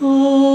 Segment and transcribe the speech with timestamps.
[0.00, 0.53] 台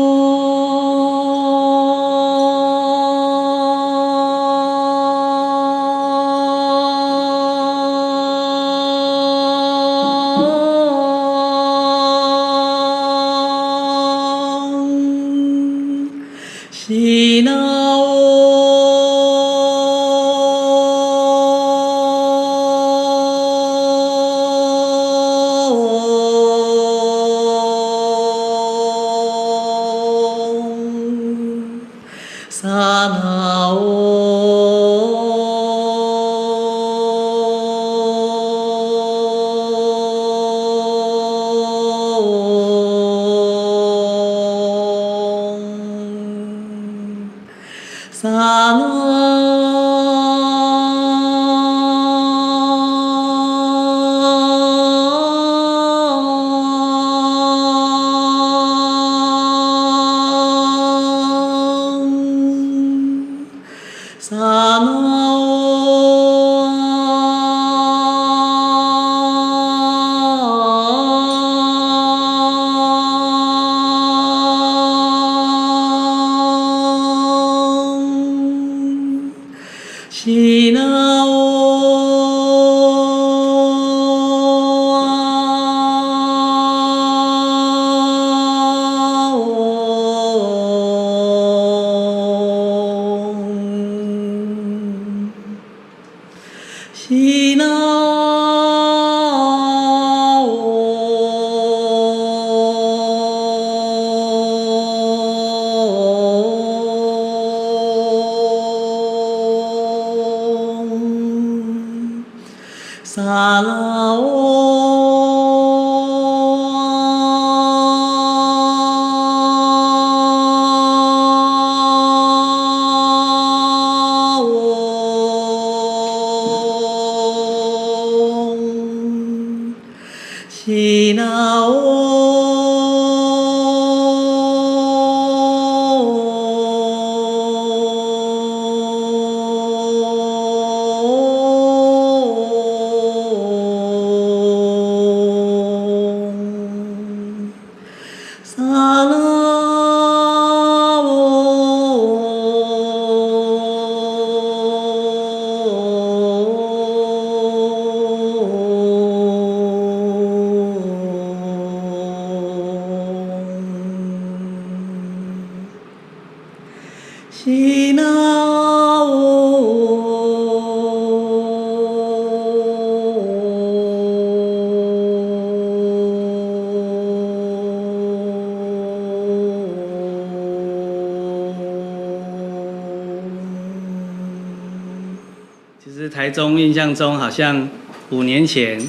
[186.69, 187.67] 印象中好像
[188.11, 188.79] 五年前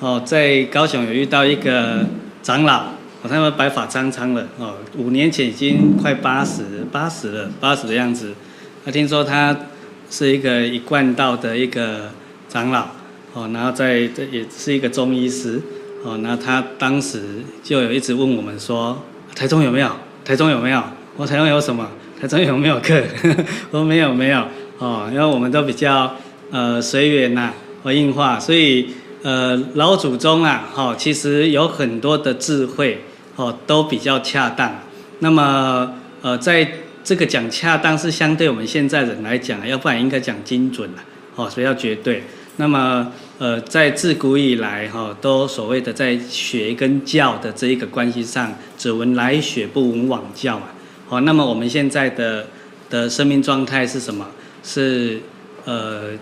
[0.00, 2.04] 哦，在高雄有遇到一个
[2.42, 2.80] 长老，
[3.22, 8.34] 哦，他们白发苍苍了哦，五年前已经快八十八十了，八十的样子。
[8.84, 9.56] 他听说他
[10.10, 12.10] 是一个一贯道的一个
[12.48, 12.86] 长老
[13.34, 15.62] 哦，然后在这也是一个中医师
[16.02, 17.22] 哦，那他当时
[17.62, 19.00] 就有一直问我们说，
[19.36, 19.88] 台中有没有？
[20.24, 20.82] 台中有没有？
[21.16, 21.88] 我台中有什么？
[22.20, 23.00] 台中有没有课？
[23.70, 24.44] 我说没有没有
[24.78, 26.12] 哦，因为我们都比较。
[26.50, 28.88] 呃，随缘呐，和应化，所以
[29.22, 33.02] 呃，老祖宗啊，哈，其实有很多的智慧，
[33.36, 34.80] 哦，都比较恰当。
[35.18, 35.92] 那么，
[36.22, 36.66] 呃，在
[37.04, 41.04] 这个讲恰当是相对我们现在人来讲，要不然应该讲精准了，
[41.36, 42.22] 哦，所以要绝对。
[42.56, 50.72] 那么，呃，在自古以来，哈，都所谓的在学跟教的这一个关系上，只闻来学，不闻往教啊。
[51.08, 52.46] 好，那么我们现在的
[52.88, 54.26] 的生命状态是什么？
[54.62, 55.20] 是
[55.66, 56.12] 呃。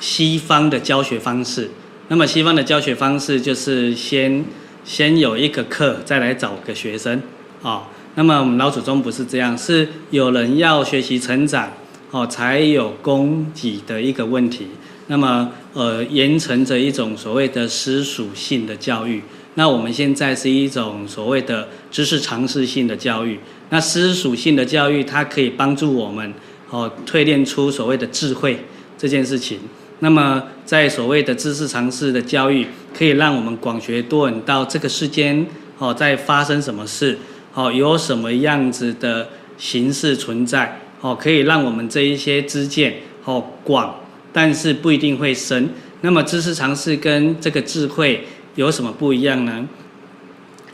[0.00, 1.70] 西方的教学方式，
[2.08, 4.44] 那么西方的教学方式就是先
[4.84, 7.22] 先有一个课，再来找个学生
[7.62, 7.88] 啊。
[8.16, 11.72] 那么我们老祖宗不是这样，是有人要学习成长
[12.10, 14.68] 哦，才有供给的一个问题。
[15.08, 19.22] 那么呃，沿承着一种所谓的私属性的教育。
[19.56, 23.38] 那我们现在是一种所谓的知识常识性的教育。
[23.70, 26.32] 那私属性的教育，它可以帮助我们
[26.70, 28.58] 哦，淬炼出所谓的智慧
[28.96, 29.58] 这件事情。
[30.04, 35.46] 那么，在所谓的知识常识的教育，可以让我们广学多闻到这个世间
[35.78, 37.18] 哦，在发生什么事
[37.54, 43.98] 哦，有什么样子的形式存在哦，可以让我们这一些知见哦广，
[44.30, 45.70] 但是不一定会深。
[46.02, 49.66] 那么，知识常识跟这个智慧有什么不一样呢？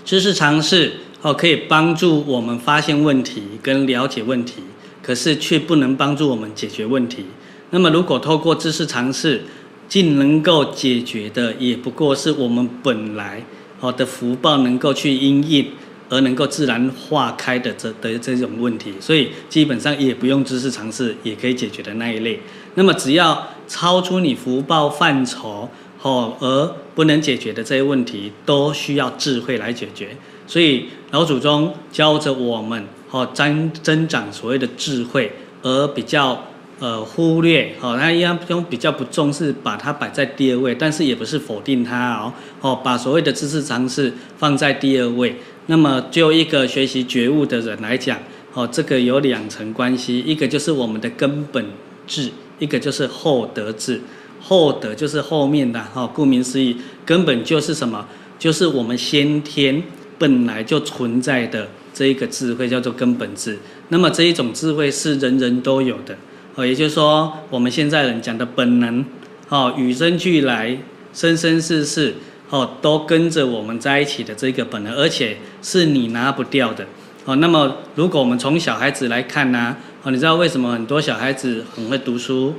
[0.05, 0.93] 知识常识
[1.23, 4.65] 哦，可以帮助我们发现问题跟了解问题，
[5.01, 7.27] 可是却不能帮助我们解决问题。
[7.71, 9.43] 那么，如果透过知识尝试，
[9.89, 13.45] 竟能够解决的，也不过是我们本来
[13.79, 15.67] 好的福报能够去因应，
[16.09, 18.93] 而能够自然化开的这的这种问题。
[19.01, 22.41] 所以，基本上也不用知识尝试也可以解决的那一类。
[22.75, 30.17] 那么，只要超出你福报范畴，好而不能解决的这些问题，都需要智慧来解决。
[30.47, 35.33] 所以老祖宗教着我们，好增增长所谓的智慧，
[35.63, 36.45] 而比较
[36.81, 45.37] 呃忽略，好他一样用比较不重视，把它摆在第二位，但是也不是否定它哦，哦把所谓的知识常识放在第二位。
[45.67, 48.19] 那么就一个学习觉悟的人来讲，
[48.55, 51.65] 哦这个有两层关系，一个就是我们的根本
[52.07, 54.01] 智，一个就是后得智。
[54.41, 58.05] 后得就是后面的哈，顾名思义，根本就是什么？
[58.39, 59.83] 就是我们先天。
[60.19, 66.15] 本来就存在的这一个智慧叫做根本智，那么这一种智慧是人人都有的，
[66.65, 69.05] 也就是说我们现在人讲的本能，
[69.49, 70.77] 哦，与生俱来，
[71.13, 72.15] 生生世世，
[72.51, 76.87] 哦，都跟着我们在一起的这个本能，而且是你拿不掉的，
[77.25, 82.55] 哦，那么如果我们从小孩子来看呢，哦，你知道为什么很多小孩子很会读书，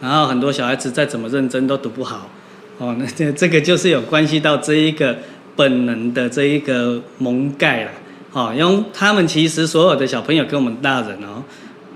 [0.00, 2.30] 然后很多小孩子再怎么认真都读不好，
[2.78, 5.16] 哦，那这这个就是有关系到这一个。
[5.56, 7.90] 本能的这一个蒙盖了，
[8.32, 11.40] 哦，因为他们其实所有的小朋友跟我们大人哦，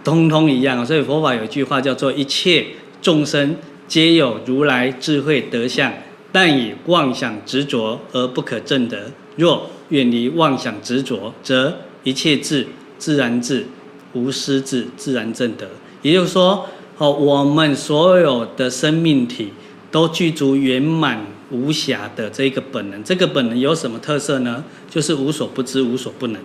[0.09, 2.65] 通通一样，所以佛法有一句话叫做“一切
[3.03, 3.57] 众生
[3.87, 5.93] 皆有如来智慧德相，
[6.33, 9.11] 但以妄想执着而不可证得。
[9.37, 12.67] 若远离妄想执着，则一切智
[12.97, 13.67] 自然智，
[14.15, 15.69] 无私智自然证得。”
[16.01, 16.67] 也就是说，
[16.97, 19.53] 哦，我们所有的生命体
[19.91, 21.27] 都具足圆满。
[21.51, 24.63] 无瑕的这个本能，这个本能有什么特色呢？
[24.91, 26.39] 就是无所不知，无所不能，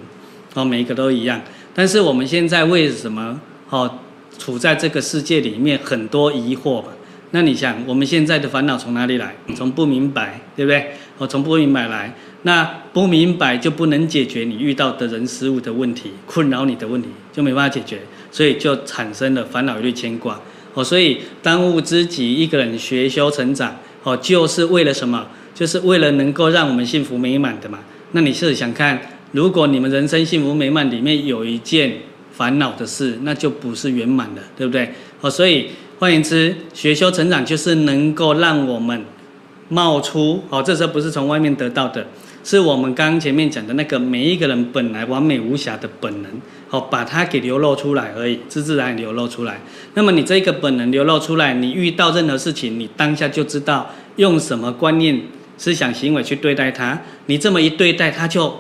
[0.54, 1.42] 哦，每一个都一样。
[1.76, 3.38] 但是我们现在为什么
[3.70, 4.00] 哦
[4.38, 6.88] 处在这个世界里面很多疑惑嘛？
[7.32, 9.36] 那你想，我们现在的烦恼从哪里来？
[9.56, 10.92] 从不明白，对不对？
[11.18, 18.00] 哦，从不明白来，那不明白就不能解决你遇到的人事物的问题，困扰你的问题就没办法解决，
[18.32, 20.40] 所以就产生了烦恼、与、牵挂。
[20.74, 23.76] 哦，所以当务之急，一个人学修成长。
[24.04, 25.26] 哦，就是为了什么？
[25.56, 27.80] 就是为了能够让我们幸福美满的嘛。
[28.12, 29.00] 那你是想看，
[29.32, 31.94] 如果你们人生幸福美满里面有一件
[32.36, 34.92] 烦恼的事，那就不是圆满的，对不对？
[35.22, 35.70] 哦，所以
[36.00, 39.06] 换言之，学修成长就是能够让我们
[39.70, 42.06] 冒出哦，这时候不是从外面得到的，
[42.44, 46.32] 是我们刚刚前面讲的那个每一个人本来完美无瑕的本能，
[46.70, 49.62] 哦，把它给流露出来而已，自自然然流露出来。
[49.94, 55.22] 那么你这个本能流露出来，你遇到任何事情，你当下就知道用什么观念、
[55.58, 57.00] 思想、行为去对待它。
[57.28, 58.54] 你这么一对待，它就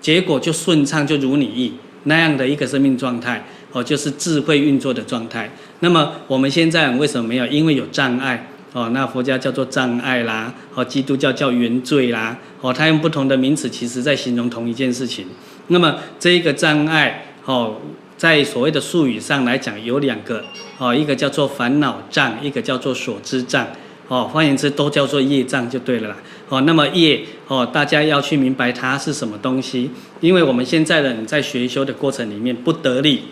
[0.00, 1.72] 结果就顺畅，就如你意
[2.04, 5.50] 那样的一个生命状态，哦，就是智慧运作的状态。
[5.80, 7.46] 那么我们现在为什么没有？
[7.48, 8.48] 因为有障碍。
[8.74, 15.24] 哦，那佛家叫做障碍啦，哦，基督教叫原罪啦，哦，他用不同的名词，其实在形容同一件事情。
[15.68, 17.76] 那么这一个障碍，哦，
[18.16, 20.44] 在所谓的术语上来讲有两个，
[20.78, 23.64] 哦，一个叫做烦恼障，一个叫做所知障，
[24.08, 26.16] 哦，换言之都叫做业障就对了啦。
[26.48, 33.22] 哦，那么业，哦，大家要去明白它是什么东西，因为我们现在的人在学修的过程里面不得力，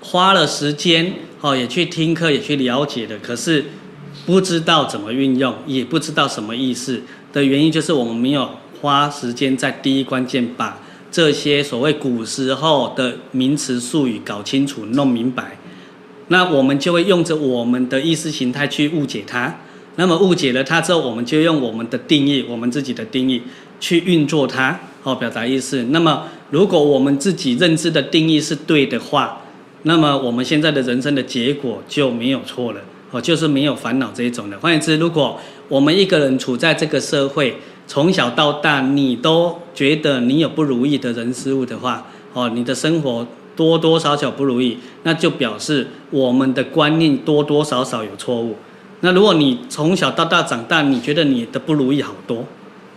[0.00, 3.64] 花了时间，哦，也去听课，也去了解的，可是。
[4.26, 7.00] 不知道怎么运用，也不知道什么意思
[7.32, 8.48] 的原因，就是我们没有
[8.80, 10.78] 花时间在第一关键把
[11.10, 15.56] 这些所谓古时候的名词术语搞清楚、弄明白。
[16.28, 19.58] 那我们就会用着我们的意识形态去误解它。
[20.00, 23.42] 那么误解了它之后，我们就用我们的定义、我们自己的定义
[23.78, 25.82] 去运作它，哦，表达意思。
[25.90, 29.42] 那么如果我们自己认知的定义是对的话，
[29.82, 32.80] 那么我们现在的人生的结果就没有错了。
[33.10, 34.58] 哦，就是没有烦恼这一种的。
[34.58, 35.38] 换言之，如果
[35.68, 48.56] 我们一个人处在这个社会，从小到大，你都觉得你有不如意的人事物的话，哦，你的生活多多少少不如意，那就表示我们的观念多多少少有错误。
[49.00, 52.44] 那如果你从小到大长大，你觉得你的不如意好多，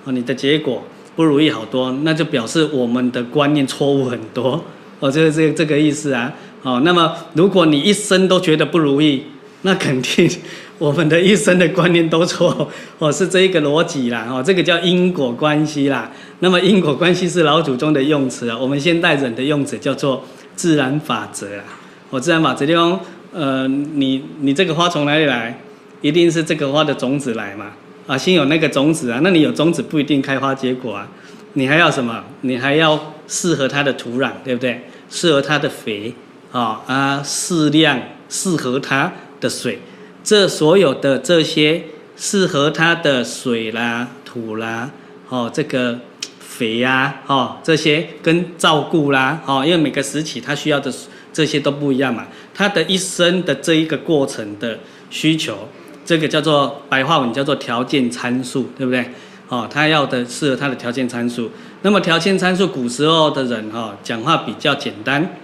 [0.03, 0.83] 哦，你的结果
[1.15, 4.63] 不如意好多，那就表示我们的观念错误很多。
[4.99, 6.33] 哦，就是这这个意思啊。
[6.61, 9.23] 哦，那么如果你一生都觉得不如意，
[9.63, 10.29] 那肯定，
[10.77, 12.69] 我们的一生的观念都错
[12.99, 16.09] 哦，是这一个逻辑啦哦，这个叫因果关系啦。
[16.39, 20.23] 那么因果关系是老祖宗的用词啊，我们现代人的用词叫做
[20.55, 21.63] 自然法则啊。
[22.09, 22.99] 哦，自然法则地方，
[23.33, 25.59] 呃，你你这个花从哪里来？
[26.03, 27.71] 一定是这个花的种子来嘛
[28.05, 31.09] 啊，先有那个种子啊，那你有种子不一定开花结果啊。
[31.53, 32.23] 你还要什么？
[32.41, 34.81] 你还要适合它的土壤，对不对？
[35.09, 36.13] 适合它的肥，
[36.51, 39.79] 啊啊，适量适合它的水，
[40.23, 41.83] 这所有的这些
[42.17, 44.91] 适合它的水啦、土啦，
[45.29, 45.99] 哦，这个
[46.39, 50.91] 肥呀，哦，这些跟照顾啦，哦，因为每个时期它需要的
[51.31, 54.79] 这些都不一样嘛，它的一生的这一个过程的
[55.11, 55.69] 需求，
[56.05, 59.05] 这个叫做白话文叫做条件参数，对不对？
[59.49, 61.51] 哦，他要的适合他的条件参数。
[61.83, 65.35] 那么条件参数，古时候的人哈、哦、讲话比较简单，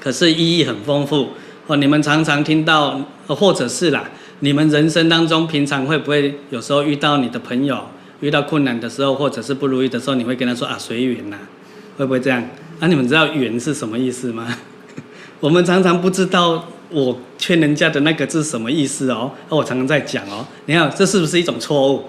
[0.00, 1.30] 可是意义很丰富。
[1.66, 4.04] 哦，你们常常听到，或者是啦，
[4.40, 7.80] 你们人生当中平常会不会有时候遇到你的朋友
[8.20, 11.38] 遇到困难的时候，或者是不如意的时候，你会跟他说啊随缘呐，
[11.96, 12.42] 会不会这样？
[12.80, 14.54] 啊，你们知道缘是什么意思吗？
[15.40, 19.30] 我们常常不知道我劝人家的那个字什么意思哦。
[19.48, 22.04] 那我常常在讲哦，你看这是不是一种错误？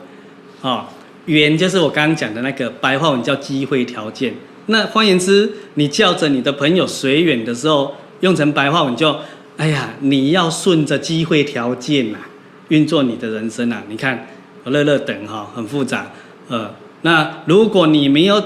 [0.61, 0.85] 哦。
[1.25, 4.33] 缘就是我刚刚讲的那个白话文叫机会条件。
[4.65, 9.15] 那换言之，你叫着你的朋友随缘的时候，用成白话文就，
[9.55, 12.17] 哎呀，你要顺着机会条件呐，
[12.67, 13.81] 运作你的人生呐。
[13.87, 14.27] 你看，
[14.65, 16.11] 乐乐等哈，很复杂。
[16.49, 18.43] 呃，那如果你没有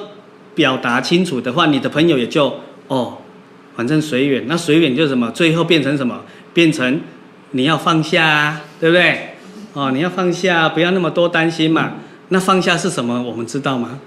[0.54, 2.54] 表达清楚的话，你的朋友也就
[2.90, 3.18] 哦，
[3.78, 4.44] 反正随缘。
[4.48, 5.32] 那随缘就是什么？
[5.32, 6.20] 最后变成什么？
[6.54, 7.00] 变成
[7.52, 9.36] 你要放下啊，对不对？
[9.74, 11.94] 哦，你要放下，不要那么多担心嘛。
[12.30, 13.22] 那放下是什么？
[13.22, 14.00] 我们知道吗？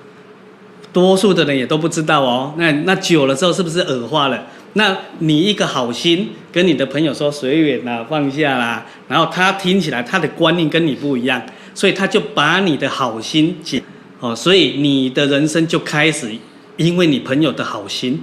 [0.93, 2.53] 多数的人也都不知道哦。
[2.59, 4.47] 那那久了之后，是不是耳化了？
[4.73, 11.41] 那你一个好心跟你的朋友说随缘啦，放下啦，然后他听起来他的观念跟你不一样，
[11.75, 13.83] 所以他就把你的好心解
[14.21, 16.31] 哦，所以你的人生就开始
[16.77, 18.23] 因为你朋友的好心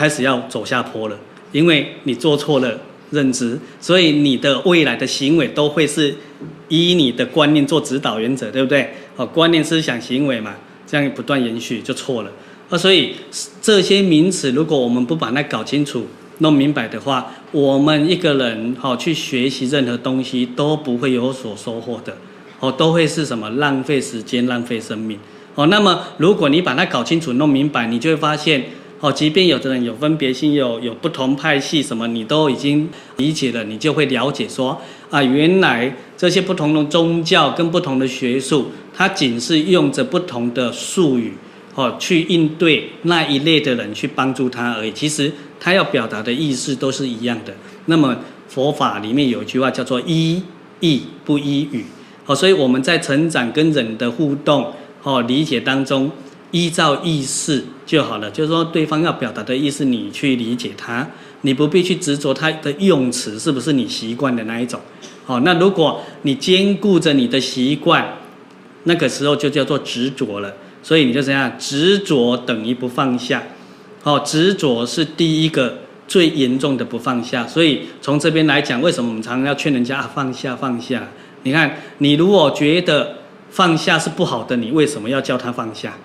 [0.00, 1.18] 开始要走下坡了，
[1.52, 2.80] 因为你做错了
[3.10, 6.16] 认知，所以你的未来的行为都会是。
[6.68, 8.88] 以你的观念做指导原则，对不对？
[9.16, 10.54] 哦，观念、思想、行为嘛，
[10.86, 12.30] 这样不断延续就错了。
[12.70, 13.16] 啊，所以
[13.60, 16.06] 这些名词，如果我们不把它搞清楚、
[16.38, 22.16] 弄明白的话，我们一个人好去学习任何东西都不会有所收获的。
[22.60, 23.50] 哦，都会是什么？
[23.50, 25.18] 浪费时间、浪费生命。
[25.56, 28.64] 哦，那么如果你把它搞清楚、弄明白，你就会发现。
[29.00, 34.78] 哦，即便有的人有分别心，有有不同派系，什么你都已经理解了，你就会了解说
[35.08, 41.32] 啊，原来这些不同的宗教跟不同的学术，它仅是用着不同的术语，
[41.74, 44.92] 哦，去应对那一类的人，去帮助他而已。
[44.92, 47.54] 其实他要表达的意思都是一样的。
[47.86, 48.14] 那么
[48.48, 50.42] 佛法里面有一句话叫做依
[50.80, 51.86] 义不依语，
[52.26, 54.70] 哦，所以我们在成长跟人的互动，
[55.02, 56.10] 哦，理解当中。
[56.52, 61.04] 依照意思就好了，就是说对方要表达的意思，你去理解他，
[61.40, 64.78] 你不必去执着他的用词是不是你习惯的那一种。
[65.26, 68.16] 好，那如果你兼顾着你的习惯，
[68.84, 70.54] 那个时候就叫做执着了。
[70.84, 73.42] 所以你就这样，执着等于不放下。
[74.04, 77.44] 好，执着是第一个最严重的不放下。
[77.44, 81.08] 所以从这边来讲，为什么我们常常要劝人家啊放下放下？
[81.42, 83.16] 你看，你如果觉得
[83.50, 85.98] 放下是不好的，你为什么要叫他放下？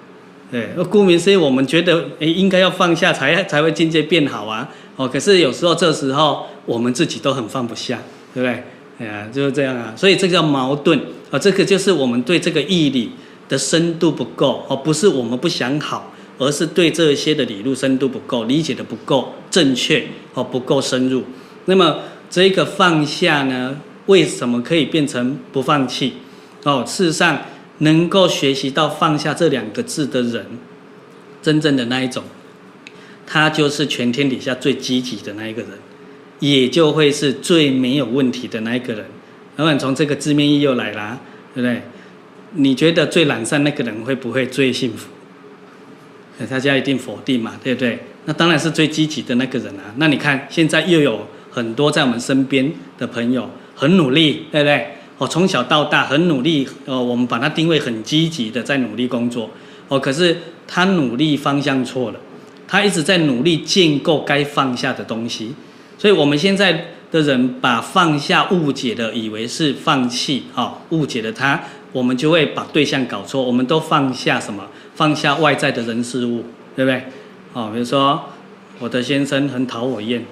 [0.52, 4.70] 对，顾名思义，我们觉得诶应该要放下才才会境界变好啊。
[4.96, 8.00] 哦，可是有时候这时候我们自己都很放不下，
[8.34, 8.64] 对不对？
[9.00, 9.92] 哎呀，就是这样啊。
[9.98, 10.98] 所以这叫矛盾
[11.32, 11.40] 啊。
[11.40, 13.12] 这个就是我们对这个义理
[13.50, 21.24] 的深度不够哦，不是我们不想好，而是对这些的理路深度不够，理解的不够正确哦，不够深入。
[21.66, 21.98] 那么
[22.30, 23.76] 这个放下呢，
[24.06, 26.14] 为什么可以变成不放弃？
[26.64, 27.42] 哦，事实上。
[27.80, 30.46] 能够学习到放下这两个字的人，
[31.42, 32.24] 真正的那一种，
[33.28, 35.72] 他就是全天底下最积极的那一个人，
[36.40, 39.06] 也就会是最没有问题的那一个人。
[39.58, 41.20] 老板从这个字面意又来了，
[41.54, 41.82] 对不对？
[42.54, 45.10] 你觉得最懒散那个人会不会最幸福？
[46.50, 48.00] 大家一定否定嘛，对不对？
[48.26, 49.94] 那当然是最积极的那个人啊。
[49.98, 54.95] 那你看现在又有很多在我们身边的朋友很努力，对不对？
[55.18, 59.50] 哦，从小到大很努力，哦，我们把他定位很积极的在努力工作，
[59.88, 62.20] 哦，可是他努力方向错了，
[62.68, 65.56] 他一直在努力建构该放下的东西，
[65.98, 74.66] 所以我们现在的人把放下误解的以为是放弃，哦，误解了他，我们就会把对象搞错，我们都放下什么？
[74.96, 76.44] 放下外在的人事物，
[76.76, 77.04] 对不对？
[77.54, 78.22] 哦，比如说
[78.80, 80.26] 我的先生很讨我厌，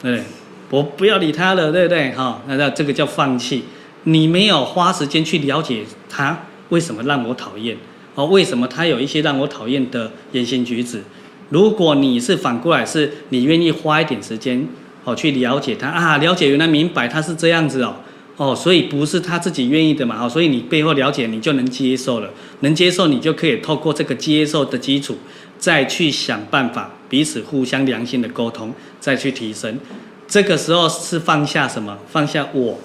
[0.00, 0.24] 对不对？
[0.70, 2.10] 我不要理他了，对不对？
[2.12, 3.64] 哈、哦，那那这个叫放弃。
[4.04, 7.76] 你没有花时间去了解他为什么让我讨厌，
[8.14, 11.02] 哦，为什么他有一些让我讨厌的言行举止？
[11.50, 14.66] 如果你是反过来，是你愿意花一点时间，
[15.04, 17.96] 哦，去了解他啊，了解原来明白他是这样子哦，
[18.36, 22.30] 哦，所以不是他自己愿意的嘛，哦，所以你背后了解，你就能接受了，
[22.60, 25.16] 能接受，你就可以透过这个接受的基础，
[25.58, 29.78] 再去想办法，彼此互相良性的沟通，再去提升。
[30.26, 31.98] 这个时候是放下什么？
[32.10, 32.80] 放下我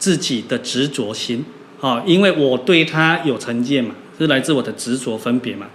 [0.00, 1.44] 自己的执着心，
[1.78, 5.68] 哦，因为我对他有成见嘛，是来自我的执着分别嘛，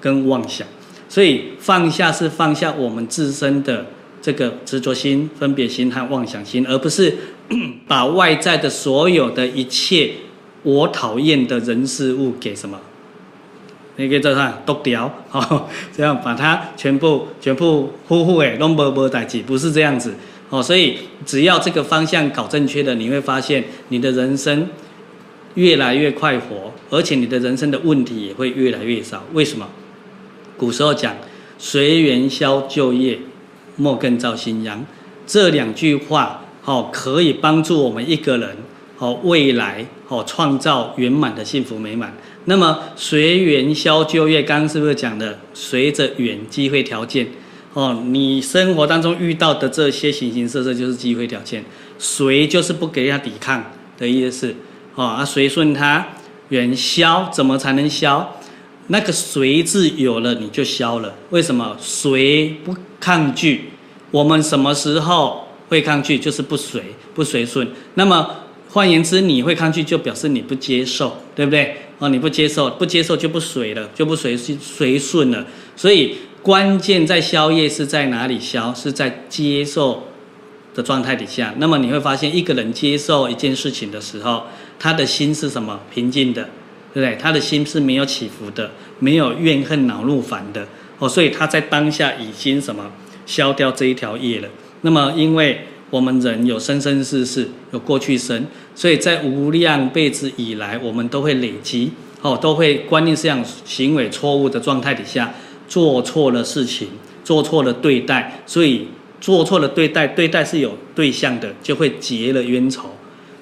[0.00, 0.66] 跟妄想，
[1.10, 3.84] 所以放下是放下我们自身的
[4.22, 7.14] 这个执着心、分别心和妄想心，而不是。
[7.86, 10.10] 把外在的所有的一切
[10.62, 12.80] 我讨厌的人事物给什么？
[13.96, 15.12] 你可以这样剁掉，
[15.94, 20.14] 这样把它全部全部呼呼诶，拢无无代志，不是这样子
[20.50, 20.62] 哦。
[20.62, 24.68] 所以只要这个方向搞正确的，你会发现你的人生
[25.54, 29.24] 越来越快活，而且你的人生的问题也会越来越少。
[29.32, 29.68] 为什么？
[30.56, 31.16] 古时候讲
[31.58, 33.18] “随缘消旧业，
[33.76, 34.84] 莫更造新殃”
[35.26, 36.40] 这两句话。
[36.66, 38.56] 好，可以帮助我们一个人，
[38.96, 42.16] 好未来，好创造圆满的幸福美满。
[42.46, 45.38] 那么随缘消旧业，刚刚是不是讲的？
[45.52, 47.26] 随着缘机会条件，
[47.74, 51.62] 哦，你生活当中遇到的这些形形色色就是机会条件。
[51.98, 54.54] 随就是不给他抵抗的意思，
[54.94, 56.06] 哦啊，随顺他，
[56.48, 58.40] 缘消怎么才能消？
[58.86, 61.14] 那个随字有了你就消了。
[61.30, 61.76] 为什么？
[61.78, 63.70] 随不抗拒，
[64.10, 65.42] 我们什么时候？
[65.66, 66.80] 会抗拒就是不随
[67.14, 68.28] 不随顺，那么
[68.68, 71.74] 换言之，你会抗拒就表示你不接受，对不对？
[71.98, 75.44] 哦，你不接受，不接受就不随了，就不随随顺了。
[75.74, 78.74] 所以关键在消业是在哪里消？
[78.74, 80.02] 是在接受
[80.74, 81.54] 的状态底下。
[81.56, 84.42] 那么你会发现，一个人接受一件事情的时候，
[84.78, 85.80] 他的心是什么？
[85.90, 86.42] 平静的，
[86.92, 87.16] 对不对？
[87.16, 90.68] 他的心是没有起伏的，没有怨恨、恼怒、烦的。
[90.98, 92.92] 哦，所以他在当下已经什么
[93.24, 94.48] 消掉这一条业了。
[94.82, 105.32] 那么，因为我们人有生生世世，有过去生，所以在无量辈子以来，我们都会累积，哦，都会观念思想行为错误的状态底下，
[105.74, 106.86] 做错了事情，
[107.24, 108.86] 做错了对待，所以
[109.20, 112.88] 做错了对待，对待是有对象的，就会结了冤仇。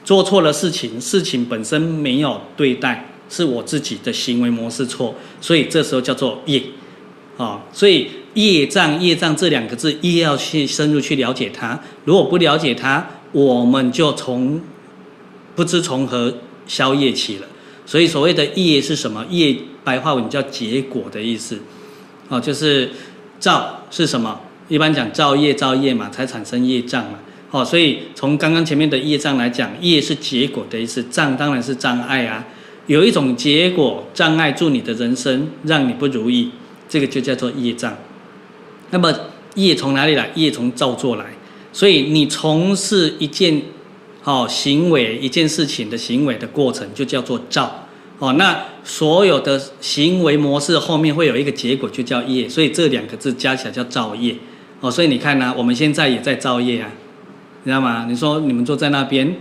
[0.03, 6.62] 做错了事情，事情本身没有对待，是我自己的行为模式错，所以这时候叫做业，
[7.37, 8.09] 啊，所以。
[8.35, 11.79] 业障，业障这两个字，一要去深入去了解它。
[12.07, 14.59] 如果不了解它，我们就从
[15.55, 16.35] 不知从何
[16.66, 17.47] 消业起了。
[17.85, 19.23] 所以所谓的业是什么？
[19.29, 21.59] 业白话文叫结果的意思。
[22.33, 22.88] 哦，就是
[23.38, 24.40] 造是什么？
[24.68, 27.18] 一般讲造业，造业嘛，才产生业障嘛。
[27.51, 32.42] 哦，所以从刚刚前面的业障来讲，业是结果的意思，障当然是障碍啊。
[32.87, 36.51] 有一种结果障碍住你的人生，让你不如意，
[36.88, 37.95] 这个就叫做业障。
[38.88, 39.12] 那么
[39.57, 40.31] 业从哪里来？
[40.35, 41.27] 业从造作来，
[41.71, 43.61] 所以你从事一件
[44.23, 47.82] 好行为、一件事情的行为的过程，就叫做造。
[48.23, 52.49] 哦，那所有的行为模式后面会有一个结果，就叫业。
[52.49, 54.37] 所以这两个字加起来叫造业。
[54.81, 56.89] 哦，所以你看呢，我们现在也在造业啊，
[57.65, 58.07] 你知道吗？
[58.09, 59.35] 你说你们坐在那边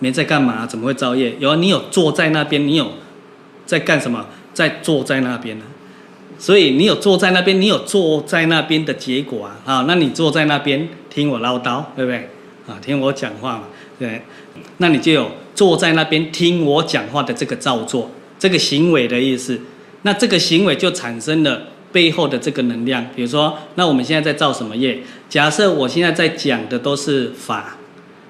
[0.00, 0.66] 没在干嘛？
[0.66, 1.36] 怎么会造业？
[1.38, 2.90] 有，你有坐在那边，你有
[3.64, 4.26] 在干什么？
[4.52, 5.64] 在坐在那边呢？
[6.40, 12.28] 所以你有坐在那边，你有坐在那边的结果啊，啊，那你坐在那边听我唠叨，对不对？
[12.66, 13.62] 啊，听我讲话嘛，
[13.98, 14.22] 对，
[14.76, 19.60] 那你就有坐在那边听我讲话的这个造作，这个行为的意思。
[20.02, 23.04] 那这个行为就产生了背后的这个能量。
[23.16, 25.00] 比如说，那我们现在在造什么业？
[25.28, 27.76] 假设我现在在讲的都是法，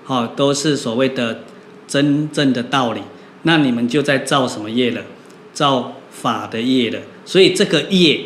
[0.05, 1.41] 好，都是所谓的
[1.87, 3.03] 真正的道理，
[3.43, 5.03] 那你们就在造什么业了？
[5.53, 6.99] 造法的业了。
[7.27, 8.19] 所以这个业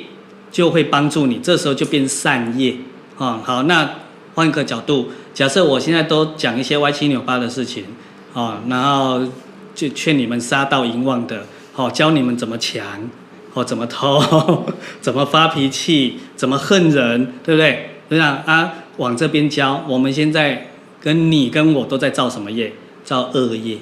[0.53, 2.77] 就会帮助你，这时候就变善业
[3.19, 3.43] 啊。
[3.45, 3.97] 好，那
[4.35, 7.85] 换一个角度，假设我现在都讲一些歪七扭八的事情
[8.35, 9.21] 啊，然后
[9.75, 12.85] 就劝你们杀盗淫妄的，好，教你们怎么抢，
[13.55, 14.65] 哦怎么偷，
[15.01, 17.91] 怎么发脾气，怎么恨人，对不对？
[18.11, 19.83] 这样啊，往这边教。
[19.89, 22.73] 我们现在跟你跟我都在造什么业？
[23.05, 23.79] 造恶业。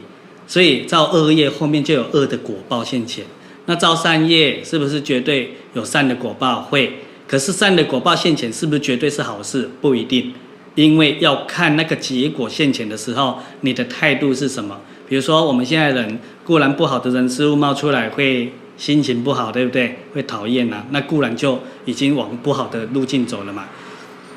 [0.47, 3.25] 所以造恶业后面就有恶的果报现前。
[3.67, 6.63] 那造善业是不是绝对有善的果报？
[6.63, 9.69] 会，可是善的果报现前是不是绝对是好事？
[9.81, 10.33] 不一定，
[10.75, 14.81] 因为要看那个结果现前的时候，你的态度是什么。
[15.09, 19.99] 比如说，我们现在人固然不好的人事物冒出来，会心情不好，对不对？
[20.15, 23.65] 会讨厌呐，那固然就已经往不好的路径走了嘛。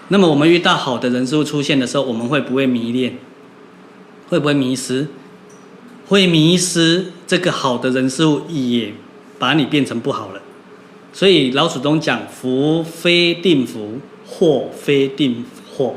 [0.10, 3.18] 那么我们遇到好的人事物出现的时候，我们会不会迷恋？
[4.30, 5.08] 会不会迷失？
[6.08, 8.92] 会迷失这个好的人事物也。
[9.40, 10.42] 把你变成不好了，
[11.12, 15.44] 所以老祖宗讲福非定福，祸非定
[15.76, 15.96] 祸，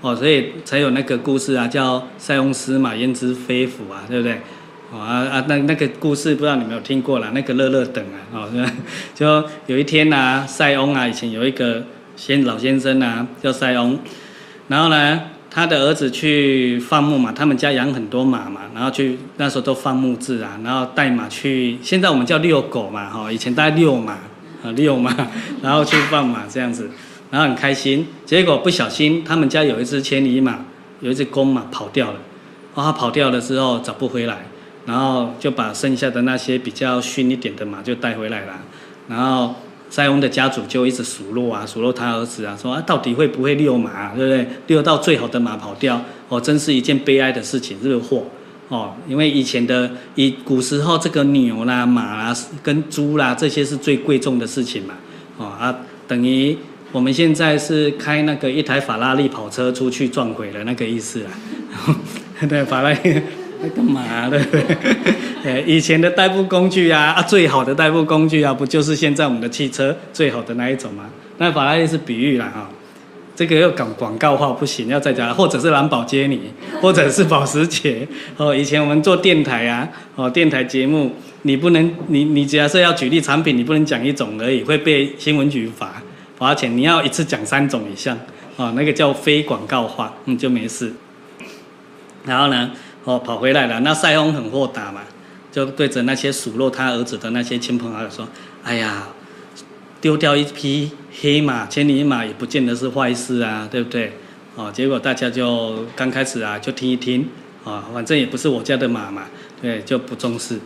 [0.00, 4.40] 哦，所以才有那个故事啊，叫塞翁失马焉知非福啊，对不对？
[4.90, 8.70] 哦啊啊，那那个故事不知道你们有听过啦，那个乐乐等啊，哦，
[9.14, 11.82] 就有一天啊，塞翁啊，以前有一个
[12.16, 13.98] 先老先生啊，叫塞翁，
[14.68, 24.12] 然后呢，他的儿子去放牧嘛，他们家养很多马嘛，然后去那时候都放牧制啊，然后带马去，现在我们叫遛狗嘛，哈，以前带遛马
[24.62, 25.14] 啊遛马，
[25.60, 26.88] 然后去放马这样子。
[27.30, 30.64] 然后很开心，结果不小心，他们家有一只千里马，
[31.00, 32.18] 有一只公马跑掉了。
[32.74, 34.46] 哦，它跑掉了之后找不回来，
[34.86, 38.52] 然后就把剩下的那些比较逊一点的马就带回来了。
[39.08, 39.54] 然后
[39.90, 44.48] 塞翁的家主就一直数落啊，数落他儿子啊，说啊，到底会不会遛马啊，对不对？
[44.68, 48.24] 遛到最好的马跑掉，哦，真是一件悲哀的事情，这个祸
[48.68, 48.94] 哦。
[49.08, 54.94] 因为以前的以古时候，这个牛啦、马啦、跟猪啦这些是最贵重的事情嘛，
[55.36, 55.74] 哦啊，
[56.06, 56.56] 等于。
[56.90, 61.30] 我们现在是开那个一台法拉利跑车出去撞鬼了那个意思啊，
[62.48, 63.14] 对，法拉利
[63.62, 64.56] 在 干嘛对不
[65.44, 65.62] 对？
[65.66, 71.10] 以前的代步工具啊，啊，最好的代步工具啊，不就是现在我们的汽车最好的那一种吗？
[71.36, 72.70] 那法拉利是比喻啦哈，
[73.36, 76.40] 这个要搞广告话不行，要再讲，或者是蓝宝坚尼，
[76.80, 78.54] 或者是保时捷哦。
[78.54, 81.10] 以前我们做电台啊，哦，电台节目，
[81.42, 86.02] 你不能，你你假设要举例产品，你不能讲一种而已，会被新闻局罚。
[86.38, 88.16] 花钱，你要一次讲三种以上，
[88.56, 90.92] 哦，那个叫非广告化，嗯，就没事。
[92.24, 92.70] 然后呢，
[93.04, 93.80] 哦，跑回来了。
[93.80, 95.00] 那塞翁很豁达嘛，
[95.50, 98.28] 就对着那些数落他儿子的那些亲朋好友说
[98.62, 99.08] ：“哎呀，
[100.00, 104.12] 丢掉一匹黑马、千里马也不见得是坏事啊，对不对？”
[104.54, 107.22] 哦，结果大家就刚开始啊，就听一听，
[107.64, 109.22] 啊、哦，反正也不是我家的马嘛，
[109.60, 110.56] 对，就不重视。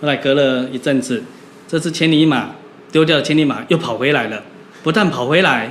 [0.00, 1.24] 后来隔了一阵子，
[1.66, 2.50] 这只千里马
[2.92, 4.42] 丢掉千里马又跑回来了。
[4.86, 5.68] 不但跑回来，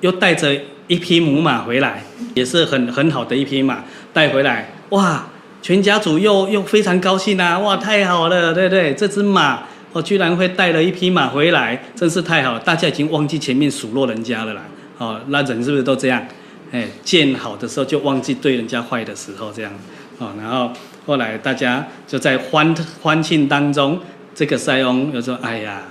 [0.00, 4.70] 又带着一匹母马回来，也是很很好的一匹马带回来。
[4.88, 5.26] 哇，
[5.60, 7.58] 全家族又又非常高兴啊！
[7.58, 8.94] 哇，太好了，对不对？
[8.94, 12.60] 这只马哦，居然会带了一匹马回来，真是太好了。
[12.60, 14.62] 大家已经忘记前面数落人家了啦。
[14.96, 16.26] 哦，那人是不是都这样？
[16.72, 19.70] 哎，见好的时候就忘记对人家坏的时候，这样。
[20.16, 20.70] 哦，然后
[21.04, 24.00] 后来大家就在欢欢庆当中，
[24.34, 25.82] 这个塞翁又说：“哎呀，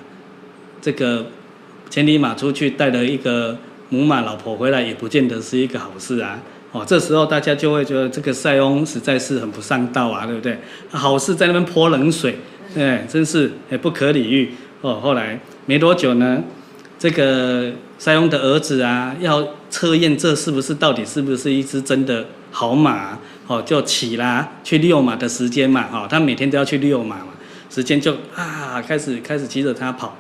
[0.82, 1.24] 这个。”
[1.94, 3.56] 千里马出去带了一个
[3.90, 6.40] 母马老婆回来，也不见得是一个好事啊！
[6.72, 10.58] 哦，这时候大家就会觉得这个塞翁实在是很不上道啊，对不对？
[10.90, 12.36] 好事在那边泼冷水，
[12.76, 14.52] 哎，真是也不可理喻
[14.82, 14.96] 哦。
[14.96, 16.42] 后来没多久呢，
[16.98, 27.28] 这个塞翁的儿子啊，要测验这是不是到底是不是一只真的好马哦，就起啦去遛马的时间嘛，哦，他每天都要去遛马嘛，
[27.70, 30.18] 时间就啊开始开始骑着它跑。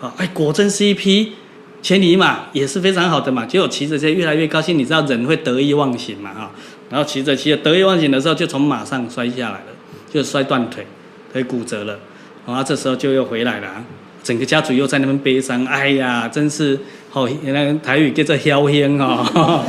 [0.00, 1.32] 啊，哎，果真是一匹
[1.80, 3.46] 千里马，也是非常好的马。
[3.46, 6.34] 结果骑着这越来越高兴，你知道人会得意忘形嘛？
[6.34, 6.50] 哈，
[6.90, 9.66] 然后骑着骑着得意忘形的时候，就从马上摔下来了，
[10.12, 10.86] 就摔断腿，
[11.32, 11.98] 腿骨折了。
[12.46, 13.84] 然后这时候就又回来了，
[14.22, 15.64] 整个家族又在那边悲伤。
[15.64, 16.78] 哎呀，真是
[17.12, 19.64] 哦，原来台语叫做嚣 兄哦，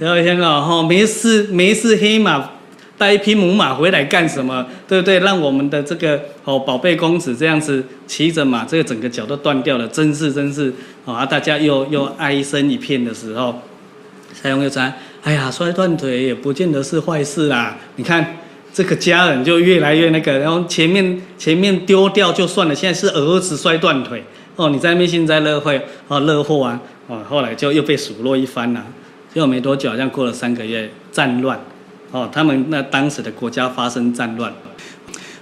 [0.00, 2.48] 嚣兄哦，没事没事，黑马。
[3.02, 4.64] 带一匹母马回来干什么？
[4.86, 5.18] 对不对？
[5.18, 10.72] 让我们的这个哦宝贝公子这样子骑着马，这个整个脚都断掉了，真是真是
[11.04, 11.26] 啊！
[11.26, 13.60] 大家又又哀声一片的时候，
[14.32, 14.80] 塞翁又说
[15.24, 17.76] ：“哎呀，摔断腿也不见得是坏事啊！
[17.96, 18.36] 你看
[18.72, 24.22] 这个家人就越来越那个，然后前面前面丢掉就算了，现在是儿子摔断腿
[24.54, 25.72] 哦，你在那边幸灾乐祸
[26.06, 27.18] 哦，乐祸啊哦！
[27.28, 28.86] 后来就又被数落一番了，
[29.34, 31.60] 结果没多久，好像过了三个月，战乱。”
[32.12, 34.52] 哦，他们那当时的国家发生战乱，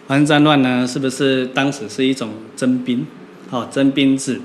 [0.07, 3.05] 发生战乱呢，是不是当时是一种征兵？
[3.51, 4.41] 哦，征兵制，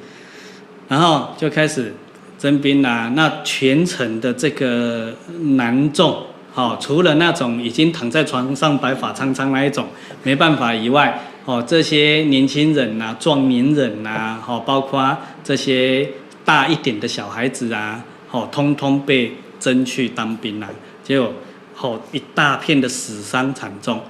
[0.88, 1.94] 然后就开始
[2.40, 3.12] 征兵啦。
[3.16, 5.14] 那全城的这个
[5.56, 6.24] 男众，
[6.56, 9.86] 哦，除了那种已经躺在床上白发苍苍那一种
[10.24, 16.10] 没办法以外，哦，这些年轻人呐、壮年人呐，哦，包括这些
[16.44, 20.68] 大一点的小孩子啊，哦，通通被征去当兵了，
[21.04, 21.32] 结果。
[21.76, 24.02] 后一大片的死伤惨重，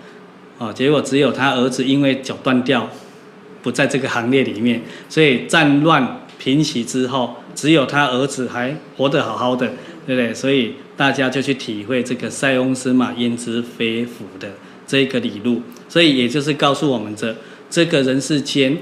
[0.59, 2.87] 哦，结果只有他儿子因为脚断掉，
[3.63, 9.67] 不在这个行列里面，所以战乱平息之后，只有他儿子还活得好好的，
[10.05, 10.33] 对不对？
[10.33, 14.49] 所以大家就去体会这个“塞翁失马，焉知非福”的
[14.85, 17.35] 这个理路，所以也就是告诉我们这
[17.69, 18.77] 这个人世间，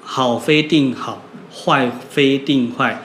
[0.00, 1.22] 好非定好，
[1.54, 3.00] 坏非定坏，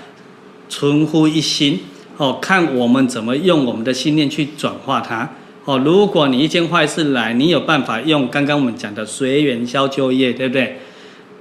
[0.67, 1.79] 存乎一心。
[2.21, 5.27] 哦，看我们怎么用我们的信念去转化它。
[5.65, 10.77] 哦，如果你一件坏事来，你有办法用刚刚我们讲的随缘消旧业，对不对？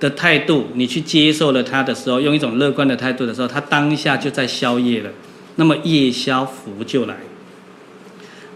[0.00, 5.10] 的态度，你去接受了它的时候，用一种乐观的态度的时候，它当下就在消业了。
[5.56, 7.14] 那么业消福就来，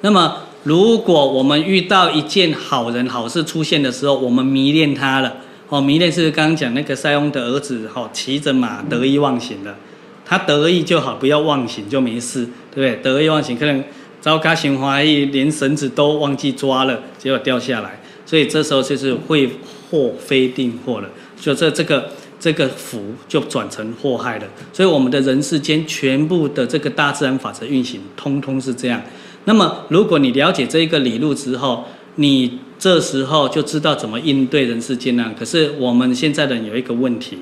[0.00, 5.36] 那么，如果我们遇到一件好人好事出现的时候，我们迷恋他了，
[5.68, 9.76] 哦，迷恋是刚刚讲那个塞翁的儿子，哦，骑着马得意忘形了，
[10.24, 13.02] 他得意就好，不要忘形就没事，对不对？
[13.02, 13.84] 得意忘形可能
[14.20, 19.50] 糟糕心怀疑，连绳子都忘记抓了，结果掉下来，所以这时候就是会
[19.90, 21.08] 祸非定祸了，
[21.40, 22.10] 就这这个。
[22.40, 29.00] 这个福就转成祸害了，所以我们的人世间全部的这个大自然法则运行，通通是这样。
[29.46, 31.84] 那么，如果你了解这一个理路之后，
[32.16, 35.32] 你这时候就知道怎么应对人世间了。
[35.38, 37.38] 可是我们现在的有一个问题，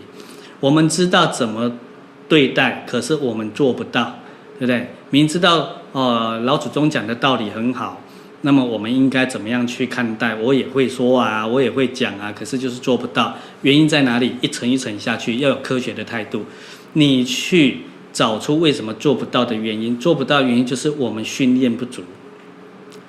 [0.61, 1.73] 我们知道怎么
[2.33, 4.21] 对待，可是我们做不到，
[4.59, 4.89] 对不对？
[5.11, 8.01] 明知道呃老祖宗讲的道理很好。
[8.41, 10.35] 那么我们应该怎么样去看待？
[10.37, 13.37] 我也会说啊，我也会讲啊，可是就是做不到。
[13.61, 14.37] 原因在哪里？
[14.41, 16.47] 一层一层下去，要有科学的态度。
[16.95, 17.83] 你去
[18.15, 22.03] 找出为什么做不到的原因，做不到原因就是我们训练不足。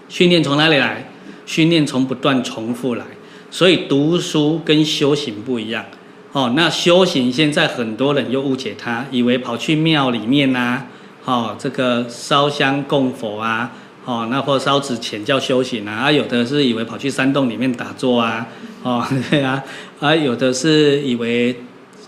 [0.09, 1.09] 训练从哪里来？
[1.45, 3.05] 训练从不断重复来。
[3.49, 5.85] 所以读书跟修行不一样。
[6.33, 10.87] 哦，那修行现在很多人又误解它，以为跑去庙里面呐、啊，
[11.25, 13.71] 哦，这个烧香供佛啊。
[14.05, 18.45] 哦，那或烧纸钱叫修行啊，啊，有的是以为跑去山洞里面打坐啊，
[18.83, 19.63] 哦， 对啊，
[20.01, 21.55] 啊，有的是以为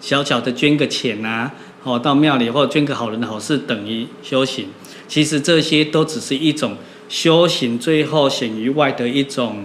[0.02, 1.50] 小小的捐个钱啊，
[1.84, 4.68] 哦，到庙里或捐个好人的好事等于修行，
[5.08, 6.76] 其实这些都只是一种
[7.08, 9.64] 修行最后显于外的一种，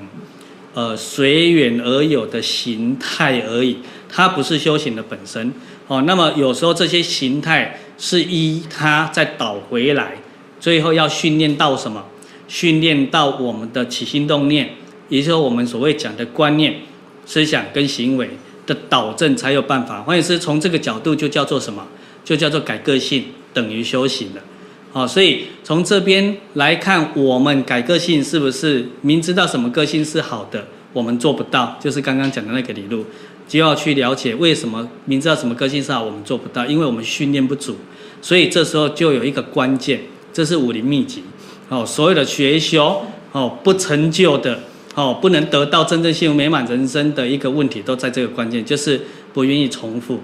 [0.74, 3.78] 呃，随缘而有的形态而已，
[4.10, 5.52] 它不是修行的本身。
[5.86, 10.12] 哦，那么有时候这些形态是依它再导回来，
[10.58, 12.04] 最后要训练到什么？
[12.46, 14.70] 训练到我们的起心动念，
[15.08, 16.74] 也就是我们所谓讲的观念、
[17.24, 18.30] 思想跟行为
[18.66, 20.02] 的导正，才有办法。
[20.02, 21.86] 或者是从这个角度就叫做什么？
[22.24, 24.42] 就叫做改个性等于修行了。
[24.92, 31.78] 好，所以从这边来看，我们改个性是不是明知道什么个性是好的，我们做不到？
[31.80, 33.06] 就是刚刚讲的那个理路，
[33.50, 37.74] 就要去了解为什么明知道什么个性是好，我们做不到，因为我们训练不足。
[38.22, 40.00] 所以这时候就有一个关键，
[40.32, 41.24] 这是武林秘籍。
[41.68, 44.56] 哦，所有的学修哦，不成就的
[44.94, 49.00] 哦，不能得到真正幸福美满人生的一个问题，都在这个关键，就是
[49.32, 50.20] 不愿意重复。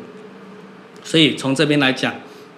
[1.02, 2.14] 所以从这边来讲，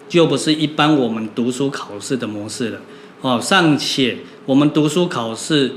[0.07, 2.81] 就不是一般我们读书考试的模式了。
[3.23, 5.73] 哦，尚且我们读书考试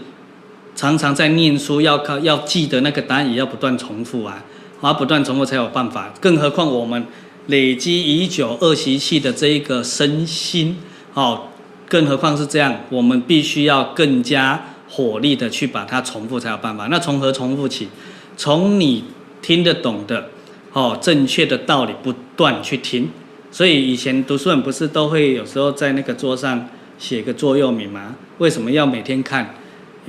[0.75, 4.43] 常常在念书，要靠要记得那个答案，也要不断重复啊，
[4.81, 6.13] 啊，不断重复才有办法。
[6.19, 7.05] 更何况我们
[7.47, 10.77] 累积已久恶习气的这一个身心，
[11.13, 11.43] 哦。
[11.87, 16.87] 更何况是这样，我们必须要更加火力的去把它重复才有办法。
[16.87, 17.89] 那从何重复起？
[18.37, 19.03] 从你
[19.41, 20.29] 听得懂的，
[20.71, 23.09] 哦，正确的道理不断去听。
[23.51, 26.65] 所以以前读书人不是都会有时候在那个桌上
[26.97, 28.15] 写个座右铭吗？
[28.37, 29.53] 为什么要每天看？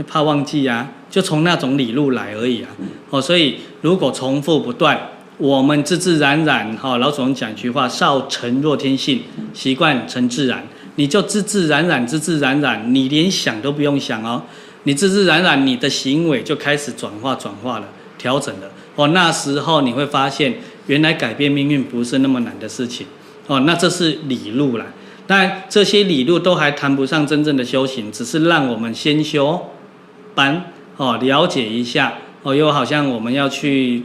[0.02, 2.68] 怕忘记啊，就从那种理路来而已啊。
[3.10, 10.64] 哦，所以如果重复不断，我们自自然然，哈，老祖宗讲一句话：少成若天性，习惯成自然。
[10.96, 14.42] 你就自自然然，自自然然，你连想都不用想哦，
[14.84, 18.70] 你自自然然，你的行为就开始转化、转化了、调整了。
[18.94, 20.54] 哦，那时候你会发现，
[20.86, 23.06] 原来改变命运不是那么难的事情。
[23.46, 24.84] 哦，那这是理路啦。
[25.26, 29.58] 但这些理路都还谈不上真正的修行，只是让我们先修
[30.34, 32.14] 班，哦，了解一下。
[32.42, 34.02] 哦，又好像我们要去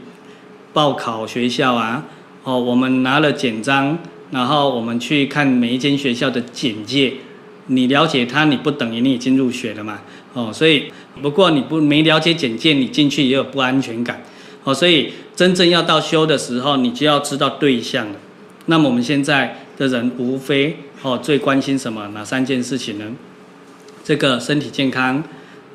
[0.71, 2.05] 报考学校啊，
[2.43, 3.97] 哦，我们拿了简章。
[4.29, 7.13] 然后我们去看每一间学校的简介，
[7.67, 10.01] 你了解它，你不等于你已经入学了嘛？
[10.33, 14.21] 哦，所以不过你不没了解简介，你进去也有不安全感。
[14.65, 18.15] 哦，所以真正要到修的时候，你就要知道对象了。
[18.65, 22.05] 那么我们现在的人无非哦最关心什么？
[22.13, 23.05] 哪三件事情呢？
[24.03, 25.23] 这个身体健康，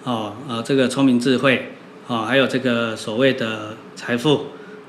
[0.05, 1.73] 哦呃这个聪明智慧，
[2.07, 4.47] 哦还有这个所谓的财富。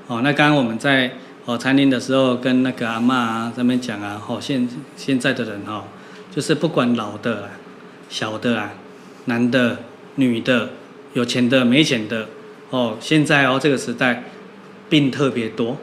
[0.08, 1.12] 哦，那刚刚我们在。
[1.46, 5.84] 哦，餐厅的时候跟那个阿嬷啊在那边讲啊，哦，现现在的人哦，
[6.34, 7.50] 就是不管老的啦、
[8.08, 8.72] 小的啊、
[9.26, 9.80] 男的、
[10.16, 10.70] 女的、
[11.12, 12.30] 有钱的、没钱的，
[12.70, 14.24] 哦，现在哦这个时代
[14.88, 15.76] 病特别多，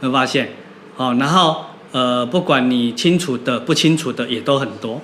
[0.00, 0.48] 会发现，
[0.96, 5.00] 哦，然后呃，不管你清楚的、不清楚的也都很多，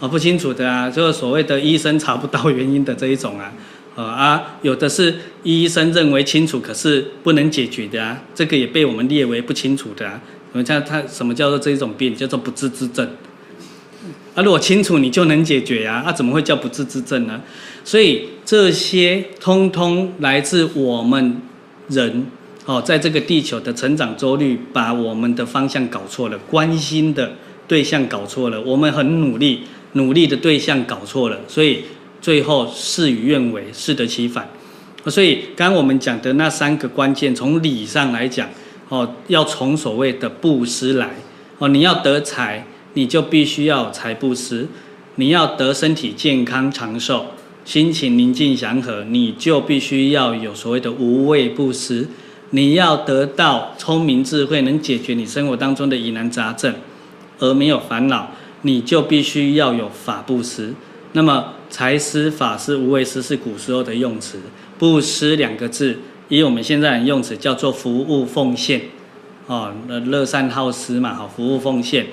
[0.00, 3.52] 啊，不清楚的啊，就是所谓的医生查不到原因的这一种啊。
[3.96, 10.20] 啊，有的是医生认为清楚，可是不能解决的啊，这个也被我们列为不清楚的啊。
[10.52, 13.08] 我们看他什么叫做这一种病，叫做不治之症。
[14.34, 17.40] 啊，如果清楚你就能解决呀，啊，怎么会叫不治之症呢？
[17.84, 21.40] 所以这些通通来自我们
[21.88, 22.26] 人
[22.66, 27.34] 哦，在这个地球的成长周率，把我们的方向搞错了，关心的
[27.68, 29.60] 对象搞错了，我们很努力，
[29.94, 31.82] 努力的对象搞错了，所以。
[32.24, 34.48] 最后事与愿违，适得其反。
[35.08, 38.48] 所以刚刚我们讲的那三个关键，从理上来讲，
[38.88, 41.10] 哦，要从所谓的布施来，
[41.58, 44.68] 哦，你要得财，你就必须要财布施；
[45.16, 47.26] 你要得身体健康长寿，
[47.66, 52.06] 心情宁静祥和，你就必须要有所谓的无畏布施；
[52.52, 56.74] 你要得到聪明智慧，能解决你生活当中的疑难杂症，
[57.38, 58.32] 而没有烦恼，
[58.64, 60.74] 你就必须要有法布施。
[61.12, 64.38] 那么财施、法施、无畏施是古时候的用词。
[64.76, 65.96] 布施两个字，
[66.28, 68.80] 以我们现在的用词叫做服务奉献，
[69.46, 72.06] 哦，那乐善好施嘛，好，服务奉献。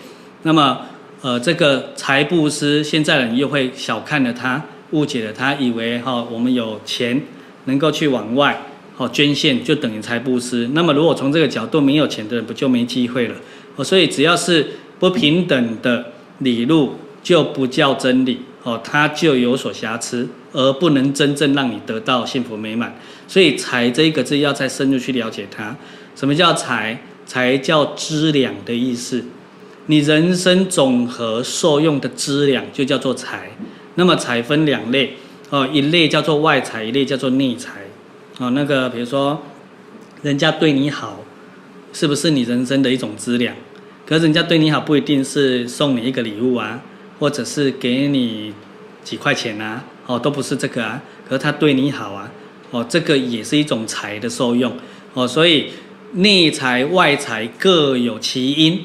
[0.44, 0.82] 那么，
[1.22, 7.20] 呃，这个财布施，现在人又会小看了它，误解了它，以为哈、我们有钱
[7.66, 8.62] 能够去往外，
[8.96, 10.70] 好、捐献就等于财布施。
[10.74, 13.36] 那么，如果从这个角度，没有钱的人不就没机会了？
[13.76, 14.68] 哦，所以只要是
[15.00, 18.42] 不平等的理路，就不叫真理。
[18.64, 22.96] 哦，它就有所瑕疵，而不能真正让你得到幸福美满。
[23.28, 25.76] 所以“财”这一个字要再深入去了解它。
[26.16, 27.02] 什么叫财？
[27.26, 29.24] 财叫资粮的意思。
[29.88, 33.50] 你人生总和受用的资粮就叫做财。
[33.96, 35.16] 那么财分两类，
[35.50, 37.82] 哦，一类叫做外财，一类叫做内财。
[38.38, 39.42] 哦，那个比如说，
[40.22, 41.22] 人家对你好，
[41.94, 43.56] 是不是你人生的一种资粮？
[44.12, 46.82] 可是人家对你好，不一定是送你一个礼物啊。
[47.18, 48.52] 或者是给你
[49.04, 52.32] 几块钱啊，哦，都不是这个啊，可是他对你好啊，
[52.72, 54.74] 哦，这个也是一种财的受用，
[55.14, 55.68] 哦，所以
[56.14, 58.84] 内财外财各有其因，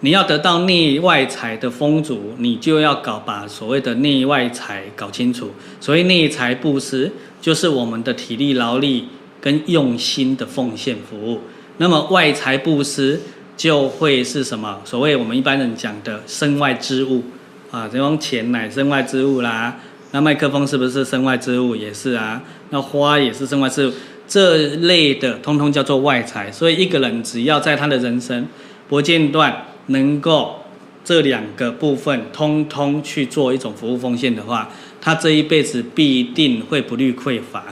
[0.00, 5.50] 你要得到内外财的丰足，你就要搞把所谓的内外财搞清楚。
[5.80, 7.10] 所谓内财布施，
[7.40, 9.08] 就是我们的体力劳力
[9.40, 11.40] 跟用心的奉献服务，
[11.78, 13.18] 那么外财布施
[13.58, 14.80] 就会是什么？
[14.86, 17.22] 所谓我们一般人讲的身外之物。
[17.70, 19.76] 啊，这种钱乃身外之物啦。
[20.12, 21.76] 那麦克风是不是身外之物？
[21.76, 22.40] 也是啊。
[22.70, 23.92] 那花也是身外之物，
[24.26, 26.50] 这类的通通叫做外财。
[26.50, 28.46] 所以一个人只要在他的人生
[28.88, 30.62] 不间断能够
[31.04, 37.64] 这两个部分通通去做一种服务奉献的话，他这一辈子必定会不虑匮乏。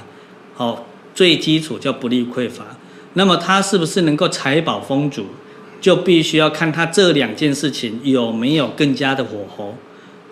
[0.52, 2.64] 好，最基础叫不虑匮乏。
[3.14, 5.24] 那么他是不是能够财宝丰足？
[5.80, 9.74] 就必须要看他这两件事情有没有更加的火候。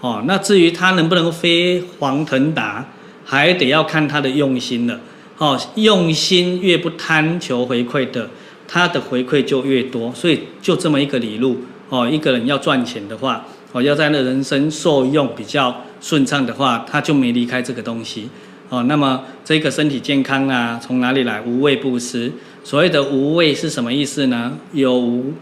[0.00, 2.86] 哦，那至于他能不能飞黄腾达，
[3.24, 5.00] 还得要看他的用心了。
[5.38, 8.28] 哦，用心越不贪求回馈的，
[8.68, 10.12] 他的回馈就越多。
[10.14, 11.58] 所以就这么一个理路。
[11.88, 18.28] 哦，一个人要赚钱的话，哦，要在那人生受用比较顺畅的话，他就没离开这个东西。
[18.68, 21.40] 哦，那么这个身体健康啊，从哪里来？
[21.42, 22.32] 无畏布施。
[22.64, 24.56] 所谓的无畏是什么意思呢？
[24.72, 25.34] 有无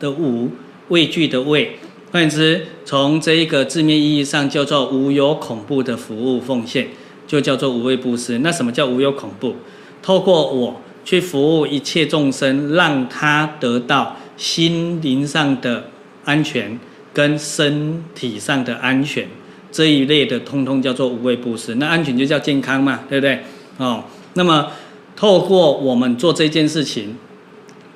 [0.00, 0.50] 的无，
[0.88, 1.76] 畏惧的畏。
[2.10, 6.88] 换言之，从这一个字面意义上叫做无有恐怖的服务奉献，
[7.26, 8.38] 就叫做无畏布施。
[8.38, 9.56] 那什么叫无有恐怖？
[10.00, 15.90] 透过我去服务一切众生，让他得到心灵上的
[16.24, 16.78] 安全
[17.12, 19.28] 跟身体上的安全，
[19.74, 21.74] 这一类的通通叫做无畏布施。
[21.74, 23.40] 那安全就叫健康嘛，对不对？
[23.78, 24.70] 哦，那么
[25.16, 27.16] 透过我们做这件事情，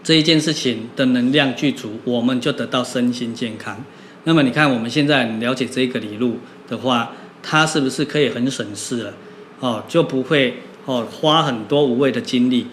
[0.03, 3.81] 这一件事情的能量具足，我们就得到身心健康。
[4.25, 6.39] 那么你看，我们现在了解这个理路
[6.69, 7.13] 的话，
[7.45, 9.15] 它是不是可以很省事了？
[9.61, 12.67] 哦，就不会哦花很多无谓的精力。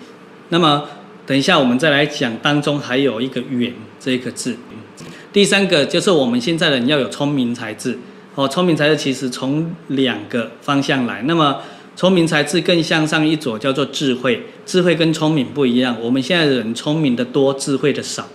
[0.49, 0.83] 那么
[1.27, 4.57] 等一下我们再来讲，当中还有一个远这个字。
[5.31, 7.99] 第三个就是我们现在人要有聪明才智。
[8.35, 11.21] 哦，聪明才智其实从两个方向来。
[11.23, 11.57] 那么
[11.95, 14.43] 聪明才智更向上一左，叫做智慧。
[14.65, 15.95] 智慧跟聪明不一样。
[16.01, 18.27] 我们现在人聪明的多，智慧的少。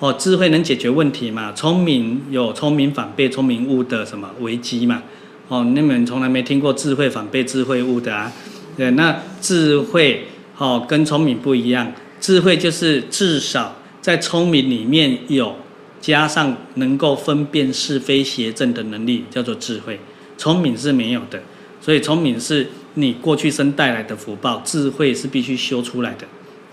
[0.00, 1.50] 哦，智慧能解决问题嘛？
[1.52, 5.02] 聪明有聪明反被聪明误的什么危机嘛？
[5.48, 8.30] 哦，你们从来没听过智慧反被智慧误的啊？
[8.76, 10.26] 对，那智慧
[10.58, 15.56] 哦跟聪明不一样，智慧就是至少在聪明里面有
[16.00, 19.98] 加上能够分辨是非邪正的能力，叫做智慧。
[20.36, 21.42] 聪明是没有的，
[21.80, 26.26] 所以聪明是你过去生带来的福报，智慧是必须修出来的。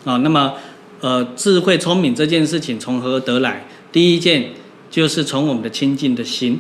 [0.04, 0.54] 哦，那么。
[1.02, 3.68] 呃，智慧聪明这件事情从何得来？
[3.92, 4.52] 第一件
[4.90, 6.58] 就是从我们的清净的心。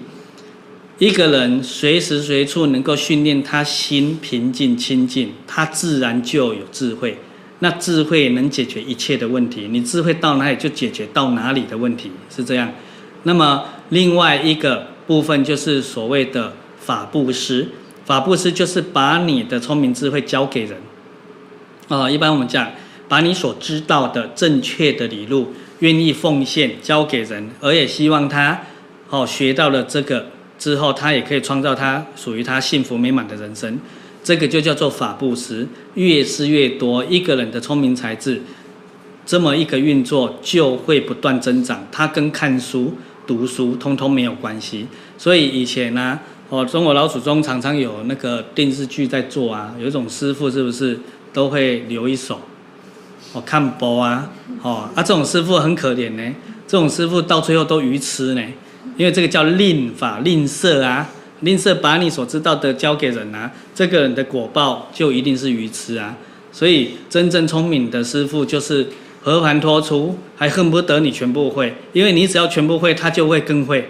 [1.00, 7.18] 一个人随时随处能够训练他心平静清净，他自然就有智慧。
[7.66, 12.72] 那智慧能解决一切的问题，你智慧到哪里就解决到哪里的问题，是这样。
[13.24, 17.70] 那么另外一个部分就是所谓的法布施，
[18.06, 20.78] 法布施就是把你的聪明智慧交给人。
[21.88, 22.72] 啊、一般我们讲。
[23.08, 28.60] 把你所知道的正确的理路，愿意奉献交给人，而也希望他，
[29.12, 30.26] 哦，学到了这个
[30.58, 33.80] 之后，他也可以创造他属于他幸福美满的人生。
[34.26, 38.42] 这个就叫做法布施，越施越多，一个人的聪明才智，
[39.24, 41.86] 这么一个运作就会不断增长。
[41.92, 42.96] 它跟看书、
[43.28, 44.88] 读书通通没有关系。
[45.16, 51.00] 所以以前呢、啊，哦，中国老祖宗常常有那个电视剧在做啊，有一种师傅是不是
[51.32, 52.42] 都会留一手？
[53.34, 54.32] 哦，看播啊，
[54.64, 56.36] 哦，啊，这种师傅很可怜呢。
[56.68, 58.42] 这种师傅到最后都愚痴呢，
[58.98, 61.08] 因为这个叫吝法吝啬啊。
[61.42, 66.16] 吝啬把你所知道的交给人啊，这个人的果报就一定是愚痴啊。
[66.52, 68.88] 所以真正聪明的师父就是
[69.22, 73.90] 和盘托出，还恨不得你全部会，因为你只要全部会，他就会更会，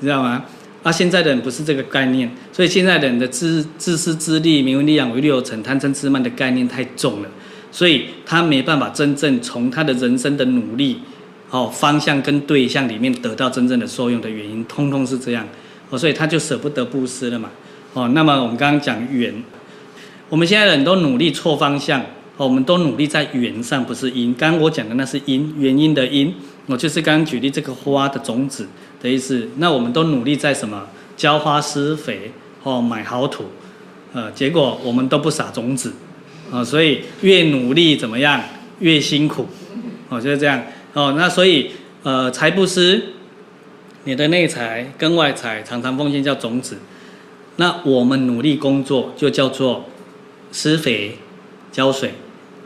[0.00, 0.44] 你知道吗？
[0.82, 7.28] 啊，现在的人不是这个概念，所以现在的人的自自私自利、名闻利养、唯利有成、贪嗔痴慢的概念太重了，
[7.70, 11.00] 所以他没办法真正从他的人生的努力、
[11.50, 15.46] 哦方向跟对象里面得到真正的受用的原因，通通是这样。
[15.96, 17.50] 所以他就舍不得布施了嘛。
[17.92, 19.32] 哦，那么我们刚刚讲缘，
[20.28, 22.00] 我们现在人都努力错方向。
[22.36, 24.34] 哦，我们都努力在缘上，不是因。
[24.34, 26.34] 刚刚我讲的那是因，原因的因。
[26.66, 28.66] 我就是刚刚举例这个花的种子
[29.00, 29.48] 的意思。
[29.58, 30.84] 那我们都努力在什么？
[31.16, 32.32] 浇花施肥，
[32.64, 33.44] 哦，买好土。
[34.12, 35.92] 呃，结果我们都不撒种子。
[36.50, 38.42] 哦，所以越努力怎么样？
[38.80, 39.46] 越辛苦。
[40.08, 40.60] 哦，就是这样。
[40.94, 41.70] 哦，那所以
[42.02, 43.00] 呃，财布施。
[44.06, 46.76] 你的内财跟外财常常奉献叫种子，
[47.56, 49.86] 那我们努力工作就叫做
[50.52, 51.16] 施肥、
[51.72, 52.12] 浇水，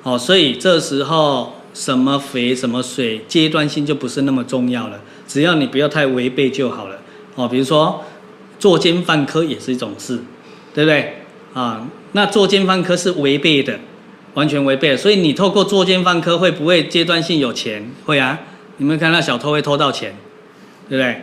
[0.03, 6.99] 哦，所以这时候什么肥什么水阶段性就不是那么重要了，只要你不要太违背就好了，
[7.37, 8.03] 哦，比如说
[8.59, 10.19] 作奸犯科也是一种事，
[10.75, 11.19] 对不对？
[11.55, 13.79] 啊，那作奸犯科是违背的，
[14.35, 17.89] 完全违背的，所以你透过作奸犯科会不会阶段性有钱？
[18.05, 18.41] 会啊，
[18.79, 20.17] 你们看那小偷会偷到钱。
[20.91, 21.21] 对不对？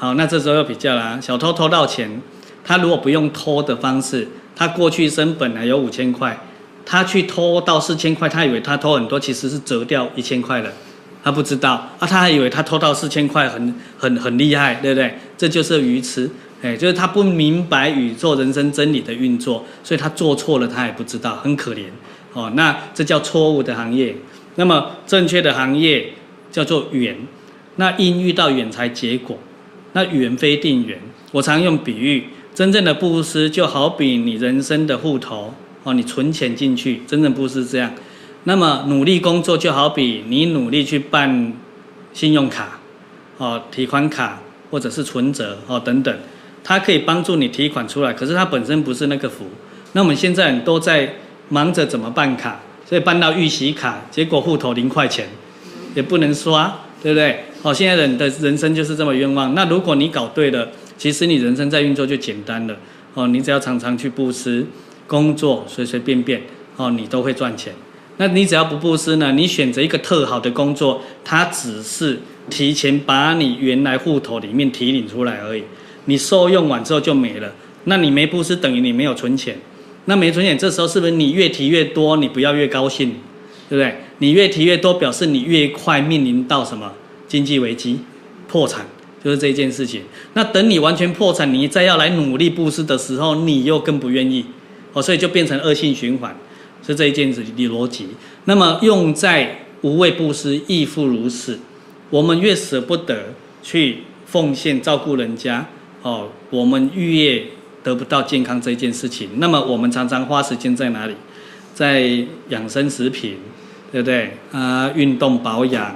[0.00, 1.18] 好，那这时候又比较啦。
[1.20, 2.22] 小偷偷到钱，
[2.64, 6.38] 他如果不用偷的方式，他过去生本来有五千块，
[6.86, 10.70] 他去偷到四千块，他以为他偷很多，其实是折掉一千块了，
[11.24, 15.18] 他不知道啊，他还以为他偷到四千块很很很厉害，对不对？
[15.36, 16.30] 这就是愚痴，
[16.62, 21.86] 哎，就是他不明白宇宙人生真理的运作，所以他做错了，他也不知道，很可怜。
[22.34, 24.14] 哦，那这叫错误的行业。
[24.54, 26.12] 那么正确的行业
[26.52, 27.16] 叫做缘。
[27.74, 29.38] 那因遇到缘才结果，
[29.92, 30.98] 那缘非定缘。
[31.32, 32.24] 我常用比喻，
[32.54, 37.92] 真正的布施就好比你人生的户头哦，你存钱进去，真正布施这样。
[38.44, 41.52] 那么努力工作就好比你努力去办
[42.14, 42.78] 信用卡
[43.36, 46.18] 哦，提款卡或者是存折哦等等，
[46.64, 49.46] 它可以帮助你提款出来，可是它本身不是那个福。
[49.92, 51.16] 那我们现在都在
[51.48, 55.28] 忙着怎么办卡，所以办到预习卡，结果户头零块钱
[55.94, 57.44] 也不能刷，对不对？
[57.62, 59.54] 哦，现在人的人生就是这么冤枉。
[59.54, 62.76] 那如果你搞对了，其实你人生在运作就简单了。
[63.14, 64.64] 哦，你只要常常去布施，
[65.08, 66.40] 工作随随便便，
[66.76, 67.72] 哦，你都会赚钱。
[68.18, 69.32] 那你只要不布施呢？
[69.32, 75.64] 你选择一个特好的工作，它只是提前把你原来户头里面提领出来而已。
[76.04, 77.52] 你受用完之后就没了。
[77.84, 79.56] 那你没布施，等于你没有存钱。
[80.04, 82.16] 那没存钱，这时候是不是你越提越多？
[82.16, 83.14] 你不要越高兴，
[83.68, 83.96] 对不对？
[84.18, 86.92] 你越提越多，表示你越快面临到什么？
[87.28, 88.00] 经济危机、
[88.48, 88.84] 破产，
[89.22, 90.02] 就是这件事情。
[90.32, 94.44] 那等你完全破产，你再要来努力布施的时候，你又更不愿意，
[94.94, 96.34] 哦，所以就变成恶性循环，
[96.84, 98.08] 是这一件事的逻辑。
[98.46, 101.58] 那么用在无畏布施亦复如是。
[102.10, 105.66] 我们越舍不得去奉献照顾人家，
[106.00, 107.42] 哦，我们越
[107.84, 109.28] 得不到健康这一件事情。
[109.36, 111.14] 那么我们常常花时间在哪里？
[111.74, 113.36] 在养生食品，
[113.92, 114.32] 对不对？
[114.50, 115.94] 啊，运动保养。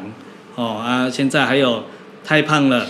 [0.54, 1.84] 哦啊，现在还有
[2.24, 2.86] 太胖了，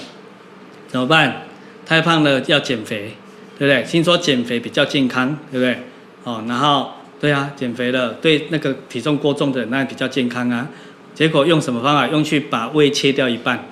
[0.89, 1.43] 怎么办？
[1.87, 3.15] 太胖了要减肥，
[3.59, 3.83] 对不对？
[3.83, 5.79] 听说减肥比较健康，对不对？
[6.25, 10.69] 哦，然后对啊，减肥了，对那个体重过重的那比较健康啊。
[11.15, 12.09] 结果用什么方法？
[12.09, 13.65] 用去把胃切掉一半，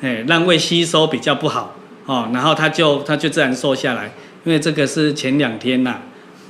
[0.00, 1.74] 哎，让胃吸收比较不好，
[2.06, 4.12] 哦，然后他就他就自然瘦下来。
[4.44, 6.02] 因为这个是前两天呐、啊，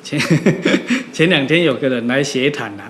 [0.02, 0.20] 前
[1.12, 2.84] 前两天有个人来协谈呐。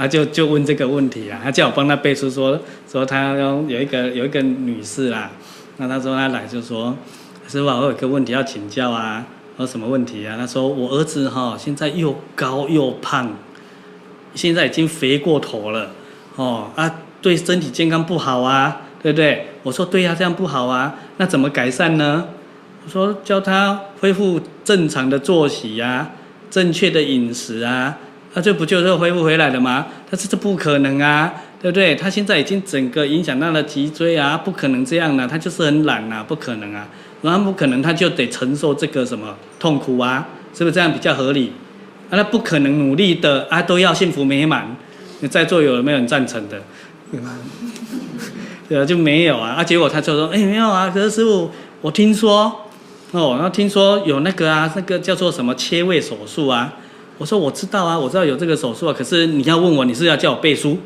[0.00, 2.58] 他就就问这个问题啊，他叫我帮他背书说，
[2.90, 5.30] 说他有一个有一个女士啦，
[5.76, 6.96] 那他说他来就说，
[7.46, 9.26] 师傅我有个问题要请教啊，
[9.58, 10.36] 说什么问题啊？
[10.38, 13.30] 他说我儿子哈现在又高又胖，
[14.34, 15.90] 现在已经肥过头了，
[16.36, 16.90] 哦啊
[17.20, 19.48] 对身体健康不好啊，对不对？
[19.62, 22.26] 我说对呀、这样不好啊，那怎么改善呢？
[22.86, 26.10] 我说教他恢复正常的作息呀、啊，
[26.50, 27.98] 正确的饮食啊。
[28.34, 29.86] 那这不就是恢复回来了吗？
[30.08, 31.32] 但是这不可能啊！
[31.60, 31.94] 对不对？
[31.94, 36.86] 他现在已经整个影响到了脊椎啊，不可能这样的，他就是很懒、啊，不可能啊，
[37.22, 41.52] 然后不可能他就得承受这个什么痛苦啊，是不是这样比较合理？
[42.08, 44.74] 啊，那不可能努力的啊，都要幸福美满，
[45.20, 46.62] 你在座有没有人赞成的？
[48.68, 51.50] 对啊，就没有啊，啊，结果他就说，哎，没有啊，可是师父，
[51.82, 52.44] 我听说，
[53.10, 56.72] 哦，然后听说有那个啊，那个叫做什么切胃手术啊，
[57.20, 60.78] 我说我知道啊，我知道有这个手术啊，可是你要问我，你是要叫我背书？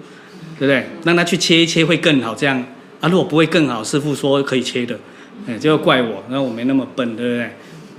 [0.58, 0.84] 对不对？
[1.04, 2.58] 让他去切一切会更好，这样
[3.00, 3.08] 啊？
[3.08, 4.98] 如果不会更好，师傅说可以切的，
[5.46, 7.50] 哎，就怪我，那我没那么笨，对不对？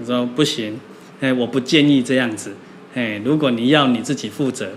[0.02, 0.78] 我说不行，
[1.22, 2.52] 哎，我不建议这样子，
[2.94, 4.68] 哎，如果你要你自己负责。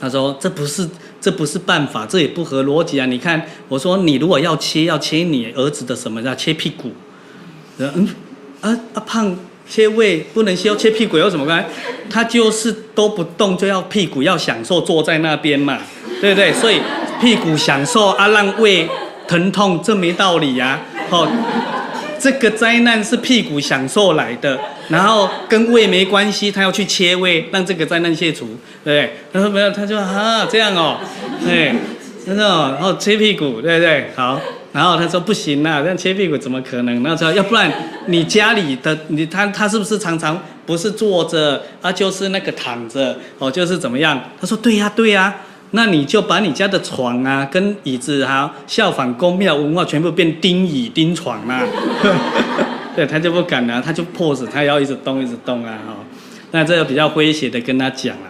[0.00, 0.88] 他说这不是
[1.20, 3.06] 这不是办法，这也不合逻辑啊！
[3.06, 6.22] 你看，我说你如果要切，要切你儿子的什么？
[6.22, 6.90] 要切屁股？
[7.78, 8.08] 嗯，
[8.60, 9.36] 啊啊胖
[9.72, 11.66] 切胃不能切，切屁股有什么关系？
[12.10, 15.78] 他就是都不动，就要屁股要享受坐在那边嘛。
[16.20, 16.52] 对不对？
[16.52, 16.78] 所以
[17.20, 18.86] 屁股享受啊，让胃
[19.26, 21.10] 疼痛，这没道理呀、啊！
[21.10, 21.28] 哦，
[22.20, 24.56] 这个灾难是屁股享受来的，
[24.88, 28.46] 然后跟胃没关系，他要去切胃，让这个灾难卸除，
[28.84, 29.12] 对不对？
[29.32, 31.00] 他说没有，他说啊这样哦，
[31.44, 31.74] 对，
[32.24, 34.10] 真的哦，然后切屁股，对不对？
[34.14, 34.40] 好，
[34.72, 37.02] 然后他说不行啊，这样切屁股怎么可能？
[37.02, 37.70] 那说要不然
[38.06, 44.18] 你家里的你他他是不是常常不是坐着啊，就是那个躺着哦，就是怎么样？
[44.40, 45.34] 他说对呀、对呀、
[45.72, 51.66] 那你就把你家的床啊，跟椅子哈，效仿宫庙文化，全部变钉椅钉床啦、啊。
[52.96, 55.78] 对，他就不敢了、他就迫使他要一直动，一直动啊。
[55.86, 55.96] 哈，
[56.50, 58.28] 那这个比较诙谐的跟他讲啊，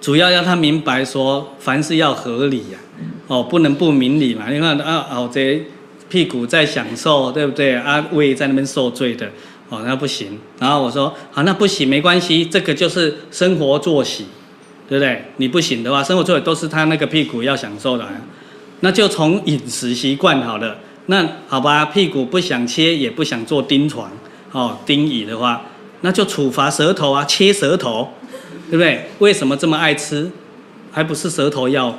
[0.00, 2.83] 主要要他明白说，凡事要合理呀、啊，
[3.26, 4.50] 哦，不能不明理嘛。
[4.50, 5.62] 你看啊，哦，这
[6.08, 7.74] 屁股在享受，对不对？
[7.74, 9.30] 啊，胃在那边受罪的，
[9.68, 10.38] 哦，那不行。
[10.58, 14.26] 然后我说，好，那不行，没关系，这个就是生活作息。
[14.86, 15.24] 对不对？
[15.38, 18.06] 你不行的话，生活作息都是他那个屁股要享受的，
[18.80, 20.76] 那就从饮食习惯好了。
[21.06, 24.12] 那好吧，屁股不想切，也不想坐钉床，
[24.52, 25.62] 哦，钉椅的话，
[26.02, 28.10] 那就处罚舌头啊，切舌头，
[28.68, 29.06] 对不对？
[29.20, 30.30] 为什么这么爱吃？
[30.92, 31.98] 还不是舌头要，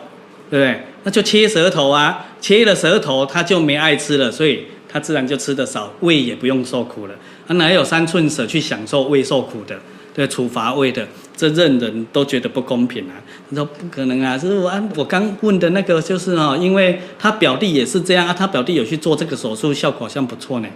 [0.50, 0.84] 对不对？
[1.04, 7.14] 那就切舌头啊，切了舌头，他就没爱吃了，所以他自然就吃得少，胃也不用受苦了。
[7.48, 9.78] 他哪有三寸舌去享受胃受苦的？
[10.14, 11.08] 对，处罚胃的。
[11.38, 13.20] 这任人都觉得不公平啊！
[13.50, 20.68] 他说不可能啊，就是我我刚问的那个，就是哦，因为他表弟也是这样啊，他表弟有去做这个手术，效果好像不错呢，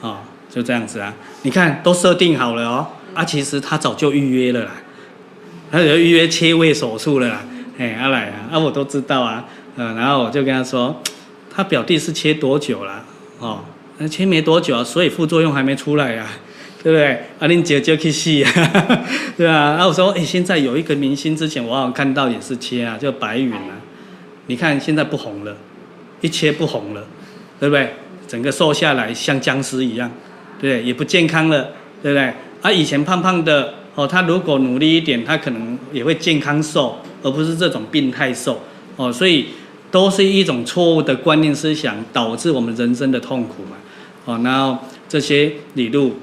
[0.00, 0.16] 啊、哦，
[0.52, 4.72] 就这样子啊，你看都设定好了哦，啊，其实他早就预约了啦，
[5.70, 7.44] 他有预约切胃手术了啦，
[7.80, 9.42] 哎，阿来啊，啊，我都知道啊，
[9.76, 10.94] 嗯，然后我就跟他说，
[11.50, 13.02] 他表弟是切多久了？
[13.38, 13.60] 哦，
[13.96, 16.26] 那切没多久啊，所以副作用还没出来啊。
[16.82, 17.12] 对不对？
[17.38, 18.50] 啊，恁姐就去洗啊，
[19.36, 19.76] 对啊？
[19.78, 23.76] 啊，我说，哎，现在有一个明星，之前我好像看到也是切啊，叫白云啊。
[24.46, 25.54] 你看现在不红了，
[26.22, 27.04] 一切不红了，
[27.58, 27.94] 对不对？
[28.26, 30.10] 整个瘦下来像僵尸一样，
[30.58, 30.86] 对不对？
[30.86, 31.68] 也不健康了，
[32.02, 32.32] 对不对？
[32.62, 38.60] 啊，以前胖胖的哦，他如果努力一点，他可能也会健康瘦，而不是这种病态瘦
[38.96, 39.12] 哦。
[39.12, 39.46] 所以
[39.90, 43.76] 都是一种错误的观念思想，导致我们人生的痛苦嘛。
[44.24, 46.14] 哦，然后这些理路。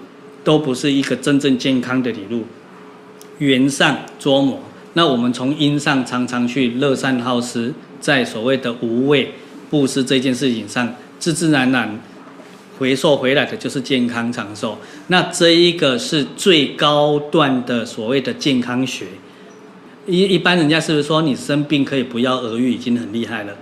[0.44, 2.46] 都不是一个真正健康的理路，
[3.40, 4.58] 缘上捉磨。
[4.94, 9.34] 那我们从因上常常去乐善好施，在所谓的无畏
[9.70, 12.00] 布施这件事情上，自自然然
[12.80, 14.78] 回溯回来的就是健康长寿。
[15.08, 19.06] 那这一个是最高段的所谓的健康学。
[20.08, 23.54] 一一般人家是不是说你生病可以不药而愈，已经很厉害了？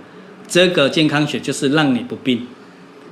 [0.48, 2.46] 这个健康学就是让你不病。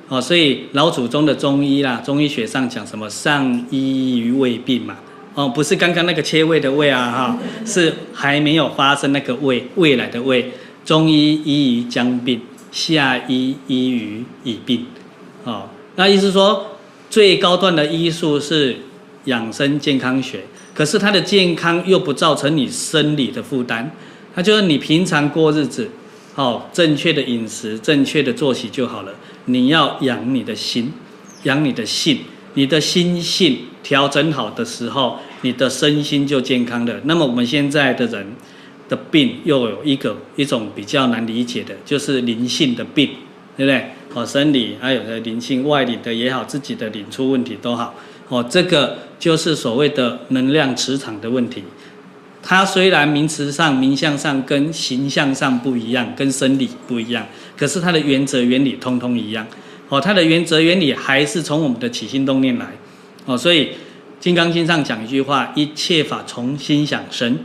[0.09, 4.97] 哦，所以老祖宗的中医啦，中医学上讲什么上医于未病嘛，
[5.35, 10.53] 哦，不是刚刚那个切胃的胃啊，哈，是还没有发生那个胃，未来的胃。
[10.85, 14.85] 中医医于将病，下医医于已病。
[15.45, 16.77] 哦，那意思说
[17.09, 18.77] 最高段的医术是
[19.25, 20.45] 养生健康学，
[20.75, 23.89] 可是它的健康又不造成你生理的负担，
[24.35, 25.89] 它就是你平常过日子，
[26.35, 29.15] 哦，正确的饮食，正确的作息就好了。
[29.45, 30.93] 你要养你的心，
[31.45, 32.19] 养你的性，
[32.55, 37.01] 你的心性调整好的时候，你的身心就健康了。
[37.05, 38.27] 那么我们现在的人
[38.89, 43.11] 的病又有一个一种比较难理解的，就是灵性的病，
[43.57, 43.91] 对不对？
[44.15, 47.95] 哦，生理还有的灵性，外里的也好，自己的灵出问题都好，
[48.29, 51.65] 哦，这个就是所谓的能量磁场的问题。
[52.43, 59.47] 它虽然名词上、名相上跟形象上不一样，跟生理不一样，可是它的原则原理通通一样。
[59.89, 62.67] 哦，它的原则原理还是从我们的起心动念来。
[63.25, 63.65] 哦，所以
[64.21, 67.39] 《金刚经》上讲一句话：一切法从心想生，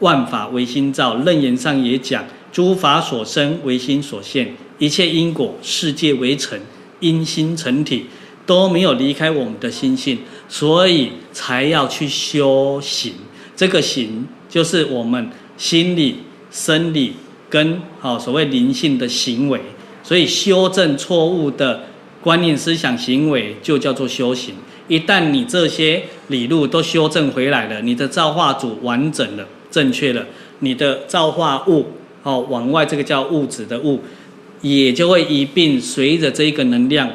[0.00, 1.14] 万法唯心造。
[1.14, 6.58] 楞严上也讲：诸法所生唯心所现，一切因果世界为成，
[6.98, 8.06] 因心成体，
[8.50, 13.12] 都没有离开我们的心性，所以才要去修行。
[13.54, 16.16] 这个行就是我们心理、
[16.50, 17.12] 生理
[17.48, 19.60] 跟哦所谓灵性的行为，
[20.02, 21.84] 所以修正错误的
[22.20, 24.56] 观念、思想、行为，就叫做修行。
[24.88, 30.26] 一旦你这些理路都修正回来了，你的造化组完整了、正确了，
[30.58, 31.86] 你的造化物
[32.24, 34.00] 哦往外这个叫物质的物，
[34.60, 37.08] 也就会一并随着这一个能量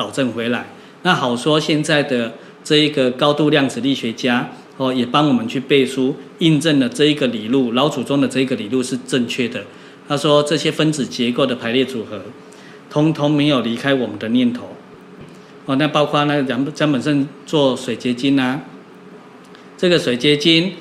[0.00, 0.64] 导正回来。
[1.02, 2.32] 那好说，现在的
[2.64, 4.48] 这一个高度量子力学家
[4.78, 9.62] 哦也帮我们去背书，印证了这一个理路，老祖宗的这一个理路是正确的。
[10.08, 12.22] 他说这些分子结构的排列组合，
[12.88, 14.74] 通通没有离开我们的念头。
[15.66, 18.62] 哦，那包括那个江江本胜做水结晶啊，
[19.76, 20.72] 这个水结晶，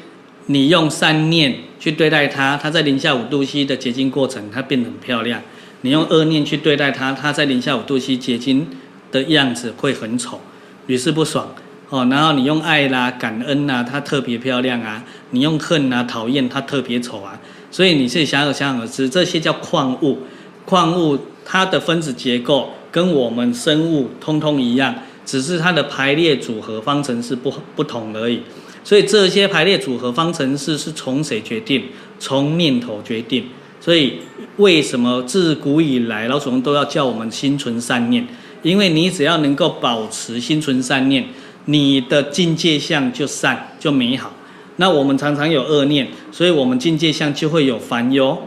[0.46, 5.42] 你用善念去对待它，它在零下五度 C 的结晶过程，它变得很漂亮；
[5.82, 8.68] 你用恶念去对待它，它在零下五度 C 结晶
[9.12, 10.40] 的样子会很丑，
[10.88, 11.48] 屡试不爽。
[11.90, 15.02] 哦，然后你用爱啦、感恩呐，它特别漂亮啊；
[15.32, 17.40] 你用恨啊、讨厌，它特别丑啊。
[17.72, 20.20] 所以你自己想而想而知，这些叫矿物，
[20.66, 22.72] 矿物它的分子结构。
[22.92, 28.42] 跟我们生物通通一样，只是它的排列组合方程式不不同而已。
[28.84, 31.84] 所以这些排列组合方程式是从谁决定？
[32.18, 33.46] 从念头决定。
[33.80, 34.14] 所以
[34.58, 38.28] 为什么自古以来老祖宗都要叫我们心存善念？
[38.62, 41.26] 因为你只要能够保持心存善念，
[41.66, 44.34] 你的境界相就善就美好。
[44.78, 48.38] 那我们常常有恶念，所以我们境界相就会有烦忧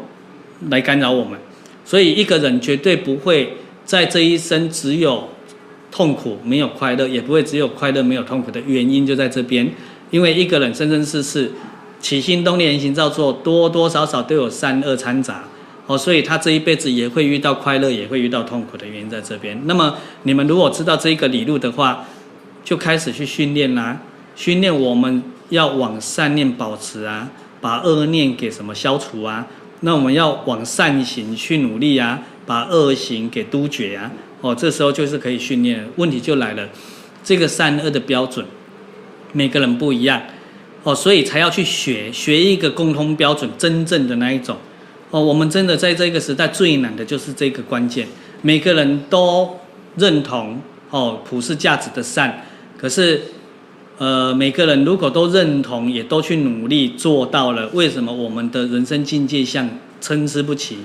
[0.68, 1.38] 来干扰我们。
[1.84, 3.56] 所以一个人绝对不会。
[3.84, 5.28] 在这一生，只有
[5.90, 9.68] 痛苦没有快乐，也不会只有快乐没有痛苦的原因就在这边。
[10.12, 11.50] 因为一个人生生世世
[12.00, 15.44] 起心动念言行造作，多多少少都有善恶掺杂
[15.86, 19.60] 哦，所以他这一辈子也会遇到快乐，也会遇到痛苦的原因在这边。
[19.66, 22.04] 那么你们如果知道这一个理路的话，
[22.64, 24.00] 就开始去训练啦，
[24.36, 27.30] 训练我们要往善念保持啊，
[27.60, 29.46] 把恶念给什么消除啊？
[29.80, 32.22] 那我们要往善行去努力啊。
[32.44, 34.10] 把恶行给杜绝啊！
[34.40, 35.88] 哦，这时候就是可以训练。
[35.94, 36.68] 问题就来了，
[37.22, 38.44] 这个善恶的标准，
[39.32, 40.20] 每个人不一样
[40.82, 44.56] 哦，所以才要去学学一个共通标准，真正的那一种
[45.12, 45.22] 哦。
[45.22, 48.08] 我们真的在这个时代最难的就是这个关键，
[48.42, 49.58] 每个人都
[49.96, 50.60] 认同
[50.90, 52.44] 哦普世价值的善，
[52.76, 53.22] 可是
[53.98, 60.78] 呃每个人如果都认同，也都去努力做到了，为什么我们的人生境界像参差不齐？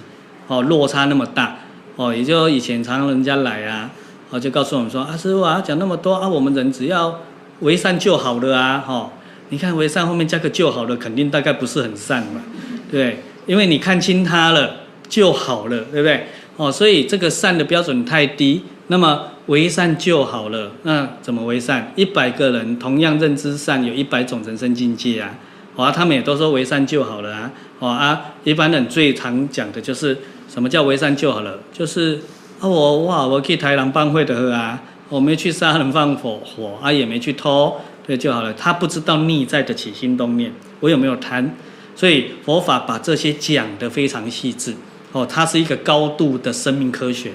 [0.49, 1.57] 哦，落差那么大，
[1.97, 3.91] 哦，也就以前常常人家来啊，
[4.30, 7.19] 哦，就告诉我们说啊，师傅啊，讲那么多啊，我们人只要
[7.59, 9.09] 为善就好了啊，哦，
[9.49, 12.41] 你看为善后面加个就好了，肯定大概不是很善嘛，
[12.89, 14.76] 对，因为你看清他了
[15.10, 16.28] 就好了，对不对？
[16.58, 21.91] 哦，所以这个善的标准太低，那么为善就好了，那怎么为善？
[21.95, 25.34] 一百个人同样认知善，有一百种人生境界啊，
[25.76, 30.16] 哦，他们也都说为善就好了啊，哦啊，一般人最常讲的就是。
[30.50, 31.60] 什么叫为善就好了？
[31.74, 32.22] 就是
[32.62, 37.76] 啊，我哇，我去台南办会的啊，我没去杀人放火火啊，也没去偷，
[38.08, 38.54] 对就好了。
[38.54, 41.54] 他不知道内在的起心动念，我有没有贪？
[41.98, 44.74] 所以佛法把这些讲得非常细致
[45.12, 47.32] 哦，它是一个高度的生命科学。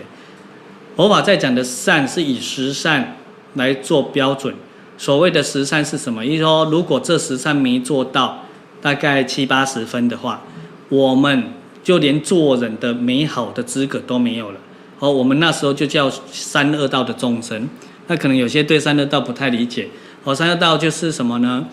[0.97, 3.19] 佛法在讲的善是以十善
[3.57, 4.55] 来做标准。
[4.97, 6.25] 所谓的十善是什么？
[6.25, 8.47] 意思说，如果这十善没做到，
[8.81, 10.43] 大概七八十分的话，
[10.89, 11.53] 我们。
[11.85, 14.61] 就连做人的美好的资格都没有了。
[15.01, 17.69] 哦，我们那时候就叫三恶道的众生。
[18.07, 19.89] 那可能有些对三恶道不太理解。
[20.23, 21.67] 哦，三恶道就是什么呢？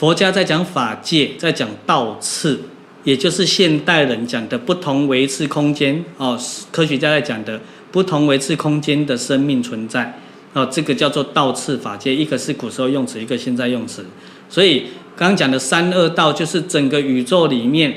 [0.00, 2.58] 佛家在讲法界，在讲道次，
[3.04, 6.02] 也就是现代人讲的不同维次空间。
[6.16, 6.40] 哦，
[6.72, 7.60] 科学家在讲的
[7.92, 10.18] 不同维次空间的生命存在。
[10.54, 14.02] 哦，这个叫做道次法界，一个是古时候用词，一个现在用词。
[14.48, 14.84] 所以
[15.14, 17.96] 刚刚讲的三恶道，就是整个宇宙里面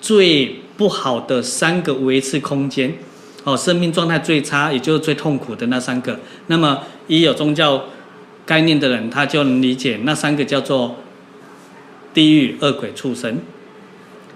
[0.00, 0.56] 最。
[0.76, 2.92] 不好的三个维次空间，
[3.44, 6.18] 哦，生命状态最差，也就是最痛苦的那三个。
[6.48, 7.80] 那么，一有宗教
[8.44, 10.96] 概念的人，他就能理解那三个叫做
[12.14, 13.38] 地狱、恶鬼、畜生。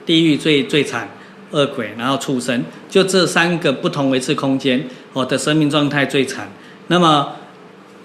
[0.04, 1.08] 地狱最最惨，
[1.50, 6.50] 恶鬼，然后畜生，就这三个不同维次空间，我的生命状态最惨。
[6.86, 7.34] 那么，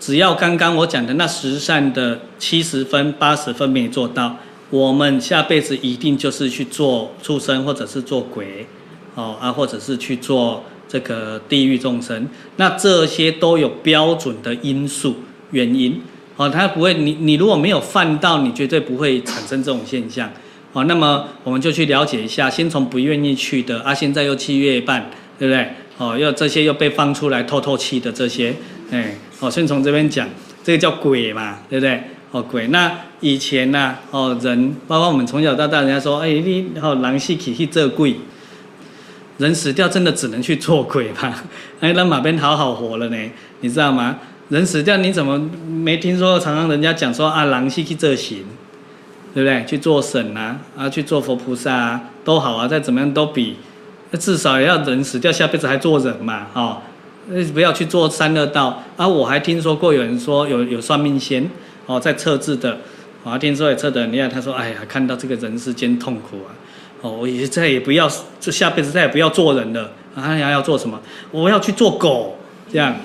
[0.02, 4.38] 只要刚刚我讲的那十善的七十分、八十分没做到。
[4.70, 8.68] 我们下辈子一定就是去做畜生，或者是做鬼，
[9.16, 12.28] 哦啊，或者是去做这个地狱众生。
[12.58, 15.16] 那这些都有标准的因素
[15.52, 16.02] 原因，
[16.36, 20.30] 哦，他不会，你你如果没有犯到，你绝对不会产生这种现象。
[20.74, 25.68] 哦，那么我们就去了解一下，先从不愿意去的啊，现在又七月半，对不对？
[26.00, 28.56] 哦，又这些又被放出来透透气的这些，
[28.90, 30.28] 哎，哦，先从这边讲，
[30.64, 32.02] 这个叫鬼嘛，对不对？
[32.32, 32.66] 哦，鬼。
[32.70, 38.16] 那以前呢、哦，人，包括我们从小到大，人家说，哎，你哦，狼死去去做鬼，
[39.38, 41.44] 人死掉真的只能去做鬼吧？
[41.80, 43.18] 哎，那哪边好好活了呢？
[43.62, 44.18] 你知道吗？
[44.54, 46.40] 人死掉你怎么没听说？
[46.40, 48.44] 常常人家讲说啊，人死去这行，
[49.34, 49.66] 对不对？
[49.66, 53.56] 去做神啊，啊，去做佛菩萨啊，都好啊，再怎么样都比。
[54.20, 56.78] 至少也要人死掉，下辈子还做人嘛，哦，
[57.52, 59.08] 不要去做三恶道啊！
[59.08, 61.50] 我还听说过有人说有有算命仙
[61.88, 62.78] 哦，在测字的，
[63.24, 66.54] 我还听说也测的，你看他说，哎呀，看到这个人世间痛苦啊，
[67.02, 68.08] 哦，我也再也不要，
[68.40, 71.02] 就下辈子再也不要做人了，啊，还要做什么？
[71.32, 72.38] 我要去做狗，
[72.74, 72.96] 这样，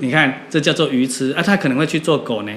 [0.00, 1.42] 你看这叫做愚痴啊！
[1.42, 2.52] 他可能会去做狗呢，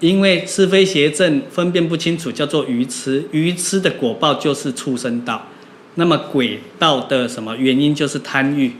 [0.00, 5.48] 因为是非邪正分辨不清楚，叫做愚痴，愚痴的果报就是畜生道。
[5.94, 8.70] 那么鬼道的什么原因就是贪欲，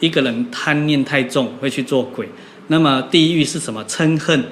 [0.00, 2.28] 一个人贪念太重会去做鬼。
[2.66, 3.84] 那么地狱是什么？
[3.84, 4.44] 嗔恨，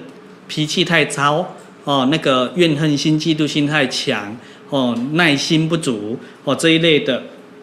[0.47, 4.37] 脾气太糟哦，那个怨恨心、嫉妒心太强
[4.71, 7.21] 哦，耐心不足哦，这一类的，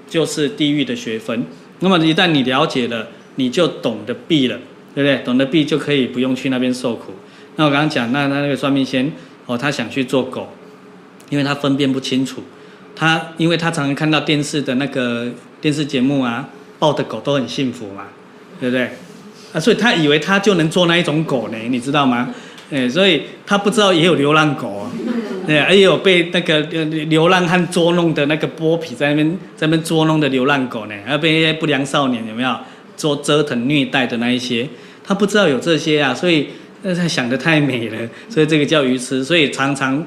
[0.09, 1.45] 就是地狱的学分。
[1.79, 4.57] 那么一旦你了解了，你就懂得避了，
[4.95, 5.17] 对不对？
[5.25, 7.13] 懂得避就可以不用去那边受苦。
[7.55, 9.11] 那我刚刚讲，那那那个算命仙
[9.45, 10.49] 哦，他想去做狗，
[11.29, 12.43] 因为他分辨不清楚。
[12.95, 15.27] 他，因为他常常看到电视的那个
[15.59, 18.05] 电视节目啊，抱的狗都很幸福嘛，
[18.59, 18.89] 对不对？
[19.51, 22.33] 啊，所以他以为他就能做那一种狗呢，你知道吗？
[22.71, 24.91] 哎，所以他不知道也有流浪狗啊，
[25.45, 32.55] 对，也有被那个流浪汉捉弄的那个剥皮在那边在那边捉弄的流浪狗呢，还有被一些不良少年有没有
[32.95, 34.67] 做折腾虐待的那一些，
[35.03, 36.47] 他不知道有这些啊，所以
[36.81, 40.05] 那他想得太美了，所以这个叫愚痴，所以常常。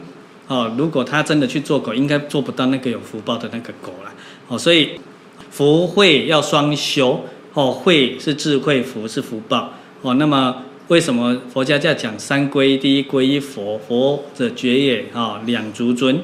[0.48, 4.12] 哦，如果他真的去做狗，应该做不到那个有福报的那个狗了。
[4.46, 4.90] 哦，所以
[5.50, 7.20] 福慧要双修。
[7.52, 9.72] 哦，慧是智慧，福是福报。
[10.02, 12.76] 哦，那么为什么佛家在讲三皈依？
[12.76, 15.04] 第一皈依佛，佛者觉也。
[15.12, 16.16] 啊，两足尊，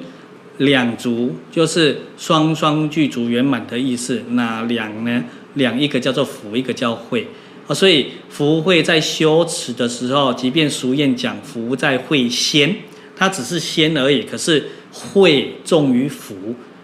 [0.59, 4.23] 两足就是双双具足圆满的意思。
[4.29, 5.25] 哪两呢？
[5.55, 7.27] 两一个叫做福，一个叫慧。
[7.67, 12.75] 啊，所以福慧在修持的时候，即便俗谚讲福在慧先。
[13.15, 16.35] 它只是仙而已，可是慧重于福。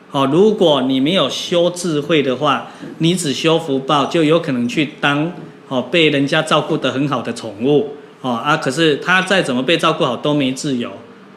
[0.08, 5.32] 好，如果你没有修智慧的话，你只修福报，就有可能去当
[5.66, 10.92] 哦被人家照顾得很好的宠物哦啊，可是他再怎么被照顾好都没自由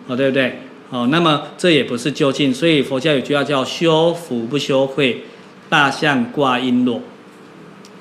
[0.05, 0.59] 哦，对不对？
[0.91, 2.53] 哦，那么这也不是究竟。
[2.53, 5.23] 所以佛教有句话叫修福不修慧，
[5.67, 6.99] 大象挂璎珞。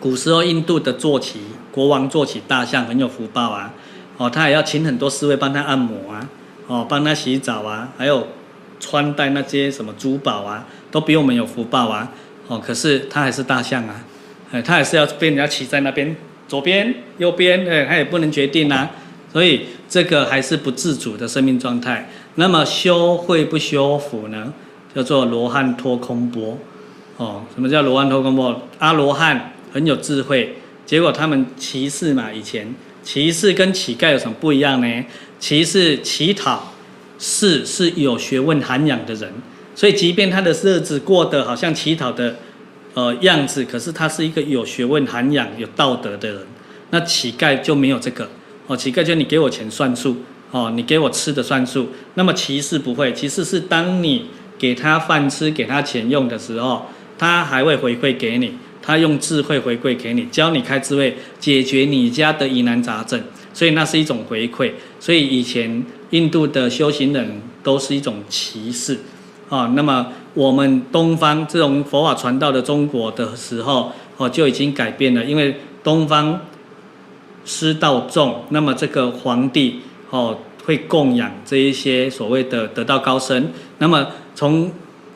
[0.00, 1.40] 古时候印度的坐骑
[1.70, 3.72] 国王坐骑大象很有福报啊，
[4.16, 6.28] 哦，他也要请很多侍卫帮他按摩啊。
[6.66, 8.28] 哦，帮他洗澡啊，还有
[8.78, 12.08] 穿戴那些什么珠宝啊，都比我们有福报啊。
[12.46, 14.04] 哦，可是他还是大象啊，
[14.52, 16.14] 哎，他还是要被人家骑在那边，
[16.46, 18.88] 左边、右边，哎，他也不能决定啊。
[19.32, 22.08] 所以这个还是不自主的生命状态。
[22.36, 24.52] 那么修会不修福呢？
[24.94, 26.56] 叫做罗汉托空钵。
[27.16, 28.62] 哦，什么叫罗汉托空钵？
[28.78, 32.74] 阿罗汉很有智慧，结果他们骑士嘛，以前。
[33.02, 35.04] 骑士跟乞丐有什么不一样呢？
[35.38, 36.74] 其实乞讨
[37.18, 39.32] 是是有学问涵养的人，
[39.74, 42.36] 所以即便他的日子过得好像乞讨的
[42.92, 46.40] 呃样子，可是他是一个有学问涵养、有道德的人。
[46.90, 48.28] 那乞丐就没有这个。
[48.66, 50.18] 哦，乞丐就你给我钱算数。
[50.50, 51.88] 哦，你给我吃的算数。
[52.14, 54.26] 那么骑士不会，骑士是当你
[54.58, 63.20] 给他饭吃、给他钱用的时候，他还会回馈给你，他用智慧回馈给你，教你开智慧，解决你家的疑难杂症。
[63.52, 64.70] 所以那是一种回馈，
[65.00, 69.00] 所以以前印度的修行人都是一种歧视，
[69.48, 76.40] 啊，那么我们东方这种佛法传到的中国的时候，哦就已经改变了，因为东方
[77.44, 84.06] 师道重，那么这个皇帝哦会供养这一些所谓的得道高僧，那么
[84.36, 84.70] 从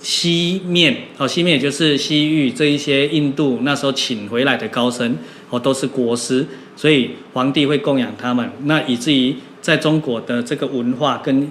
[0.05, 5.17] 西面哦西面也就是西域这一些印度那时候请回来的高僧
[5.49, 6.47] 哦都是国师。
[6.77, 11.49] 所以皇帝会供养他们，那以至于在中国的这个文化跟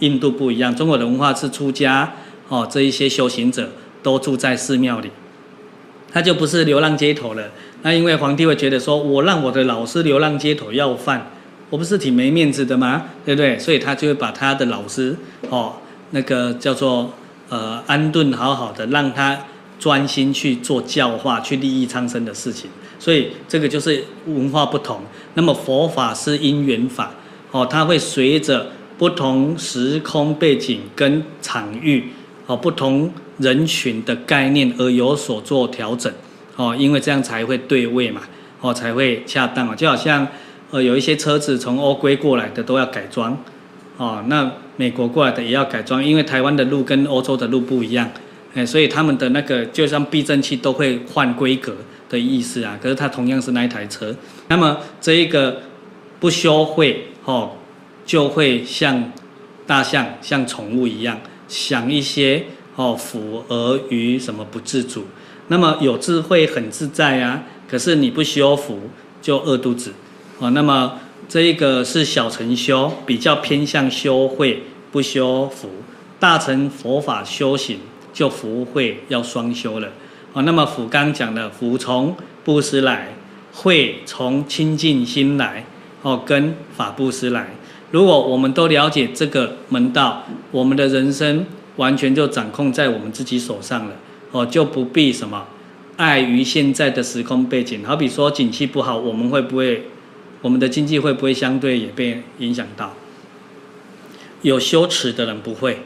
[0.00, 0.74] 印度不一样。
[0.74, 2.12] 中国的文化是出家
[2.48, 3.70] 哦，这一些修行者
[4.02, 5.08] 都住在寺庙里，
[6.12, 7.52] 他就不是流浪街头了。
[7.82, 11.30] 那因为皇帝会觉得说，我让我的老师流浪街头要饭，
[11.70, 13.04] 我不是挺没面子的吗？
[13.24, 13.56] 对不对？
[13.56, 15.16] 所以他就会把他的老师
[15.48, 15.76] 哦，
[16.10, 17.14] 那个叫做
[17.48, 19.38] 呃安顿好好的，让他
[19.78, 22.70] 专心去做教化，去利益苍生的事情。
[22.98, 25.00] 所以这个就是文化不同。
[25.34, 27.10] 那么佛法是因缘法，
[27.50, 28.66] 哦，它会随着
[28.96, 32.10] 不同时空背景跟场域，
[32.46, 36.10] 哦不同人群的概念而有所做调整。
[36.56, 38.22] 哦，因为这样才会对位嘛，
[38.62, 40.26] 哦才会恰当啊，就好像
[40.70, 43.36] 呃有一些车子从欧规过来的都要改装。
[43.98, 48.10] 哦，那美国过来的也要改装，因为台湾的路跟欧洲的路不一样，
[48.54, 51.74] 哎，所以他们的那个就像避震器都会换规格
[52.08, 54.14] 的意思啊，可是它同样是那一台车，
[54.48, 55.62] 那么这一个
[56.20, 57.52] 不修会哦，
[58.04, 59.12] 就会像
[59.66, 61.18] 大象像宠物一样
[61.48, 62.44] 想一些
[62.76, 65.06] 哦腐而于什么不自主，
[65.48, 68.90] 那么有智慧很自在啊，可是你不修福
[69.22, 69.92] 就饿肚子。
[70.38, 70.98] 哦，那么
[71.28, 74.62] 这一个是小乘修，比较偏向修慧
[74.92, 75.68] 不修福，
[76.20, 77.78] 大乘佛法修行
[78.12, 79.88] 就福慧要双修了。
[80.32, 83.14] 哦，那么福刚讲的福从布施来，
[83.52, 85.64] 慧从清净心来，
[86.02, 87.48] 哦，跟法布施来。
[87.90, 91.44] 如果我们都了解这个门道，我们的人生
[91.76, 93.96] 完全就掌控在我们自己手上了。
[94.30, 95.46] 哦，就不必什么
[95.96, 97.84] 碍于现在的时空背景。
[97.84, 99.88] 好比说景气不好，我们会不会，
[100.46, 102.94] 我们的经济会不会相对也被影响到？
[104.42, 105.80] 有修持的人不会，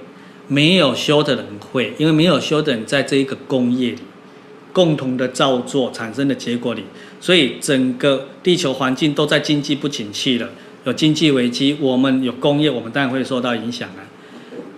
[0.48, 3.98] 没有修的人会，因为没有修的人在这一个工业里。
[4.72, 6.84] 共同的造作产生的结果里，
[7.20, 10.48] 所以整个地球环境都在经济不景气了，
[10.84, 14.04] 有经济危机，我们有工业，我们当然会受到影响啊。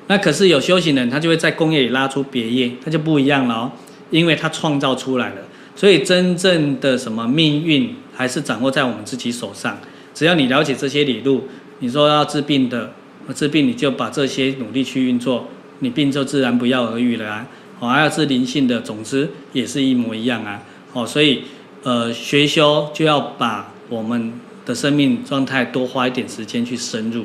[0.07, 3.73] 那可是有修行人，他就会在工业里拉出别业，他就不一样了哦，
[4.11, 5.43] 因为他创造出来了。
[5.75, 9.79] 所以真正的什么命运，还是掌握在我们自己手上。
[10.15, 11.49] 只要你了解这些理路，
[11.79, 12.93] 你说要治病的，
[13.35, 15.49] 治病你就把这些努力去运作，
[15.79, 17.47] 你病就自然不药而愈了啊。
[17.81, 20.63] 哦，还要是灵性的，总之也是一模一样啊。
[20.93, 21.43] 哦，所以
[21.83, 24.33] 呃，学修就要把我们
[24.65, 27.25] 的生命状态多花一点时间去深入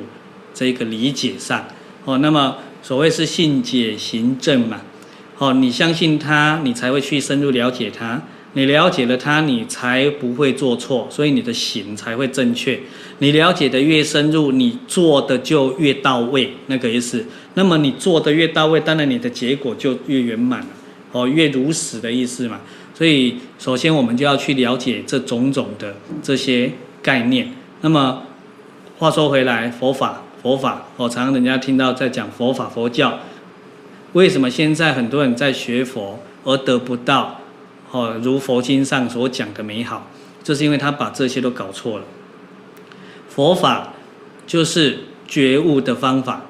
[0.52, 1.64] 这个理解上。
[2.04, 4.80] 哦，那么所谓是信解行证嘛。
[5.36, 8.20] 哦，你相信他，你才会去深入了解他。
[8.58, 12.76] 你了解了它，你才不会做错，所以你的行才会正确。
[13.20, 17.24] 你了解的越深入，你做的就越到位，那个意思。
[17.54, 20.66] 那么你做的越到位，当然你的结果就越圆满了，
[21.12, 22.60] 哦，越如实的意思嘛。
[22.92, 27.52] 所以首先我们就要去了解这种种的这些概念。
[27.82, 28.24] 那么
[28.98, 33.20] 话说回来，佛法佛法，我常常人家听到在讲佛法佛教，
[34.14, 37.37] 为什么现在很多人在学佛而得不到
[37.90, 40.10] 哦，如佛经上所讲的美好，
[40.42, 42.04] 就是因为他把这些都搞错了。
[43.28, 43.94] 佛法
[44.46, 46.42] 就是觉悟的方法，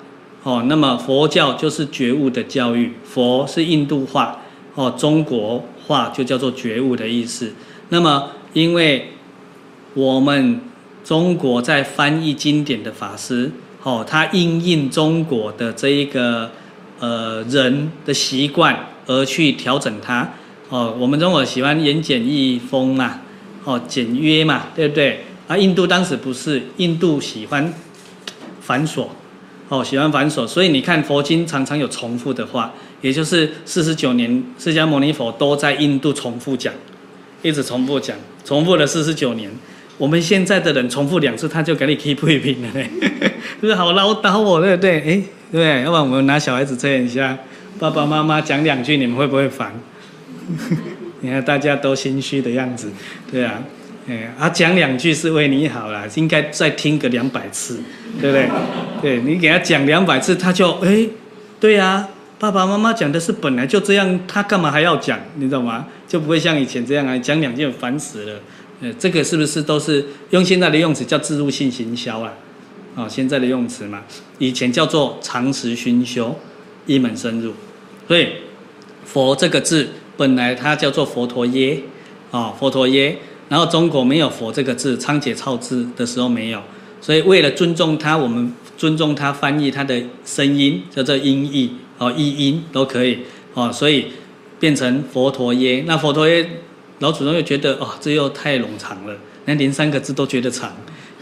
[0.42, 2.94] 哦，那么佛教就是觉悟的教育。
[3.04, 4.40] 佛是印度话，
[4.74, 7.52] 哦，中国话就叫做觉悟的意思。
[7.90, 9.12] 那么，因为
[9.94, 10.60] 我们
[11.04, 13.50] 中国在翻译经典的法师，
[13.82, 16.50] 哦，他应应中国的这一个
[16.98, 20.30] 呃人的习惯而去调整它，
[20.70, 23.20] 哦，我们中国喜欢言简意丰嘛，
[23.64, 25.24] 哦，简约嘛，对不对？
[25.46, 27.72] 啊，印度当时不是，印度喜欢
[28.60, 29.06] 繁琐，
[29.70, 36.74] 哦，喜欢繁琐，所以你看佛经常常有重复的话，也就是四十九年，释迦牟尼佛都在印度重复讲，
[37.40, 38.14] 一直重复讲，
[38.44, 39.50] 重复了四十九年。
[39.96, 42.88] 我们现在的人重复两次，他就给你 keep 一瓶了嘞，
[43.60, 45.00] 就是好唠叨哦，对不对？
[45.00, 47.36] 哎，对，要不然我们拿小孩子测一下，
[47.78, 49.72] 爸爸妈妈讲两句，你们会不会烦？
[51.20, 52.90] 你看大家都心虚的样子，
[53.30, 53.62] 对啊。
[54.10, 57.78] 哎，啊，讲两句是为你好啦，应该再听个两百次，
[58.18, 58.48] 对不对？
[59.02, 61.06] 对，你给他讲两百次，他就哎，
[61.60, 65.20] 对呀、啊，爸爸妈妈讲的是本来就这样，他干嘛还要讲？
[65.36, 65.86] 你懂吗？
[66.08, 68.40] 就不会像以前这样啊，讲两句烦死了。
[68.80, 72.32] 呃，这个是不是都是用现在的用词叫自入性行销啊？
[72.94, 74.02] 哦，现在的用词嘛，
[74.38, 76.34] 以前叫做常识熏修，
[76.86, 77.52] 一门深入。
[78.06, 78.28] 所以
[79.04, 81.80] 佛这个字本来它叫做佛陀耶，
[82.30, 83.16] 啊，佛陀耶。
[83.48, 86.60] 然后中国没有“佛”这个字，仓颉造字的时候没有，
[87.00, 93.20] 所以为了尊重他，我们尊重他翻译他的声音，叫做音译哦，译音都可以
[93.54, 94.08] 哦，所以
[94.60, 95.82] 变成佛陀耶。
[95.86, 96.46] 那佛陀耶，
[96.98, 99.16] 老祖宗又觉得哦，这又太冗长了，
[99.46, 100.70] 连连三个字都觉得长，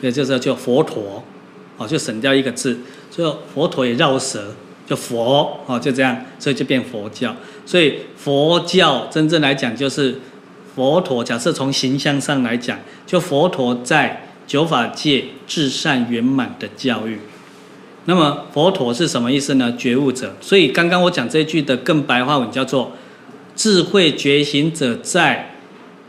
[0.00, 1.22] 所以就是叫佛陀
[1.76, 2.76] 哦，就省掉一个字，
[3.08, 4.52] 所以佛陀也绕舌，
[4.86, 7.36] 就佛哦，就这样，所以就变佛教。
[7.66, 10.18] 所以佛教真正来讲就是。
[10.76, 17.18] 佛陀假设从形象上来讲，就佛陀在九法界至善圆满的教育。
[18.04, 19.74] 那么佛陀是什么意思呢？
[19.78, 20.36] 觉悟者。
[20.38, 22.92] 所以刚刚我讲这句的更白话文叫做
[23.54, 25.54] 智慧觉醒者，在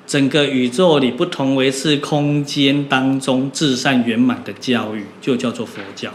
[0.06, 6.12] 整个宇宙里不同维次空间当中至善圆满的教育，就叫做佛教。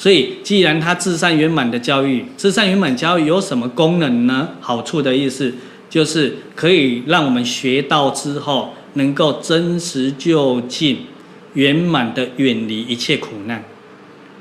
[0.00, 4.48] 所以，既然它至善圆满的教育，至善圆满教育有什么功能呢？
[4.58, 5.52] 好处的意思
[5.90, 11.00] 就是可以让我们学到之后，能够真实就近、
[11.52, 13.62] 圆满的远离一切苦难。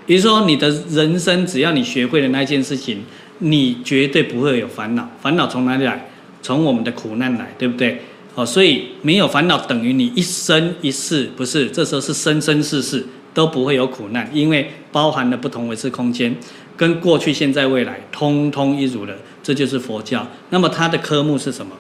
[0.06, 3.04] 比如说，你的人生只要你学会了那件事情，
[3.40, 5.12] 你绝对不会有烦恼。
[5.22, 6.10] 烦恼从哪里来？
[6.42, 8.00] 从我们的苦难来，对不对？
[8.34, 11.68] 哦，所以没有烦恼等于你一生一世不是？
[11.68, 13.06] 这时候是生生世世。
[13.40, 16.36] 都不会有苦难，因为包含了不同维次空间，
[16.76, 19.16] 跟过去、现在、未来通通一如了。
[19.42, 20.28] 这就是佛教。
[20.50, 21.72] 那么它的科目是什么？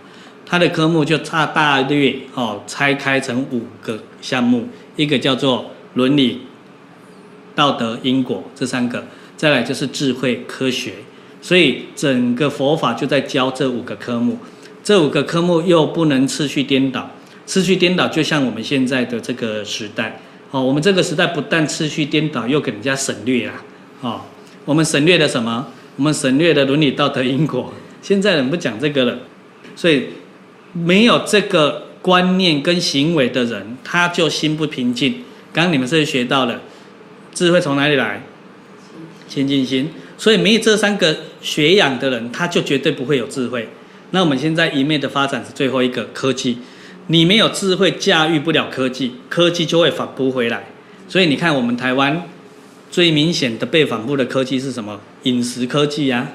[0.45, 6.43] 它的科目就差大略哦，拆开成五个项目，一个叫做伦理、
[7.53, 9.05] 道德、因果这三个，
[9.35, 10.93] 再来就是智慧、科学。
[11.41, 14.37] 所以整个佛法就在教这五个科目。
[14.81, 17.11] 这五个科目又不能次序颠倒，
[17.45, 20.21] 次序颠倒就像我们现在的这个时代。
[20.51, 23.53] 哦，我们这个时代不但次序颠倒，又给人家省略了。
[24.01, 24.21] 哦，
[24.65, 25.67] 我们省略了什么？
[25.97, 27.73] 我们省略了伦理、道德、因果。
[28.01, 29.19] 现在人不讲这个了，
[29.75, 30.05] 所以
[30.73, 35.23] 没有这个观念跟行为的人，他就心不平静。
[35.51, 36.61] 刚刚你们是学到了？
[37.33, 38.23] 智慧从哪里来？
[39.27, 39.91] 清净心。
[40.17, 43.69] 所以没有这三个学养的人，他就绝对不会有智慧。
[44.11, 46.57] 那我们现在一昧的发展是最后一个科技。
[47.11, 50.63] 你没有智慧，驾驭不了科技，科技就会反扑回来。
[51.07, 52.21] 所以你看，我们台湾
[52.91, 54.99] 最明显的被反扑的科技是什么？
[55.23, 56.27] 饮食科技呀，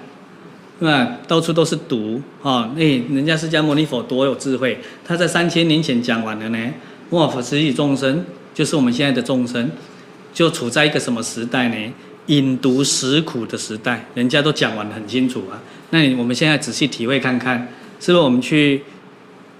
[0.80, 1.18] 对吧？
[1.28, 2.72] 到处都是毒啊！
[2.74, 2.82] 那
[3.14, 6.58] 人家释迦牟尼佛多有智慧，他在三千年前讲完了呢。
[7.08, 9.70] 末法时期众生，就是我们现在的众生，
[10.32, 11.94] 就处在一个什么时代呢？
[12.26, 15.62] 饮毒食苦的时代，人家都讲完得很清楚啊。
[15.90, 17.68] 那你我们现在仔细体会看看，
[18.00, 18.82] 是不是我们去？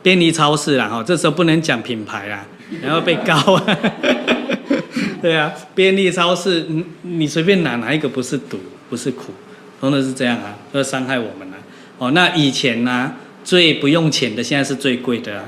[0.05, 2.45] 便利超市啦，哈，这时候不能讲品牌啦，
[2.83, 3.65] 然后被告啊。
[5.23, 8.59] 对啊，便利超市，你你随便拿哪一个不是毒，
[8.91, 9.33] 不是苦，
[9.81, 11.57] 通常是这样啊，要伤害我们啊。
[11.97, 15.45] 哦，那以前呢、啊，最不用钱的，现在是最贵的啊。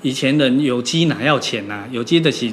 [0.00, 1.84] 以前人有机哪要钱呐、啊？
[1.92, 2.50] 有机的是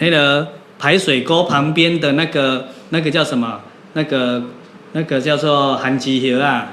[0.00, 0.48] 那个
[0.80, 3.60] 排水沟旁边的那个那个叫什么？
[3.94, 4.42] 那个
[4.92, 6.68] 那个叫做含积叶啊。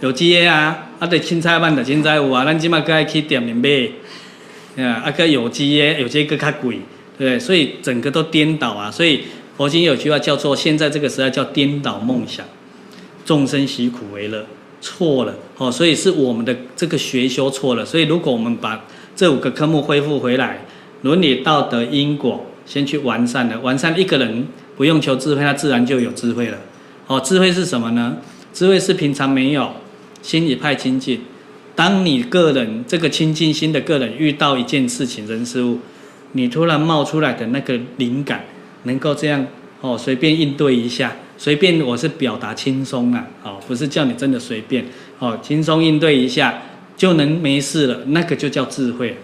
[0.00, 6.78] 有机的啊，啊，对青菜版的青菜有啊，咱即马该去店里买，啊，啊个有机的，有机个较贵，
[7.18, 9.22] 对，所以整个都颠倒啊，所以
[9.56, 12.46] 佛经有句话叫做，现在这个时代叫颠倒梦想，
[13.24, 14.46] 众生习苦为乐，
[14.80, 18.84] 错了，哦，所以是我们的这个学修错了，所以如果我们把
[19.16, 20.64] 这五个科目恢复回来，
[21.00, 24.46] 伦理道德因果先去完善了，完善一个人
[24.76, 26.58] 不用求智慧，他自然就有智慧了，
[27.08, 28.18] 哦，智慧是什么呢？
[28.52, 29.68] 智慧是平常没有。
[30.22, 31.20] 心一派清净，
[31.74, 35.80] 当你个人这个清净心的个人遇到一件事情、人事物，
[36.32, 38.44] 你突然冒出来的那个灵感，
[38.84, 39.44] 能够这样
[39.80, 44.84] 哦，随便应对一下，随便我是表达轻松啊，哦，不是叫你真的随便
[45.18, 46.62] 哦，轻松应对一下
[46.96, 49.16] 就能没事了，那个就叫智慧。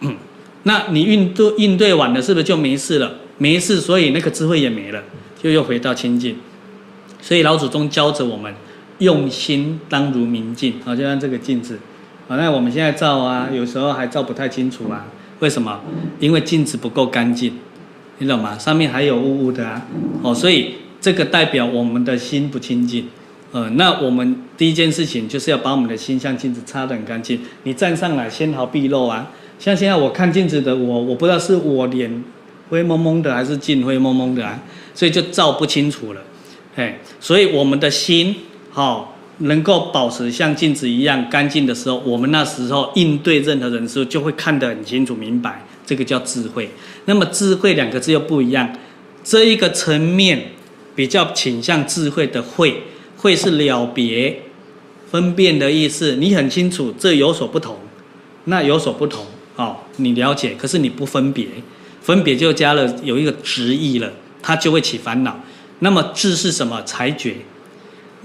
[0.00, 0.16] 嗯，
[0.64, 3.18] 那你应对应对完了，是不是就没事了？
[3.38, 5.02] 没事，所以那个智慧也没了，
[5.40, 6.36] 就又回到清净。
[7.20, 8.52] 所以老祖宗教着我们。
[8.98, 11.78] 用心当如明镜，好，就像这个镜子，
[12.28, 15.06] 好，那我们现在照啊，有时候还照不太清楚啊。
[15.40, 15.80] 为什么？
[16.20, 17.58] 因为镜子不够干净，
[18.18, 18.56] 你懂吗？
[18.56, 19.82] 上面还有雾雾的啊。
[20.22, 23.08] 哦，所以这个代表我们的心不清净。
[23.50, 27.40] 呃，那我们第一件事情就是要把我们的心像镜子擦得很干净。
[27.64, 29.30] 你站上来纤毫毕露啊。
[29.58, 32.24] 像现在我看镜子的我，我不知道是我脸
[32.70, 34.60] 灰蒙蒙的还是镜灰蒙蒙的啊，
[34.94, 36.22] 所以就照不清楚了。
[36.76, 38.36] 哎，所以我们的心。
[38.74, 46.68] 好，能够保持像镜子一样干净的时候，我们那时候应对任何人事就会看得很清楚明白，这个叫智慧。
[47.04, 48.68] 那么智慧两个字又不一样，
[49.22, 50.50] 这一个层面
[50.96, 52.82] 比较倾向智慧的慧，
[53.16, 54.42] 慧是了别、
[55.08, 56.16] 分辨的意思。
[56.16, 57.76] 你很清楚这有所不同，
[58.46, 61.46] 那有所不同，好，你了解，可是你不分别，
[62.02, 64.10] 分别就加了有一个执意了，
[64.42, 65.38] 它就会起烦恼。
[65.78, 66.82] 那么智是什么？
[66.82, 67.36] 裁决。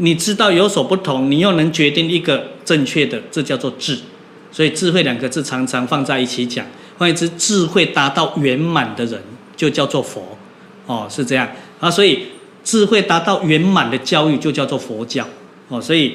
[0.02, 3.98] 你知道有所不同，你又能决定一个正确的，这叫做智。
[4.50, 6.66] 所以智慧两个字常常放在一起讲。
[6.98, 9.22] 换言之，智慧达到圆满的人
[9.58, 10.38] 就叫做佛。
[10.86, 11.48] 哦，是这样
[11.82, 11.92] 啊。
[11.92, 12.24] 所以
[12.64, 15.28] 智慧达到圆满的教育就叫做佛教。
[15.68, 16.14] 哦，所以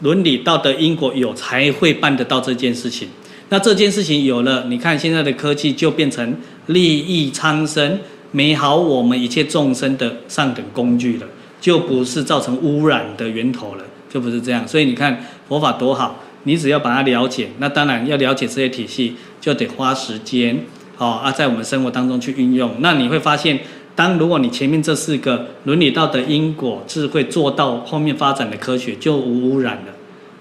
[0.00, 3.08] 伦理道德因果有才会办得到这件事情。
[3.50, 8.00] 那这件事情有了，你看现在的科技就变成利益苍生、
[8.32, 11.26] 美好我们一切众生的上等工具了。
[11.62, 14.66] 就不是造成污染的源头了，就不是这样。
[14.66, 20.64] 所以你看佛法多好，你只要把它了解，那当然要了解这些体系，就得花时间，
[20.96, 22.72] 好啊，在我们生活当中去运用。
[22.80, 23.60] 那你会发现，
[23.94, 29.92] 当如果你前面这四个伦理道德因果智慧做到后面发展的科学就无污染了，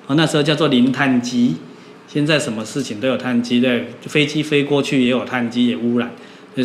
[0.08, 1.56] 哦，那时候叫做零碳基。
[2.08, 6.12] 现在什么事情都有碳基，对，飞机飞过去也有碳基，也污染。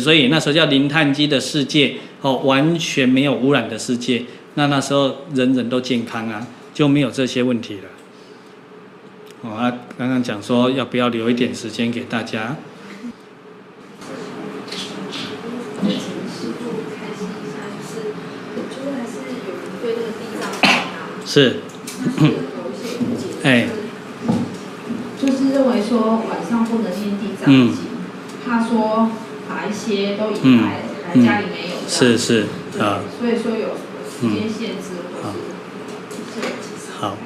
[0.01, 4.21] 所以那时候叫零碳基的世界，哦，完全没有污染的世界。
[4.57, 7.83] 那那时候人人都健康啊，就没有这些问题了。
[9.43, 12.55] 哦，啊，刚刚讲说要不要留一点时间给大家？
[21.23, 21.57] 是。
[23.43, 23.67] 哎。
[25.21, 27.77] 就是认为说晚上不能念地藏经，
[28.43, 29.11] 他说
[29.47, 30.81] 把一些都引来，
[31.13, 31.75] 来家里没有。
[31.87, 32.47] 是是
[32.79, 33.01] 啊。
[33.19, 33.75] 所以说有
[34.19, 34.97] 时间限制。
[35.21, 35.33] 好。
[36.99, 37.17] 好。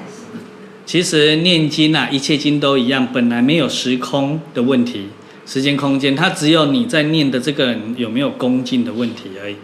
[0.85, 5.07] 其实念经啊，一切经都一样，本来没有时空的问题，
[5.45, 9.55] 时间空间，它只有你在念的这个人有没有恭敬的问题而已。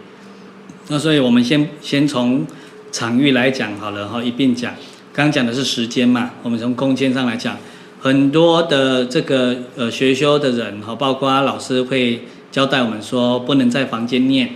[0.88, 2.46] 那所以我们先先从
[2.90, 4.72] 场域来讲好了哈，一并讲。
[5.12, 7.58] 刚刚讲的是时间嘛，我们从空间上来讲。
[8.00, 14.54] 很多的这个呃学修的人哈，包括老师会交代我们说，不能在房间念，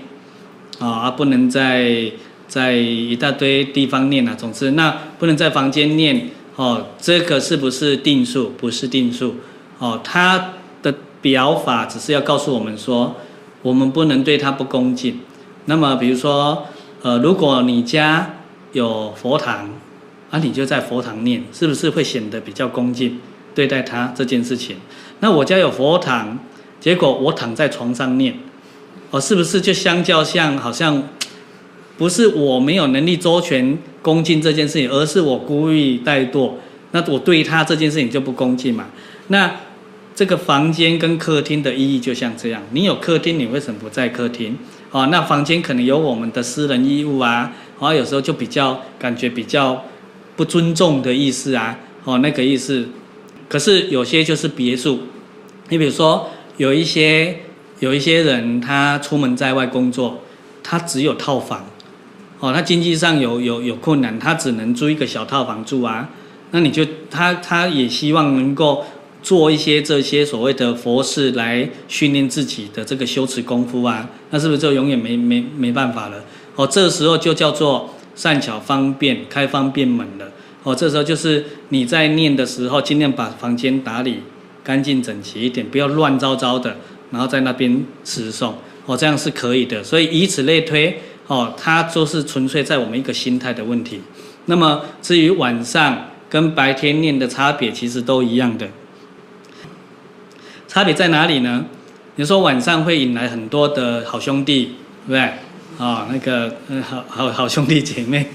[0.79, 2.12] 啊，不能在
[2.53, 4.34] 在一大堆地方念啊。
[4.34, 8.50] 总之，那不能在房间念，哦，这个是不是定数？
[8.59, 9.36] 不是定数，
[9.78, 13.16] 哦，他的表法只是要告诉我们说，
[13.62, 15.20] 我们不能对他不恭敬。
[15.64, 16.66] 那么，比如说，
[17.00, 18.34] 呃，如果你家
[18.72, 19.70] 有佛堂，
[20.30, 23.18] 啊，你就在佛堂念，是不是会显得比较恭敬？
[23.55, 24.76] 对待他这件事情，
[25.20, 26.38] 那我家有佛堂，
[26.80, 28.34] 结果我躺在床上念，
[29.11, 31.03] 哦，是不是就相较像好像，
[31.99, 36.53] 不是我没有能力周全恭敬这件事情，而是我故意怠惰，
[36.93, 38.86] 那我对他这件事情就不恭敬嘛？
[39.28, 39.61] 那
[40.14, 44.59] 这个房间跟客厅的意义就像这样，你有客厅，你为什么不在客厅？
[44.90, 49.84] 哦，那房间可能有我们的私人衣物啊，哦，有时候就比较感觉比较
[50.36, 52.86] 不尊重的意思啊，哦，那个意思。
[53.49, 54.99] 可是有些就是别墅，
[55.70, 56.28] 你比如说
[56.59, 57.36] 有一些
[57.80, 60.20] 有一些人，他出门在外工作，
[60.62, 61.64] 他只有套房，
[62.43, 66.09] 哦，他经济上有有有困难，他只能租一个小套房住啊。
[66.51, 68.84] 那你就他他也希望能够
[69.22, 76.24] 做一些这些所谓的佛事来训练自己的这个修持功夫啊，那是不是就永远没没没办法了？
[76.57, 80.32] 哦，这时候就叫做善巧方便开方便门了。
[80.64, 84.16] 哦，这时候就是你在念的时候，尽量把房间打理
[84.64, 86.76] 干净整齐一点，不要乱糟糟的，
[87.12, 88.53] 然后在那边持诵，
[88.86, 89.84] 哦，这样是可以的。
[89.84, 94.01] 所以以此类推，哦，它就是纯粹在我们一个心态的问题。
[94.47, 98.68] 那么至于晚上跟白天念的差别，其实都一样的。
[100.66, 101.64] 差别在哪里呢？
[102.16, 104.75] 你说晚上会引来很多的好兄弟，
[105.07, 105.20] 对不对？
[105.79, 108.27] 啊，那个好好好兄弟姐妹。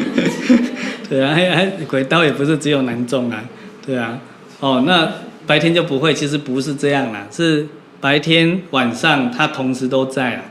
[1.08, 3.42] 对啊，还还鬼道也不是只有男众啊，
[3.84, 4.18] 对啊，
[4.60, 5.10] 哦，那
[5.46, 7.66] 白天就不会，其实不是这样啦，是
[8.00, 10.42] 白天晚上他同时都在啊，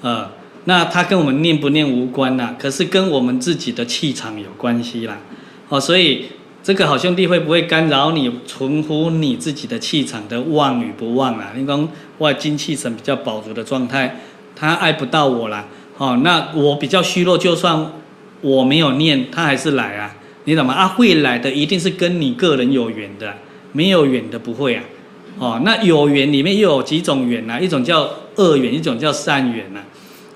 [0.00, 0.30] 呃，
[0.64, 5.18] 那他跟我们念不念无关啦，可是跟我们自己的气场有关系啦，
[5.68, 6.26] 哦，所以
[6.62, 11.52] 这个好兄弟会不会干扰你，存乎你自己的气场的旺与不旺啊？
[11.56, 11.88] 你讲
[12.18, 14.20] 我精气神比较饱足的状态，
[14.54, 15.66] 他爱不到我啦，
[15.98, 17.92] 哦，那我比较虚弱，就算。
[18.42, 20.72] 我没有念，他还是来啊，你懂吗？
[20.72, 23.34] 啊，会来的一定是跟你个人有缘的，
[23.72, 24.82] 没有缘的不会啊。
[25.38, 27.60] 哦，那有缘里面又有几种缘啊？
[27.60, 29.84] 一种叫恶缘，一种叫善缘啊。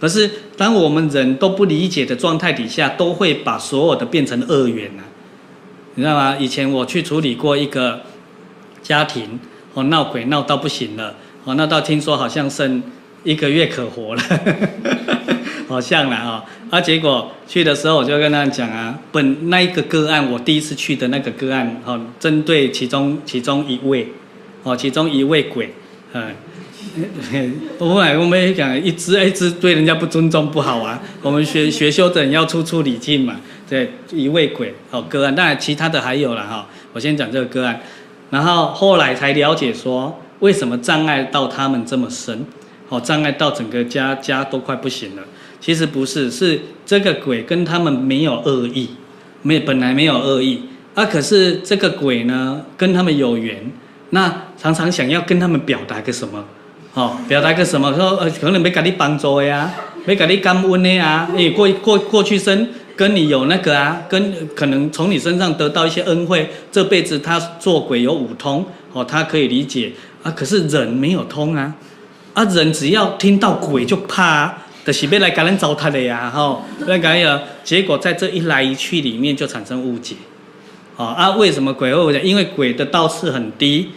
[0.05, 5.02] 可是当我们人都不理解的状态底下，都会把所有的变成恶缘啊。
[5.94, 6.36] 你知道吗？
[6.39, 8.02] 以前我去处理过一个
[8.82, 9.40] 家庭，
[9.72, 12.82] 哦，闹鬼闹到不行了，哦，闹到听说好像剩
[13.22, 14.22] 一个月可活了。
[15.66, 24.09] 好像啦啊，啊，结果去的时候我就跟他讲啊，本那一个个案，我第一次去的那个个案，哦，针对其中其中一位，
[24.64, 25.72] 哦，其中一位鬼，
[26.12, 26.35] 嗯，
[27.78, 33.36] 我来我们也讲一直一直对人家不尊重不好啊，我们学学修的人要处处礼敬嘛，
[33.69, 37.81] 对，一位鬼，哦，个案，当然其他的还有了哈，我先讲这个个案，
[38.31, 42.44] 然后后来才了解说，为什么障碍到他们这么深，
[42.89, 45.23] 哦，障碍到整个家家都快不行了。
[45.61, 48.90] 其实不是，是这个鬼跟他们没有恶意，
[49.40, 50.61] 没本来没有恶意
[50.94, 51.06] 啊。
[51.06, 53.73] 可是这个鬼呢，跟他们有缘，
[54.11, 56.44] 那常常想要跟他们表达个什么，
[56.95, 59.71] 哦，表达个什么，说呃，可能没给你帮助呀，
[60.07, 69.93] 没给你感恩的呀，哎，过过过去生跟你有那个啊，跟可能从你身上得到一些恩惠，这辈子他做鬼有五通，哦，他可以理解
[70.23, 70.31] 啊。
[70.31, 71.75] 可是人没有通啊，
[72.33, 74.59] 啊，人只要听到鬼就怕啊。
[74.85, 80.15] 就是要来给人糟蹋的呀，吼，那个呀，结果在这一来一去里面就产生误解，
[80.97, 82.21] 哦啊，为什么鬼会误解？
[82.21, 83.93] 因为鬼的道次很低，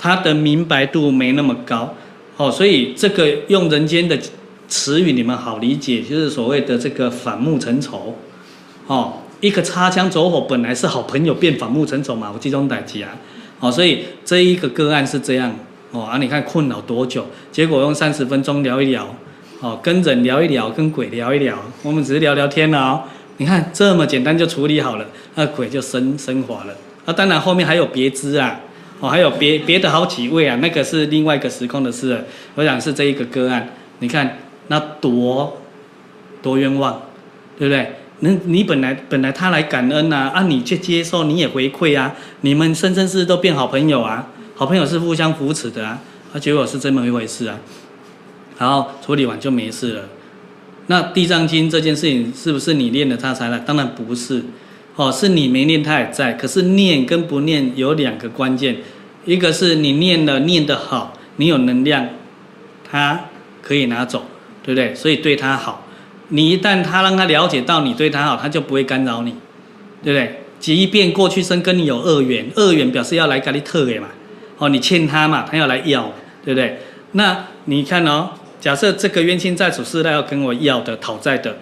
[0.00, 1.94] 他的明白度没那么高，
[2.42, 4.18] 哦，所以这个用人间的
[4.66, 8.16] 词语你们好理解，就是所谓的这个反目成仇，
[8.88, 13.16] 哦，一个擦枪走火本来是好朋友变反目成仇嘛，我集中打击啊，
[13.60, 15.54] 哦，所以这一个个案是这样，
[15.92, 17.24] 哦啊，你看困扰多久？
[17.52, 19.06] 结果用三十分钟聊一聊。
[19.60, 23.04] 哦，跟人聊一聊，跟鬼聊一聊，我们只是聊聊天了哦。
[23.36, 25.06] 你看这么简单就处理好了，
[25.36, 26.74] 那鬼就升升华了。
[27.04, 28.60] 啊，当然后面还有别枝啊，
[29.02, 32.24] 哦，还有别别的好几位啊，那个是另外一个时空的事。
[32.54, 33.68] 我想是这一个个案，
[33.98, 34.38] 你看
[34.68, 35.58] 那多
[36.40, 37.02] 多冤枉，
[37.58, 37.94] 对不对？
[38.20, 46.00] 那你本来本来他来感恩呐，啊，你去接受，你也回馈啊，你们生生世世都变好朋友啊，好朋友是互相扶持的啊，
[46.32, 47.58] 啊，结果是这么一回事啊。
[48.56, 50.02] 然后处理完就没事了。
[50.86, 53.58] 那地藏经这件事情是不是你念了他才来？
[53.58, 54.44] 当然不是，
[54.96, 56.32] 哦，是你没念他也在。
[56.34, 58.76] 可是念跟不念有两个关键，
[59.24, 62.08] 一个是你念了念得好，你有能量，
[62.90, 63.20] 他
[63.62, 64.24] 可以拿走，
[64.62, 64.94] 对不对？
[64.94, 65.86] 所以对他好。
[66.28, 69.34] 你一旦他让他了解到你对他好，他就不会干扰你，
[70.02, 70.40] 对不对？
[70.58, 74.08] 即便过去生跟你有恶缘，恶缘表示要来给你特给嘛，
[74.58, 76.12] 哦，你欠他嘛，他要来要，
[76.44, 76.78] 对不对？
[77.12, 78.30] 那你看哦。
[78.60, 81.58] 假设这个冤亲债主是来要跟我要的讨债的，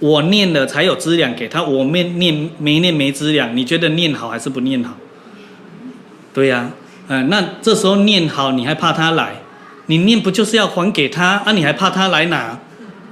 [0.00, 4.96] 我念了才有资粮给他，我没念没念没资粮，你觉得念好还是不念好？
[6.32, 6.70] 对呀、
[7.08, 9.34] 嗯，那这时候念好你还怕他来？
[9.86, 11.52] 你念不就是要还给他啊？
[11.52, 12.58] 你还怕他来拿？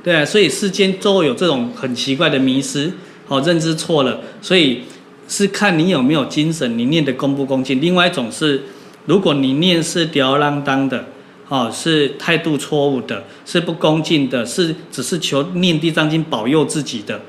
[0.04, 2.92] 对啊，所以世间都有这种很奇怪的迷思，
[3.26, 4.82] 哦，认知错了，所以
[5.26, 7.80] 是看你有没有精神，你念的恭不恭敬。
[7.80, 8.62] 另外一种是，
[9.06, 11.04] 如果你念是吊儿郎当的。
[11.48, 17.20] 哦，是态度错误的，是不恭敬的，是只是求念地藏经保佑自己的，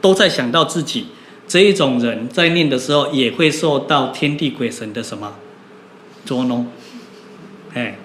[0.00, 1.08] 都在想到自己。
[1.46, 5.34] 这一种人在念的时候，也会受到天地鬼神的什么
[6.24, 6.66] 捉弄，
[7.74, 7.98] 哎，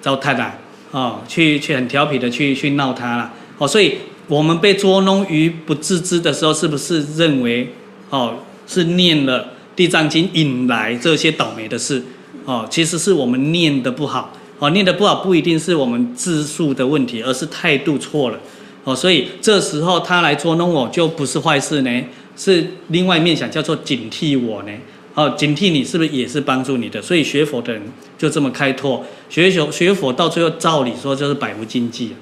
[0.00, 0.58] 糟蹋啦，
[0.90, 3.32] 哦，去去很调皮的去去闹他了。
[3.58, 7.72] 哦，所以我们被捉弄于不自知的时候，是不是认为
[8.08, 8.36] 哦
[8.66, 12.02] 是念了地藏经引来这些倒霉的事？
[12.46, 14.32] 哦，其实是我们念的不好。
[14.60, 18.38] 哦，念得不好不一定是我们字数的问题，而是态度错了。
[18.84, 22.04] 哦，所以这时候他来捉弄我就不是坏事呢，
[22.36, 24.72] 是另外一面想叫做警惕我呢。
[25.14, 27.02] 哦，警惕你是不是也是帮助你的？
[27.02, 27.82] 所以学佛的人
[28.16, 32.12] 就这么开拓，学学学佛到最后照理说就是百无禁忌。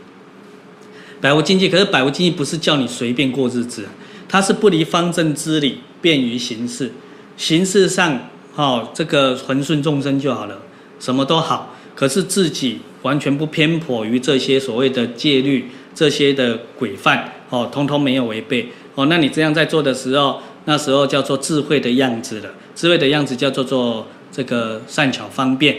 [1.20, 3.84] 百无禁忌，可是百无禁忌不是叫你随便过日子，
[4.28, 6.92] 它是不离方正之理，便于行事。
[7.36, 8.18] 形式上，
[8.54, 10.62] 哦，这个恒顺众生就好了，
[10.98, 11.74] 什么都好。
[11.98, 22.50] 可是自己完全不偏颇于这些所谓的戒律、这些的规范，哦，通通没有违背，哦，那你这样在做的时候，那时候叫做智慧的样子了。
[22.76, 25.78] 智慧的样子叫做做这个善巧方便，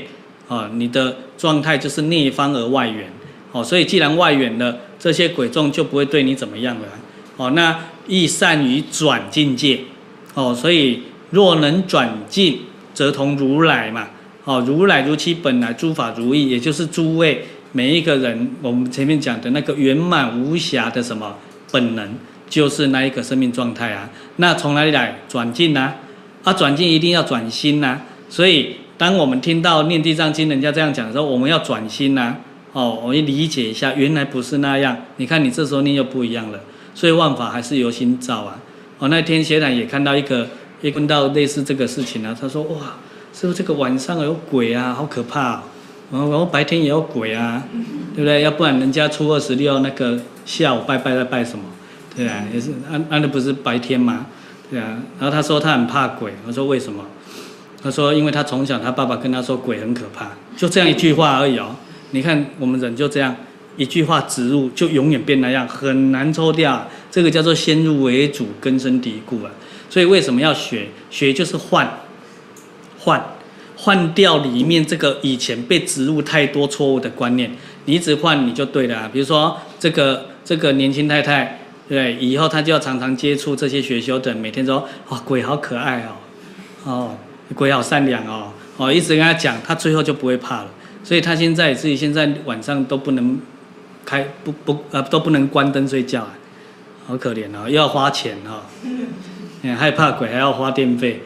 [0.50, 3.10] 哦，你的状态就是内方而外圆，
[3.54, 6.88] 哦，所以既然外圆了，这些鬼众就不会对你怎么样了，
[7.38, 9.80] 哦，那亦善于转境界，
[10.34, 12.60] 哦，所以若能转境，
[12.94, 14.10] 则同如来嘛。
[14.50, 21.36] 哦，如来如其本来，诸法如意，也就是诸位每一个人，我们前面讲的那个圆满无瑕的什么
[21.72, 22.10] 本能，
[22.50, 24.10] 就是那一个生命状态啊。
[24.38, 25.94] 那从哪里来转进呢？
[26.44, 32.36] 啊，转进一定要转心呐、所以，当我们听到念地藏经，人家这样讲的时候，我们要转心呐、
[32.74, 34.98] 哦，我们理解一下，原来不是那样。
[35.18, 36.60] 你看，你这时候念又不一样了。
[36.96, 38.58] 所以，万法还是由心造啊。
[38.98, 40.48] 哦，那天学长也看到一个，
[40.82, 42.36] 也看到类似这个事情啊。
[42.42, 42.96] 他说，哇。
[43.40, 44.94] 是不是这个晚上有鬼啊？
[44.94, 45.62] 好可怕、哦！
[46.12, 47.64] 然后白天也有鬼啊，
[48.14, 48.42] 对不对？
[48.42, 51.64] 要不然人家初二十六那个下午拜拜在拜什么？
[52.14, 54.26] 对啊，也是按按的不是白天吗？
[54.70, 55.00] 对啊。
[55.18, 57.06] 然后他说他很怕鬼，我说为什么？
[57.82, 61.74] 他说因为他从小他爸爸跟他说鬼很可怕，就这样一句话而已哦。
[62.12, 63.34] 你看我们人就这样
[63.78, 66.86] 一句话植入，就永远变那样，很难抽掉。
[67.10, 69.52] 这个叫做先入为主，根深蒂固啊。
[69.90, 70.90] 所以为什么要学？
[71.10, 71.90] 学就是换。
[73.10, 73.36] 换
[73.76, 77.50] 换掉里面这个以前被植入太多错误的观念，
[77.86, 79.10] 你一直换你就对了。
[79.12, 86.12] 比如说这个这个年轻太太，对，以后她就要常常接触这些学修的，每天说哦，鬼好可爱哦，
[86.84, 87.18] 哦
[87.56, 90.68] 鬼好善良哦，哦一直跟他讲，他最后就不会怕了。
[91.04, 93.40] 所以他现在自己现在晚上都不能
[94.06, 96.28] 开不不呃都不能关灯睡觉，
[97.08, 98.62] 好可怜哦，又要花钱哦，
[99.64, 101.22] 嗯，害怕鬼还要花电费。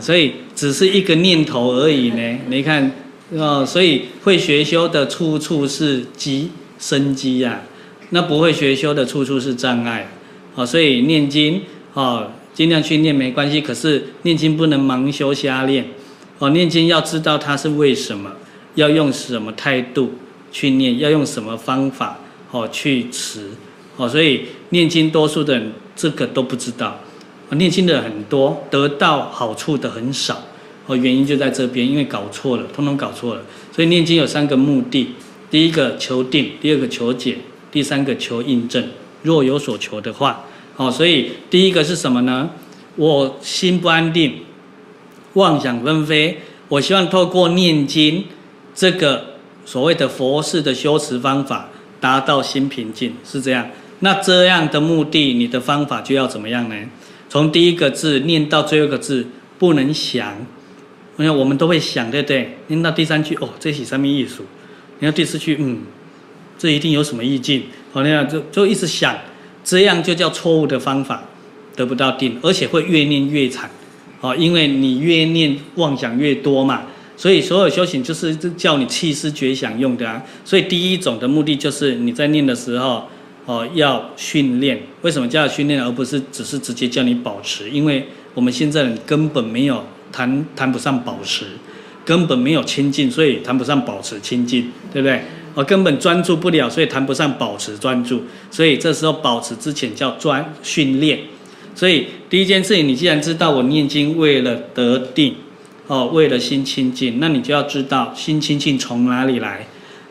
[0.00, 2.90] 所以只是一个念头而已呢，你看，
[3.30, 7.62] 哦，所以会学修的处处是机生机呀，
[8.10, 10.08] 那不会学修的处处是障碍，
[10.54, 11.62] 哦，所以念经
[11.94, 15.84] 哦，尽量去念没关系，可是念经不能盲修瞎练，
[16.38, 18.30] 哦，念经要知道它是为什么，
[18.74, 20.12] 要用什么态度
[20.52, 22.18] 去念，要用什么方法
[22.50, 23.50] 哦去持，
[23.96, 27.00] 哦，所以念经多数的人这个都不知道，
[27.50, 30.42] 念经的很多，得到好处的很少，
[30.86, 33.42] 哦，原因就在这边，因为搞错了，通通搞错了，
[33.72, 35.14] 所以念经有三个目的，
[35.50, 37.38] 第一个求定，第二个求解。
[37.72, 38.82] 第三个求印证，
[39.22, 40.46] 若有所求的话，
[40.76, 42.48] 哦，所以第一个是什么呢？
[42.94, 44.32] 我心不安定，
[45.34, 48.24] 妄想纷飞，我希望透过念经
[48.74, 49.34] 这个
[49.66, 51.68] 所谓的佛事的修持方法，
[52.00, 53.68] 达到心平静，是这样。
[53.98, 56.76] 那这样的目的，你的方法就要怎么样呢？
[57.28, 59.26] 从第一个字念到最后一个字，
[59.58, 60.34] 不能想。
[61.18, 62.58] 因为我们都会想，对不对？
[62.66, 64.42] 念到第三句，哦，这是什么意思？
[64.98, 65.80] 念到第四句，嗯。
[66.58, 67.64] 这一定有什么意境？
[67.92, 69.14] 好，那样就就一直想，
[69.62, 71.22] 这样就叫错误的方法，
[71.74, 73.68] 得不到定，而且会越念越惨。
[74.22, 76.84] 哦，因为你越念妄想越多嘛，
[77.14, 80.22] 所以所有修行就是叫你弃思绝想用的啊。
[80.46, 83.06] 所以第一种的目的就是你在念的时候，
[83.46, 84.82] 哦，要训练。
[85.02, 87.70] 为什么叫训练，而不是只是直接叫你保持？
[87.70, 91.46] 因为我们现在人根本没有谈谈不上保持，
[92.04, 95.22] 根本没有清净，所以谈不上保持清净，对不对？
[95.54, 98.24] 我根本专注不了，所以谈不上保持专注。
[98.50, 101.20] 所以这时候保持之前叫专训练。
[101.74, 105.36] 所以第一件事情，你既然知道我念经为了得定，
[105.86, 109.66] 哦，为了心清净，那你就要知道心清净从哪里来？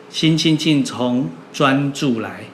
[0.08, 2.46] 心清净从专注来。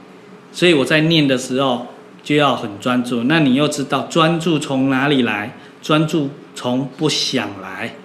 [0.53, 1.87] 所以我在念的时候
[2.23, 3.24] 就要很专注。
[3.24, 5.57] 那你又知道专注从哪里来？
[5.83, 7.97] 专注从不想来，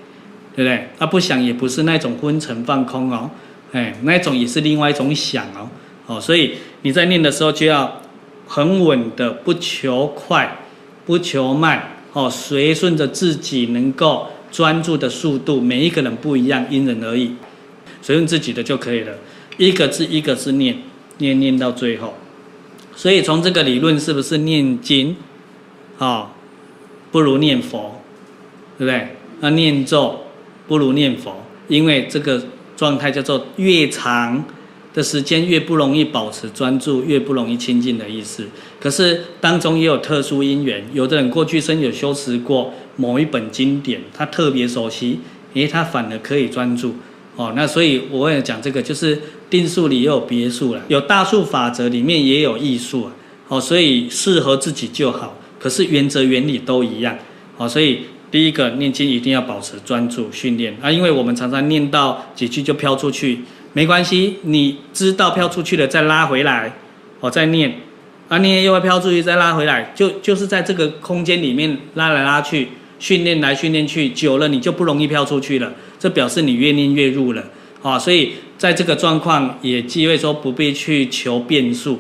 [0.56, 0.88] 对不对？
[0.98, 3.30] 啊，不想也不是那种昏沉放空哦。
[3.72, 5.70] 哎，那种也是另外一种想哦，
[6.08, 8.02] 哦，所以你在念的时候就要
[8.48, 10.58] 很稳的，不求快，
[11.06, 17.36] 不求慢，哦，随顺着自己能够专注的速度，每一个人不一样，因人而异，
[18.02, 19.14] 随顺自己的就可以了。
[19.58, 20.76] 一个字一个字念，
[21.20, 22.16] 念念到最后。
[22.98, 25.16] 所以从这个理论是不是念经，
[26.00, 26.28] 哦，
[27.14, 28.02] 不如念佛，
[28.78, 29.16] 对不对？
[29.40, 30.20] 那念咒
[30.68, 31.34] 不如念佛，
[31.70, 32.44] 因为这个。
[32.78, 34.46] 状态叫做越长
[34.94, 38.46] 的时间越不容易保持专注，越不容易清净的意思。
[38.80, 45.20] 可是当中也有特殊因缘，有的人过去生有修持过某一本经典，他特别熟悉，
[45.56, 46.94] 诶，他反而可以专注。
[47.36, 49.20] 哦，那所以我也讲这个，就是
[49.50, 53.12] 定数里也有别数了，有大数法则里面也有异数啊。
[53.48, 55.38] 哦，所以适合自己就好。
[55.60, 57.18] 可是原则原理都一样。
[57.58, 58.02] 哦，所以。
[58.30, 63.40] 第一个念经一定要保持专注训练啊，因为我们常常念到几句就飘出去，
[63.72, 66.74] 没关系，你知道飘出去了再拉回来，
[67.22, 67.74] 哦，再念，
[68.28, 72.68] 啊，念又会飘出去再拉回来，就就是在这个空间里面拉来拉去，
[73.00, 77.42] 训练来训练去，久了你就不容易飘出去了，这表示你越念越入了，
[77.82, 82.00] 啊，所以在这个状况也机会说不必去求变数，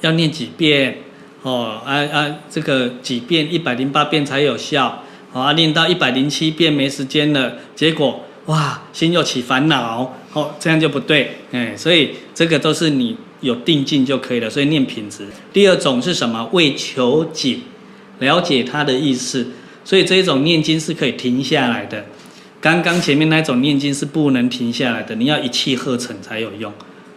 [0.00, 0.98] 要念几遍。
[1.42, 15.26] 哦，啊啊，这个几遍一百零八遍才有效，啊，念到一百零七遍没时间了，结果哇，心又起烦恼，哦，这样就不对，哎，所以这个都是你有定境就可以了，所以念品质。
[15.50, 16.46] 第二种是什么？
[16.52, 17.56] 为求解，
[18.18, 19.46] 了解它的意思，
[19.82, 22.04] 所以这一种念经是可以停下来的。
[22.60, 26.72] 刚刚前面那种念经是不能停下来的，你要一气呵成才有用，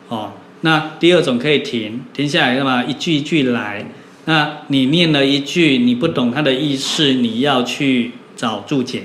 [0.07, 2.83] 哦，那第二种可以停，停下来干嘛？
[2.83, 3.85] 一句一句来。
[4.25, 9.03] 那你念了一句，你不懂它的意思，你要去找注解，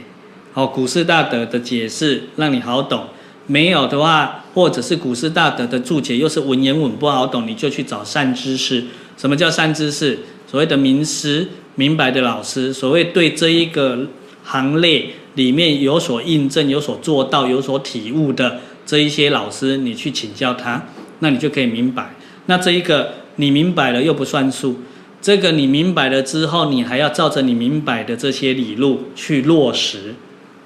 [0.52, 3.04] 好，古师大德的解释让你好懂。
[3.48, 8.84] 没有的话，或者是古师大德的注解又是文言文不好懂，你就去找善知识。
[9.16, 10.16] 什么叫善知识？
[10.46, 14.06] 所谓的名师、明白的老师，所谓对这一个
[14.44, 20.84] 行类里面有所印证、有所做到、有所体悟的这一些老师，你去请教他，
[21.20, 22.16] 那你就可以明白。
[22.46, 24.80] 那这一个你明白了又不算数。
[25.22, 30.14] 这个你明白了之后，你还要照着你明白的这些理路去落实，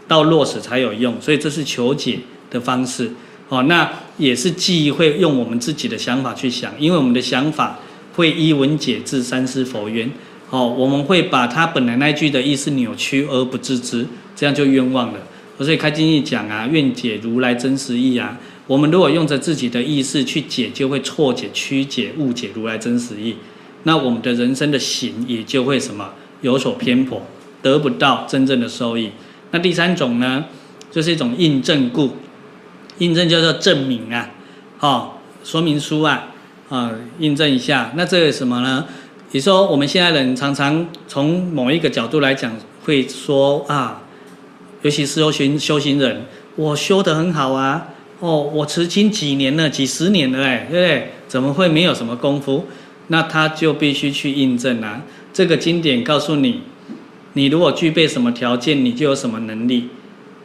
[0.09, 1.21] 到落实才有用。
[1.21, 2.21] 所以这是求解
[2.51, 3.11] 的方式。
[3.51, 7.79] 哦，那也是既会用我们自己的想法去想，因为我们的想法
[8.15, 10.11] 会依文解字，三思佛缘。
[10.49, 14.07] 哦，我们会把他本来那句的意思扭曲而不自知，
[14.43, 15.21] 这样就冤枉了。
[15.61, 18.37] 所以开经义讲啊，愿解如来真实意啊。
[18.67, 23.37] 我们如果用着自己的意识去解，就会错解、曲解、误解如来真实意。
[23.85, 26.11] 那我们的人生的行也就会什么
[26.41, 27.23] 有所偏颇，
[27.63, 29.11] 得不到真正的收益。
[29.53, 30.47] 那第三种呢，
[30.91, 32.17] 就是一种印证故，
[32.99, 34.29] 印证叫做证明啊，
[34.81, 35.11] 哦，
[35.45, 36.31] 说明书啊，
[36.69, 36.91] 啊，
[37.21, 37.93] 印证一下。
[37.95, 38.85] 那这个什么呢？
[39.31, 42.53] 你说我们现在人常常从某一个角度来讲，
[42.83, 44.03] 会说啊，
[44.83, 46.25] 尤其是修行修行人，
[46.57, 47.89] 我修得很好啊，
[48.21, 51.13] 哦，我持经几年了，几十年了，哎，对不对？
[51.27, 52.67] 怎么会没有什么功夫？
[53.09, 55.03] 那他就必须去印证啊。
[55.33, 56.61] 这个经典告诉你，
[57.33, 59.89] 你如果具备什么条件，你就有什么能力。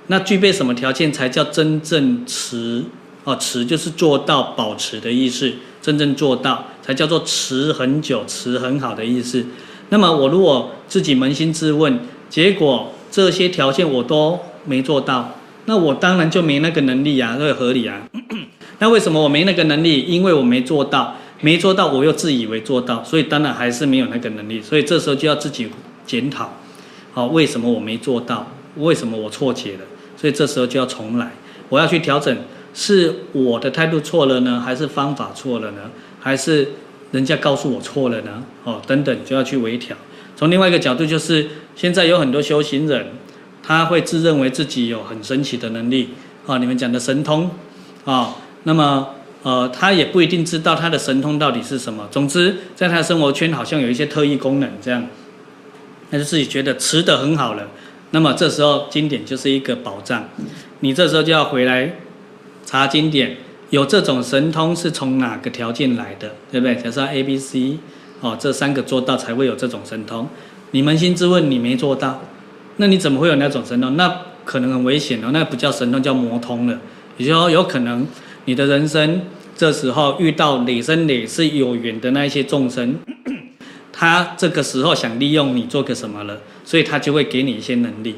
[0.07, 2.83] 那具备什么条件才叫真正持？
[3.25, 5.51] 哦，持就是做到保持的意思，
[5.81, 9.45] 真正做到才叫做持很久、持很好的意思。
[9.89, 11.99] 那么我如果自己扪心自问，
[12.29, 15.33] 结果这些条件我都没做到，
[15.65, 17.99] 那我当然就没那个能力啊，这合理啊。
[18.77, 20.01] 那为什么我没那个能力？
[20.01, 24.61] 因为我没做到，没做到，我又自以为做到，所以当然还是没有那个能力。
[24.61, 25.67] 所以这时候就要自己
[26.05, 26.53] 检讨，
[27.11, 28.45] 好，为什么我没做到？
[28.75, 29.79] 为什么我错解了？
[30.15, 31.31] 所以这时候就要重来，
[31.69, 32.37] 我要去调整。
[32.75, 35.89] 是我的态度错了呢，还是方法错了呢？
[36.19, 36.69] 还是
[37.11, 38.43] 人家告诉我错了呢？
[38.63, 39.97] 哦，等等，就要去微调。
[40.37, 43.07] 从另外一个角度，就是现在有很多修行人，
[43.61, 46.11] 他会自认为自己有很神奇的能力，
[46.45, 47.49] 啊，你们讲的神通，
[48.05, 49.09] 啊，那么
[49.43, 52.07] 呃，他也不一定知道他的神通到底是什么。
[52.11, 55.05] 总之，在他的生活圈好像有一些特异功能，这样，
[56.11, 57.67] 他就自己觉得持得很好了。
[58.11, 60.29] 那么这时候经典就是一个保障，
[60.81, 61.95] 你这时候就要回来。
[62.69, 63.37] 查经典，
[63.69, 66.75] 有这种神通是从哪个条件来的，对不对？
[66.75, 67.77] 假设 A、B、C，
[68.21, 70.27] 哦，这三个做到才会有这种神通。
[70.71, 72.21] 你扪心自问，你没做到，
[72.77, 73.95] 那你怎么会有那种神通？
[73.95, 76.79] 那可能很危险哦，那不叫神通，叫魔通了。
[77.17, 78.05] 也就是说，有可能
[78.45, 79.21] 你的人生
[79.55, 82.95] 这时候遇到累生累世有缘的那一些众生，
[83.93, 88.15] 他这个时候想利用你做个什么了，所以他就会给你一些能力，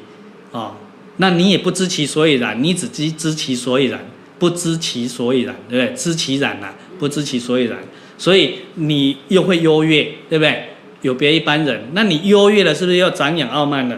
[0.52, 0.74] 哦，
[1.18, 4.00] 那你也不知其所以然，你只知知其所以然。
[4.40, 5.94] 不知其所以然，对不对？
[5.94, 7.78] 知其然啊，不知其所以然，
[8.20, 10.66] 所以你又会优越，对不对？
[11.02, 13.96] 有别一般人，那你优越了，是不是又长养傲慢了，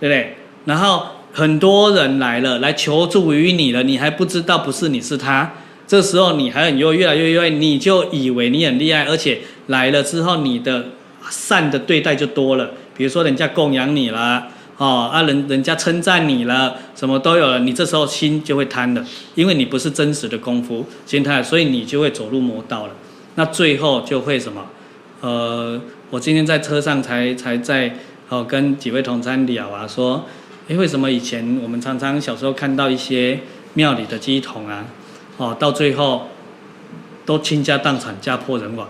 [0.00, 0.36] 对不对？
[0.64, 5.52] 然后很多人来了，来求助于你了，你还不知道不是你是他，
[5.86, 10.86] 这时候你还很优越，越来越优越，你就以为你很厉害，而且来了之后，你的
[11.28, 14.46] 善的对待就多了，比如说人家供养你了。
[14.78, 19.02] 哦，啊人人家称赞你了，什么都有了，你这时候心就会贪了，
[19.34, 22.92] 因为你不是真实的功夫心态，所以你就会走入魔道了。
[23.36, 24.66] 那最后就会什么？
[25.20, 25.80] 呃，
[26.10, 27.96] 我今天在车上才才在
[28.28, 30.26] 哦跟几位同参聊啊，说，
[30.68, 33.40] 诶，为什么以前我们常常小时候看到一些
[33.74, 34.84] 庙里的乩童啊，
[35.36, 36.28] 哦，到最后
[37.24, 38.88] 都倾家荡产、家破人亡，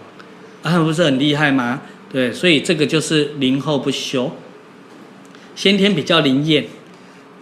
[0.63, 1.83] 啊，不是很厉害吗？
[2.11, 4.33] 对，所以这个就是灵后不修。
[5.55, 6.67] 先天比较灵验，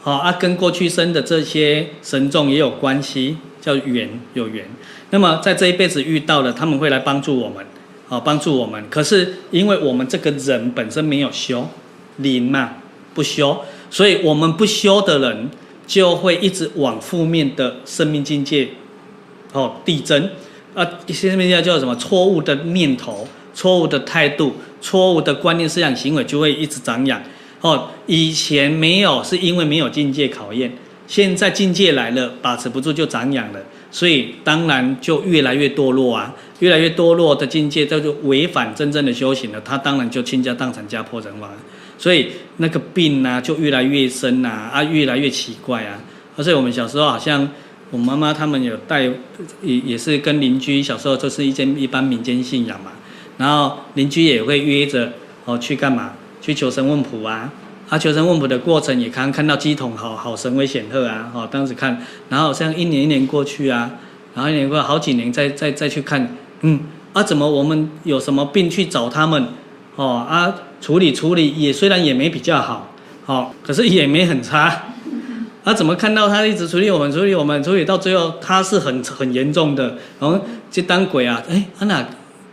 [0.01, 4.67] 好啊，跟过去生的这些神众也有关系，叫缘有缘。
[5.11, 7.65] 那么在这一辈子遇到了，他们会来帮助我们，
[8.09, 8.85] 好帮助我们。
[8.91, 11.67] 可是因为我们这个人本身没有修
[12.19, 12.75] 灵嘛，
[13.15, 13.59] 不修，
[13.89, 15.49] 所以我们不修的人
[15.87, 18.69] 就会一直往负面的生命境界
[19.53, 20.29] 哦递增
[20.75, 20.85] 啊。
[21.09, 21.97] 生命境界叫什么？
[21.97, 27.23] 错误的念头、错误的态度、错误的观念、思想、行为就会一直长养。
[27.63, 30.71] 哦，以前没有，是因为没有境界考验。
[31.07, 33.61] 现在境界来了，把持不住就长养了，
[33.91, 36.35] 所以当然就越来越堕落啊！
[36.61, 39.61] 越来越堕落的境界，这就违反真正的修行了。
[39.61, 41.51] 他当然就倾家荡产、家破人亡，
[41.99, 46.01] 所以那个病呢、就越来越深呐，啊，越来越奇怪啊！
[46.37, 47.47] 而且我们小时候好像，
[47.91, 49.03] 我妈妈他们有带，
[49.63, 52.93] 也也是跟邻居小时候就是一间一般民间信仰嘛，
[53.37, 55.13] 然后邻居也会约着
[55.45, 56.13] 哦去干嘛？
[56.41, 57.51] 去求神问卜啊，
[57.95, 61.97] 啊，求神问卜的过程也看看到鸡桶好好神威显赫啊，哦，当时看，
[62.29, 63.89] 然后像一年一年过去啊，
[64.35, 66.81] 然后一年过好几年再再再去看，嗯，
[67.13, 69.47] 啊，怎么我们有什么病去找他们，
[69.95, 72.91] 哦，啊，处理处理也虽然也没比较好，
[73.27, 74.87] 哦，可是也没很差，
[75.63, 80.37] 啊，怎么看到他一直处理我们处理我们处理到最后他是很很严重的，然后
[80.69, 82.05] 这当鬼啊，哎，啊那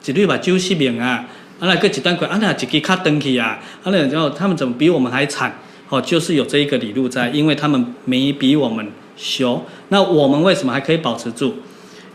[0.06, 1.26] 一律把揪熄命啊。
[1.62, 5.60] 啊，那个几段轨，啊，那几个卡登去啊，啊，那然后他们怎么比我们还惨？
[5.90, 9.64] 哦，就是有这一个理路在，因为他们没比我们修。
[9.90, 11.54] 那我们为什么还可以保持住？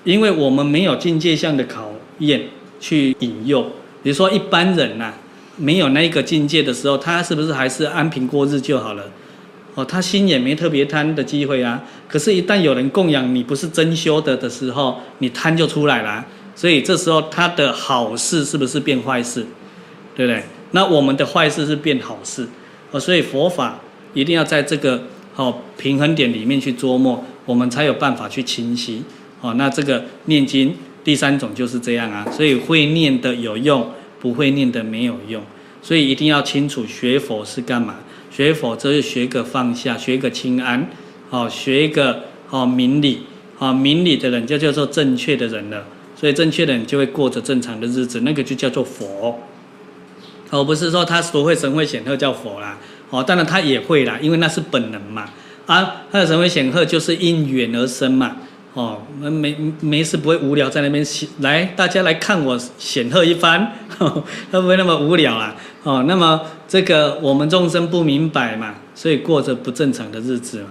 [0.03, 2.43] 因为我们没有境界上的考验
[2.81, 3.63] 去引诱。
[4.03, 5.15] 比如说一般人呐、啊，
[5.57, 9.05] 没有那个境界的时候，他是不是还是安平过日就好了？
[9.77, 11.83] 哦，他心也没特别贪的机会啊。
[12.09, 16.25] 可是，一旦有人供养你，不是真修的的时候，你贪就出来了。
[16.57, 19.47] 所以这时候他的好事是不是变坏事，
[20.17, 20.43] 对不对？
[20.73, 22.49] 那我们的坏事是变好事，
[22.91, 23.79] 哦，所以佛法
[24.15, 29.05] 一定要在这个好平衡点里面去琢磨，我们才有办法去清晰。
[29.43, 30.75] 哦，那这个念经
[31.05, 35.43] 第三种就是这样啊，所以会念的有用，不会念的没有用，
[35.83, 37.97] 所以一定要清楚学佛是干嘛？
[38.31, 40.89] 学佛就是学个放下，学个轻安，
[41.31, 43.21] 哦，学一个哦明理，
[43.59, 49.39] 哦明理的人就叫做正确的人了，所以正确的人就会过着正常的日子，那个就叫做佛。
[50.51, 52.79] 哦，不是说他所会神会显赫叫佛啦，
[53.11, 55.29] 哦，当然他也会啦，因为那是本能嘛，
[55.67, 58.37] 啊，他的神会显赫就是因缘而生嘛。
[58.75, 61.05] 哦，没没没事不会无聊在那边
[61.41, 65.57] 来，大家来看我显赫一番， 会不会那么无聊啊？
[65.83, 70.69] 哦，那么这个我们众生不明白嘛，所以过着不正常的日子嘛。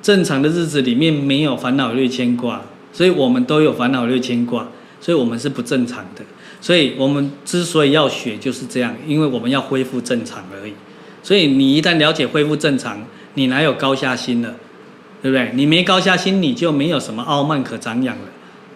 [0.00, 2.62] 正常的日子里面没有烦恼虑牵挂，
[2.96, 4.66] 所以我们都有烦恼六牵挂，
[5.02, 6.22] 所以我们是不正常的。
[6.62, 10.72] 所以我们之所以要学就是这样，因为我们要恢复正常而已。
[11.22, 13.04] 所以你一旦了解恢复正常，
[13.34, 14.54] 你哪有高下心了？
[15.20, 15.50] 对不对？
[15.52, 18.24] 你没高下心，你就没有什么傲慢可张扬了，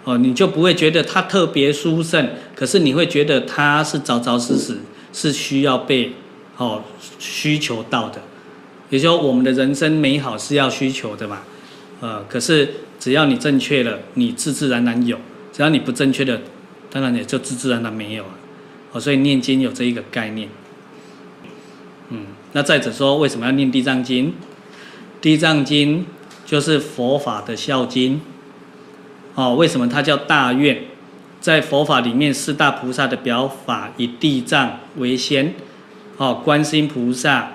[0.04, 4.76] 哦，你就不会觉得他特别殊胜，可是你会觉得他是扎扎实实，
[5.14, 6.12] 是需要被
[6.58, 6.82] 哦
[7.18, 8.20] 需求到的。
[8.90, 11.38] 也就是说，我们的人生美好是要需求的嘛，
[12.00, 12.68] 呃，可是
[13.00, 15.16] 只要你正确了，你自自然然有；
[15.52, 16.40] 只要你不正确的，
[16.88, 18.30] 当然也就自自然然没有了。
[18.92, 20.48] 哦，所以念经有这一个概念。
[22.10, 24.34] 嗯，那再者说，为什么要念地藏经？
[25.20, 26.06] 地藏经。
[26.46, 28.20] 就是佛法的孝经，
[29.36, 30.82] 哦，为什么它叫大愿？
[31.40, 35.54] 在佛法里面，四大菩萨的表法以地藏为先，
[36.16, 37.52] 哦，观音菩萨，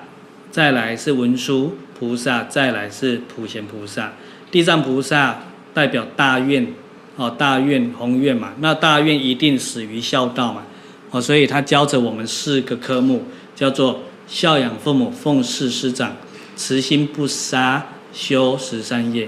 [0.49, 4.13] 再来是文殊菩萨，再来是普贤菩萨。
[4.51, 5.39] 地藏菩萨
[5.73, 6.67] 代表大愿，
[7.15, 10.63] 哦，大愿宏愿嘛，那大愿一定始于孝道嘛，
[11.11, 13.23] 哦，所以他教着我们四个科目，
[13.55, 16.15] 叫做孝养父母，奉事师长，
[16.55, 17.85] 慈心不杀。
[18.15, 19.27] 修十三业，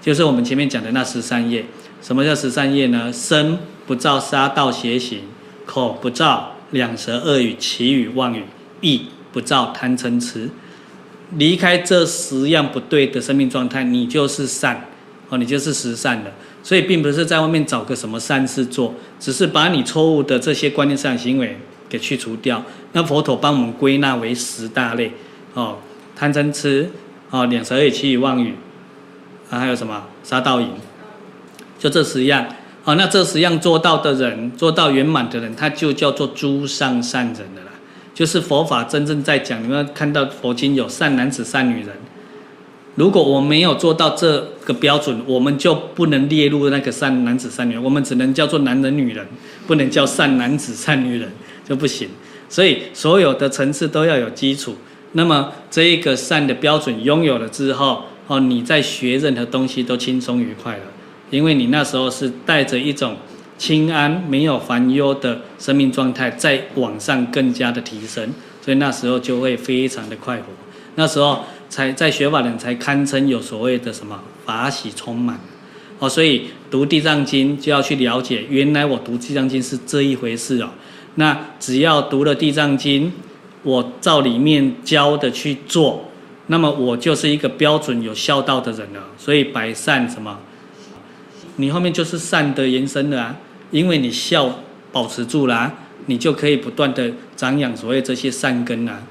[0.00, 1.64] 就是我们前面讲的那十三业。
[2.00, 3.12] 什么叫十三业呢？
[3.12, 5.22] 身不造杀盗邪行，
[5.64, 8.44] 口不造两舌恶语綺语妄语，
[8.80, 10.48] 意不造贪嗔痴。
[11.32, 14.88] 离开这十样不对的生命状态，你就是善
[15.28, 16.32] 哦，你就是十善的。
[16.62, 21.58] 所以并不是在外面找个什么善事做，只是把你错误的这些观念上行为
[21.88, 22.62] 给去除掉。
[22.92, 25.12] 那佛陀帮我们归纳为十大类
[25.54, 25.78] 哦，
[26.14, 26.90] 贪嗔痴。
[27.28, 28.54] 哦，两舌恶语妄语，
[29.50, 30.68] 啊，还有什么杀盗淫，
[31.76, 32.46] 就这十样。
[32.84, 37.72] 哦，那这十样做到的人，做到圆满的人，他就叫做诸上善人的啦。
[38.16, 41.90] 就是佛法真正在讲，你们看到佛经有善男子、善女人。
[42.94, 49.26] 如果我没有做到这个标准，我们就不能列入那个善男子、善女人，我们只能叫做男人、女人，
[49.66, 51.30] 不能叫善男子、善女人，
[51.68, 52.08] 就不行。
[52.48, 54.74] 所以所有的层次都要有基础。
[55.12, 60.84] 那么这一个善的标准拥有了之后，哦，你在学任何东西都轻松愉快了，
[61.28, 63.14] 因为你那时候是带着一种
[63.58, 68.28] 清安、没有烦忧的生命状态，在往上更加的提升，
[68.60, 70.44] 所以那时候就会非常的快活。
[70.94, 75.38] 那时候才在学法人才堪称有所谓的什么法喜充满，
[75.98, 80.70] 哦，所以读地藏经就要去了解，原来我读地藏经是这一回事哦。
[81.16, 83.12] 那只要读了地藏经。
[83.62, 86.08] 我照里面教的去做，
[86.46, 89.02] 那么我就是一个标准有孝道的人了。
[89.18, 90.38] 所以百善什么，
[91.56, 93.36] 你后面就是善的延伸了啊，
[93.70, 94.60] 因为你孝
[94.92, 95.72] 保持住了，
[96.06, 99.02] 你就可以不断的长养所谓这些善根啊。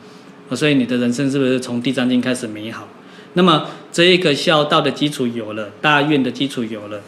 [0.51, 2.87] 所以你的人生是不是从地藏经开始美好？
[3.33, 7.01] 那么这一个孝道的基础有了，大愿的基础有了，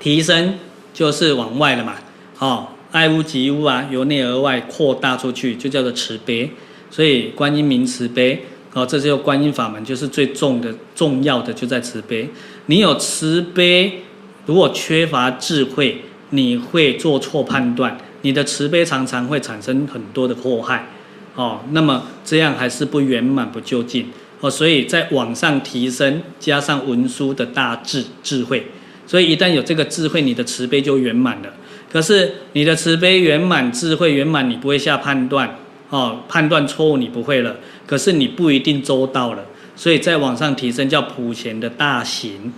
[0.00, 0.54] 提升
[0.94, 1.94] 就是往外了嘛，
[2.34, 2.74] 好。
[2.90, 6.50] 爱屋及乌啊，由内而外扩大出去，就叫做慈悲。
[6.90, 8.42] 所以观音名慈悲，
[8.72, 12.26] 哦，这就观音法门，就是最重的、重要的就在慈悲。
[12.64, 14.04] 你有慈悲，
[14.46, 20.86] 如果缺乏智慧，你会做错判断，你的慈悲常常会产生很多的祸害。
[21.34, 24.06] 哦，那么这样还是不圆满、不究竟。
[24.40, 28.66] 哦，所以在往上提升，加上文殊的大智智慧，
[29.06, 31.52] 所以一旦有这个智慧，你的慈悲就圆满了。
[31.90, 35.56] 可是你的慈悲圆满、智慧圆满，你不会下判断，
[35.90, 37.56] 哦，判断错误你不会了。
[37.86, 39.44] 可是你不一定周到了，
[39.74, 42.52] 所以再往上提升叫普贤的大行，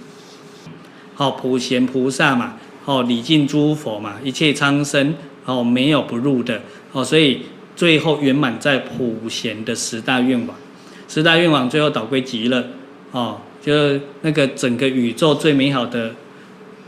[1.15, 6.61] 好，普贤菩萨嘛，哦，礼敬诸佛嘛，一切苍生哦，没有不入的
[6.93, 7.43] 哦，所以
[7.77, 10.57] 最后圆满在普贤的十大愿王，
[11.09, 12.65] 十大愿王最后导归极乐，
[13.13, 13.73] 哦，就
[14.23, 16.15] 那个整个宇宙最美好的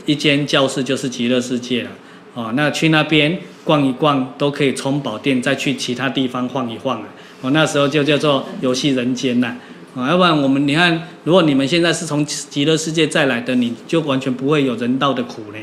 [0.05, 1.89] 一间教室就是极乐世界了。
[2.35, 7.07] 哦，那去那边逛一逛都可以充宝殿，再去其他地方晃一晃啊！
[7.41, 9.55] 哦，那时候就叫做游戏人间呐！
[9.95, 15.59] 啊，要不然我们你看，如果你们现在是从极乐世界再来的，你就完全不会有人道的苦呢。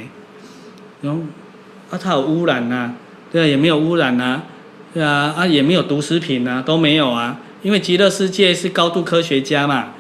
[1.02, 1.20] 然后
[1.90, 2.94] 啊，它有污染呐、
[3.32, 4.42] 对啊，也没有污染呐、
[4.92, 7.40] 对啊，啊也没有毒食品呐、都没有啊。
[7.62, 9.90] 因为极乐世界是高度科学家嘛，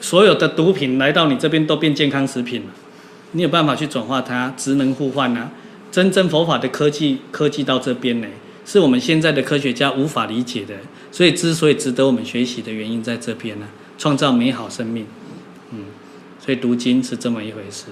[0.00, 2.66] 所有的毒品来到你这边都变健康食品了，
[3.32, 5.50] 你有办法去转化它，职能互换啊。
[5.90, 8.26] 真正佛法的科技，科技到这边呢，
[8.66, 10.74] 是我们现在的科学家无法理解的，
[11.10, 13.66] 所以之所以值得我们学习的原因在这边呢，
[13.96, 15.06] 创造美好生命，
[15.72, 15.86] 嗯，
[16.44, 17.86] 所以读经是这么一回事，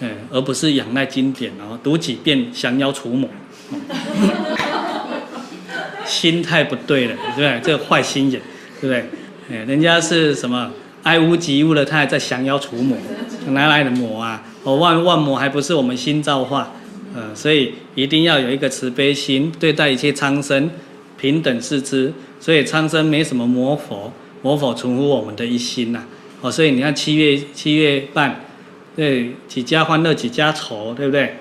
[0.00, 3.28] 嗯，而不是仰赖经典哦，读几遍降妖除魔。
[6.06, 7.60] 心态不对了，对不对？
[7.62, 8.40] 这个坏心眼，
[8.80, 9.04] 对不对？
[9.50, 10.70] 哎，人家是什么
[11.04, 12.98] 爱屋及乌的，他还在降妖除魔，
[13.50, 14.42] 哪来的魔啊？
[14.64, 16.72] 哦，万万魔还不是我们心造化，
[17.14, 20.68] 呃，所以一定要有一个慈悲心，对待一切苍生
[21.16, 22.12] 平等视之。
[22.40, 24.12] 所以苍生没什么魔佛，
[24.42, 26.06] 魔佛存乎我们的一心呐、啊。
[26.40, 28.40] 哦，所以你看七月七月半，
[28.96, 31.36] 对，几家欢乐几家愁，对不对？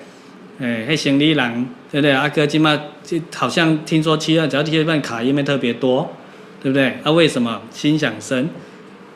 [0.59, 2.11] 哎，黑行李郎，对不对？
[2.11, 6.13] 阿哥今嘛就好像听说七月，只要七月半卡因为特别多，
[6.61, 6.97] 对不对？
[7.03, 8.49] 啊，为什么心想生？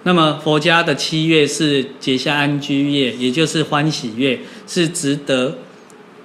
[0.03, 5.57] 那么佛家的七月是结下安居月，也就是欢喜月，是值得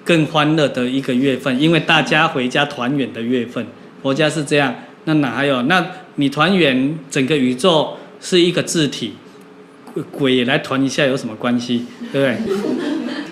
[0.05, 3.65] 更欢乐的一个月份，因为大家回家团圆的月份。
[4.03, 4.75] 佛家是这样，
[5.05, 5.63] 那哪还有？
[5.63, 5.85] 那
[6.17, 9.15] 你团圆，整个宇宙是一个字体，
[10.03, 11.87] 鬼也来团一下有什么关系？
[12.13, 12.57] 对不对？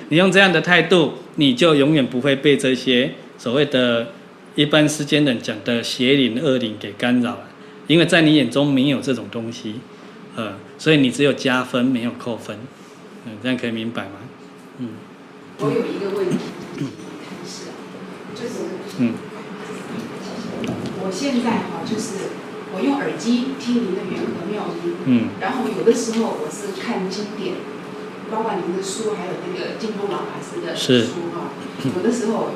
[0.09, 1.13] 你用这样的态度。
[1.39, 4.09] 你就永远不会被这些所谓的
[4.55, 7.49] 一般世间人讲的邪灵恶灵给干扰了，
[7.89, 9.75] 因为在你眼中没有这种东西，
[10.35, 12.57] 呃，所以你只有加分没有扣分，
[13.27, 14.13] 嗯，这样可以明白吗？
[14.79, 14.89] 嗯。
[15.59, 16.39] 我有一个问题，
[16.79, 16.89] 嗯，
[17.47, 17.67] 是，
[18.35, 18.55] 就是，
[19.01, 19.13] 嗯，
[21.05, 22.31] 我现在哈，就是
[22.77, 27.57] 我用耳机听您的圆和妙音，嗯，然后有的时候我是看经典。
[28.29, 31.55] 包括您的书，还有那个净空老法师的书哈，
[31.95, 32.51] 有的时候，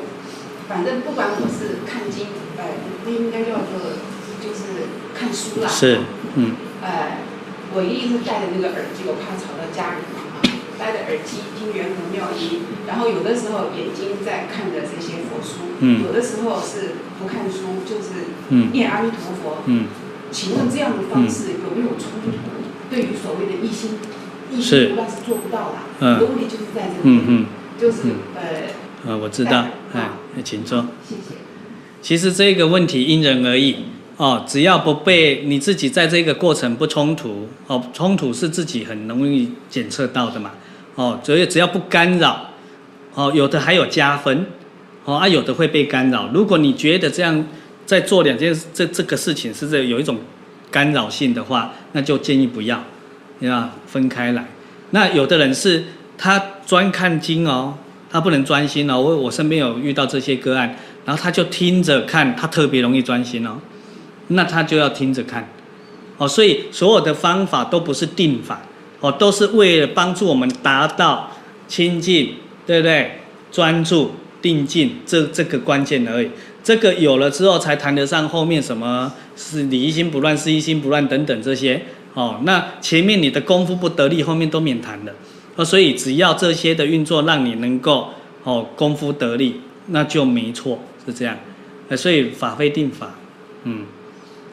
[0.69, 2.27] 反正不管我是看经，
[2.59, 2.65] 呃，
[3.07, 4.03] 那应该叫做
[4.43, 5.69] 就是看书啦。
[5.71, 6.01] 是，
[6.35, 6.57] 嗯。
[6.83, 7.23] 呃，
[7.73, 10.43] 我一直戴着那个耳机，我怕吵到家人嘛，
[10.77, 18.27] 戴着耳机听圆和妙音，然后有的时候眼睛在看着这些佛书，嗯，有的时候是不看书，就是
[18.75, 19.87] 念阿弥陀佛，嗯。
[20.31, 22.31] 请问这样的方式有没有冲突？
[22.91, 23.99] 对于所谓的一心。
[24.53, 25.75] 是，是做不到的。
[26.01, 27.01] 嗯，问题就是在这里。
[27.05, 27.47] 嗯嗯，
[27.79, 27.99] 就是
[28.35, 28.43] 呃。
[29.07, 29.65] 呃，我知道。
[29.93, 30.11] 哎，
[30.43, 30.87] 请坐。
[31.09, 31.37] 谢谢。
[32.03, 33.77] 其实这个问题因人而异
[34.17, 40.51] 哦，只要不被你自己在这个过程不冲突哦，冲突是自己很容易检测到的嘛
[40.97, 42.51] 哦，所以只要不干扰
[43.15, 44.47] 哦，有的还有加分
[45.05, 46.29] 哦，啊，有的会被干扰。
[46.35, 47.47] 如果你觉得这样
[47.91, 50.17] 在做两件这这个事情是这有一种
[50.71, 52.81] 干扰性的话，那就建议不要。
[53.41, 54.47] 要分开来，
[54.91, 55.83] 那有的人是
[56.17, 57.75] 他专看经哦，
[58.09, 59.01] 他不能专心哦。
[59.01, 63.59] 我我身边有遇到这些个案，然后他就听着看，他特别容易专心哦。
[64.29, 65.49] 那他就要听着看，
[66.19, 68.61] 哦，所以所有的方法都不是定法，
[69.01, 71.33] 哦，都是为了帮助我们达到
[71.67, 72.35] 清净，
[72.67, 73.21] 对不对？
[73.51, 74.13] 专注、
[74.43, 76.31] 定静，这这个关键而已。
[76.63, 81.83] 这个有了之后，才谈得上后面什么是理一心不乱，事一心不乱等等这些。
[82.15, 85.13] 哦，那前面你的功夫不得力，后面都免谈了。
[85.57, 88.11] 哦，所以只要这些的运作让你能够
[88.45, 91.37] 哦功夫得力，那就没错，是这样。
[91.89, 93.15] 呃，所以法非定法，
[93.65, 93.85] 嗯，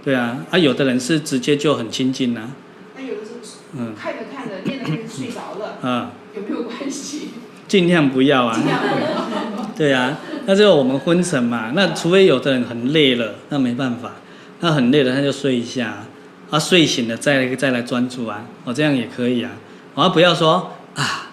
[0.03, 2.51] 对啊，啊有的人是直接就很亲近呐。
[2.95, 7.29] 那有的时候，嗯，看着看着练着练着睡着了，嗯，有没有关系？
[7.67, 8.55] 尽量不要啊。
[8.55, 9.69] 尽量不要。
[9.75, 10.17] 对啊，
[10.47, 11.71] 那就我们昏沉嘛。
[11.75, 14.13] 那除非有的人很累了，那没办法，
[14.61, 16.07] 那很累了他就睡一下。
[16.49, 19.51] 啊，睡醒了再再来专注啊，我，这样也可以啊。
[19.93, 21.29] 我、啊、不要说啊，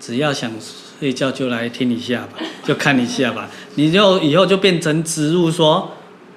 [0.00, 0.50] 只要想
[0.98, 3.48] 睡觉就来听一下吧， 就看一下吧。
[3.76, 5.92] 你就以后就变成植入说，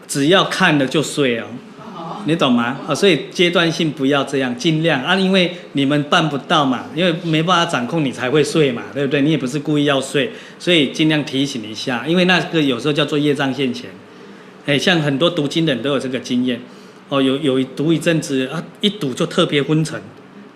[0.07, 1.45] 只要看了就睡哦，
[2.29, 2.77] 你懂吗？
[2.87, 9.21] 啊，所以阶段性不要这样，尽量啊，因为你们办不到嘛，因为没办法掌控你才会睡嘛，对不对？
[9.21, 13.89] 你也不是故意要睡，所以尽量提醒一下，因为那个有时候叫做业障现前。
[14.65, 16.61] 哎，像很多读经的人都有这个经验。
[17.09, 19.99] 哦，有有读一阵子啊，一读就特别昏沉，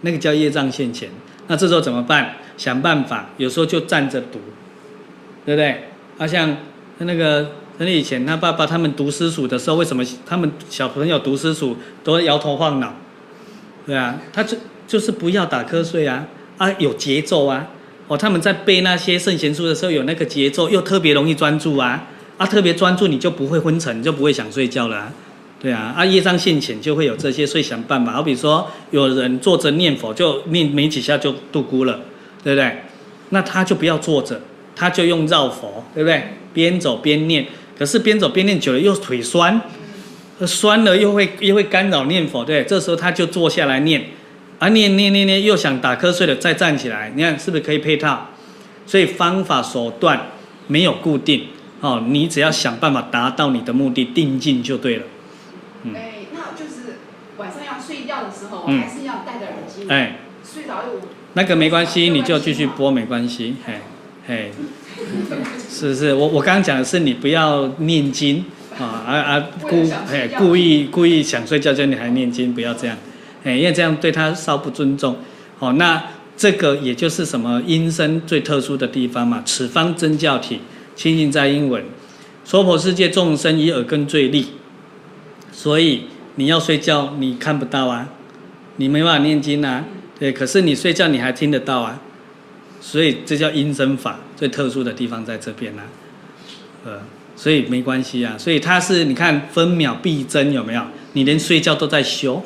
[0.01, 1.09] 那个叫业障现前。
[1.47, 2.35] 那这时候怎么办？
[2.55, 4.39] 想办法，有时候就站着读，
[5.43, 5.85] 对不对？
[6.19, 6.55] 啊，像
[6.99, 12.93] 那个那你以前他爸爸他们读私塾的时候，为什么他们小朋友读私塾都摇头晃脑？
[13.85, 16.27] 对啊，他就就是不要打瞌睡啊，
[16.57, 17.67] 啊有节奏啊。
[18.07, 25.11] 哦，他们在背那些圣贤书的时候有那个节奏，又特别容易专注啊，啊特别专注你就不会昏沉，就不会想睡觉了。
[25.59, 28.11] 对啊，啊业障现前就会有这些，所以想办法。
[28.11, 32.01] 好比说，有人坐着念佛，就念没几下就度孤了，
[32.43, 32.83] 对不对？
[33.29, 34.41] 那他就不要坐着，
[34.75, 36.21] 他就用绕佛，对不对？
[36.53, 37.47] 边走边念，
[37.83, 39.59] 可是边走边念久了又腿酸，
[40.47, 44.05] 酸了又会又会干扰念佛，对，这时候他就坐下来念，
[44.57, 48.29] 啊念念念念又想打瞌睡了，再站起来，你看是不是可以配套？
[48.87, 50.27] 所以方法手段
[50.67, 51.47] 没有固定
[51.81, 55.03] 哦，你只要想办法达到你的目的，定静就对了。
[55.83, 56.99] 嗯，哎，那就是
[57.35, 59.89] 晚上要睡觉的时候，嗯、还是要戴着耳机。
[59.89, 61.01] 哎，睡着又
[61.33, 63.73] 那个没关系，你就继续播没关系，嘿，
[64.25, 64.51] 嘿，
[65.69, 66.13] 是不是？
[66.13, 68.43] 我我刚刚讲的是你不要念经
[68.79, 72.97] 啊啊啊故哎故意故意想睡觉，叫你还念经，不要这样，
[73.43, 75.15] 哎，因为这样对他稍不尊重。
[75.59, 76.03] 哦，那
[76.35, 79.41] 这个也就是什么音声最特殊的地方嘛。
[79.45, 80.59] 此方真教体，
[80.95, 81.83] 清净在英文，
[82.43, 84.47] 娑婆世界众生以耳根最利，
[85.51, 86.03] 所以
[86.35, 88.09] 你要睡觉你看不到啊，
[88.77, 89.85] 你没办法念经啊。
[90.19, 92.01] 对，可是你睡觉你还听得到啊，
[92.81, 95.87] 所以这叫音声法最特殊的地方在这边呢、啊，
[96.83, 96.99] 呃，
[97.33, 100.83] 所以没关系啊，所以它是你看分秒必争有没有？
[101.13, 102.43] 你连睡觉都在修，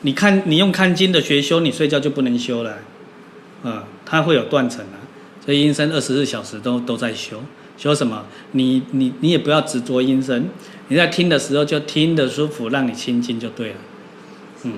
[0.00, 2.78] 你看你用看经的学修，你睡觉就不能修了，
[3.64, 4.96] 呃，它会有断层啊，
[5.44, 7.42] 所以音声二十四小时都都在修，
[7.76, 8.24] 修什么？
[8.52, 10.48] 你你你也不要执着音声，
[10.88, 13.76] 你在听的时候就听得舒服，让你清净就对了，
[14.62, 14.72] 嗯。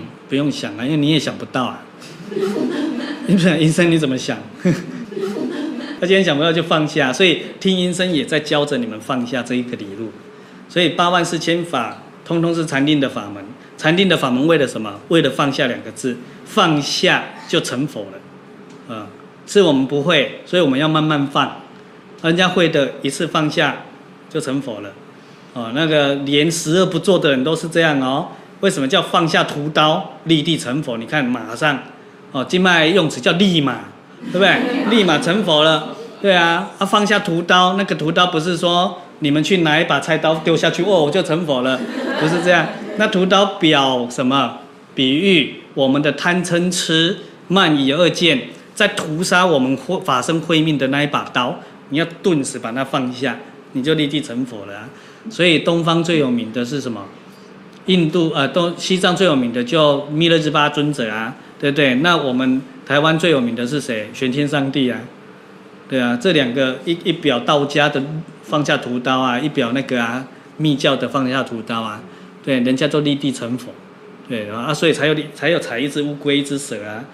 [0.28, 1.82] 不用想啊，因为你也想不到啊。
[3.26, 4.38] 你不想音声你怎么想？
[6.00, 10.10] 他今天想不到就放下，所以听音声也在教着你们放下这一个理路。
[10.68, 13.44] 所以八万四千法，通通是禅定的法门。
[13.76, 14.94] 禅定的法门为了什么？
[15.08, 18.94] 为了放下两个字，放下就成佛了。
[18.94, 19.06] 啊，
[19.46, 21.60] 是我们不会，所以我们要慢慢放。
[22.22, 23.84] 人家会的，一次放下
[24.28, 24.92] 就成佛了。
[25.52, 28.28] 哦，那个连十恶不作的人都是这样哦。
[28.60, 30.98] 为什么叫放下屠刀，立地成佛？
[30.98, 31.78] 你看，马上，
[32.32, 33.80] 哦，经脉用词叫立马，
[34.26, 34.90] 对不对？
[34.90, 36.70] 立马成佛了，对啊。
[36.78, 41.78] 啊，放下屠刀，那个屠刀不是说你们去拿一把菜刀丢下去，哦，我就成佛了，
[42.20, 42.66] 不是这样。
[42.96, 44.58] 那屠刀表什么？
[44.94, 47.16] 比喻我们的贪嗔痴
[47.48, 51.58] 慢疑二见，在屠杀我们法身慧命的那一把刀，
[51.90, 53.36] 你要顿时把它放下，
[53.72, 54.88] 你就立地成佛了。
[55.30, 57.02] 所以东方最有名的是什么？
[57.86, 61.94] 印度呃，东西藏最有名的就弥勒日巴尊者啊，对不对？
[61.96, 62.60] 那我们
[62.90, 64.08] 台湾最有名的是谁？
[64.12, 64.98] 玄天上帝啊，
[65.88, 68.02] 对啊，这两个一一表道家的
[68.42, 70.26] 放下屠刀啊，一表那个啊
[70.56, 72.02] 密教的放下屠刀啊，
[72.44, 73.68] 对，人家都立地成佛，
[74.28, 77.04] 对啊，所以才有才有采一只乌龟一只蛇啊，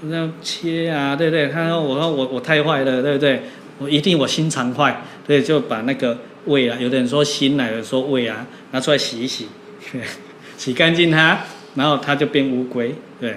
[0.00, 1.48] 那样切啊，对不对？
[1.48, 3.42] 他说我说我我太坏了，对不对？
[3.80, 9.46] 我一定我心肠坏，对，就把那个胃啊，有的人说心来了，说胃啊，拿出来洗一洗。
[10.56, 11.38] 洗干净它，
[11.74, 13.36] 然后它就变乌龟，对，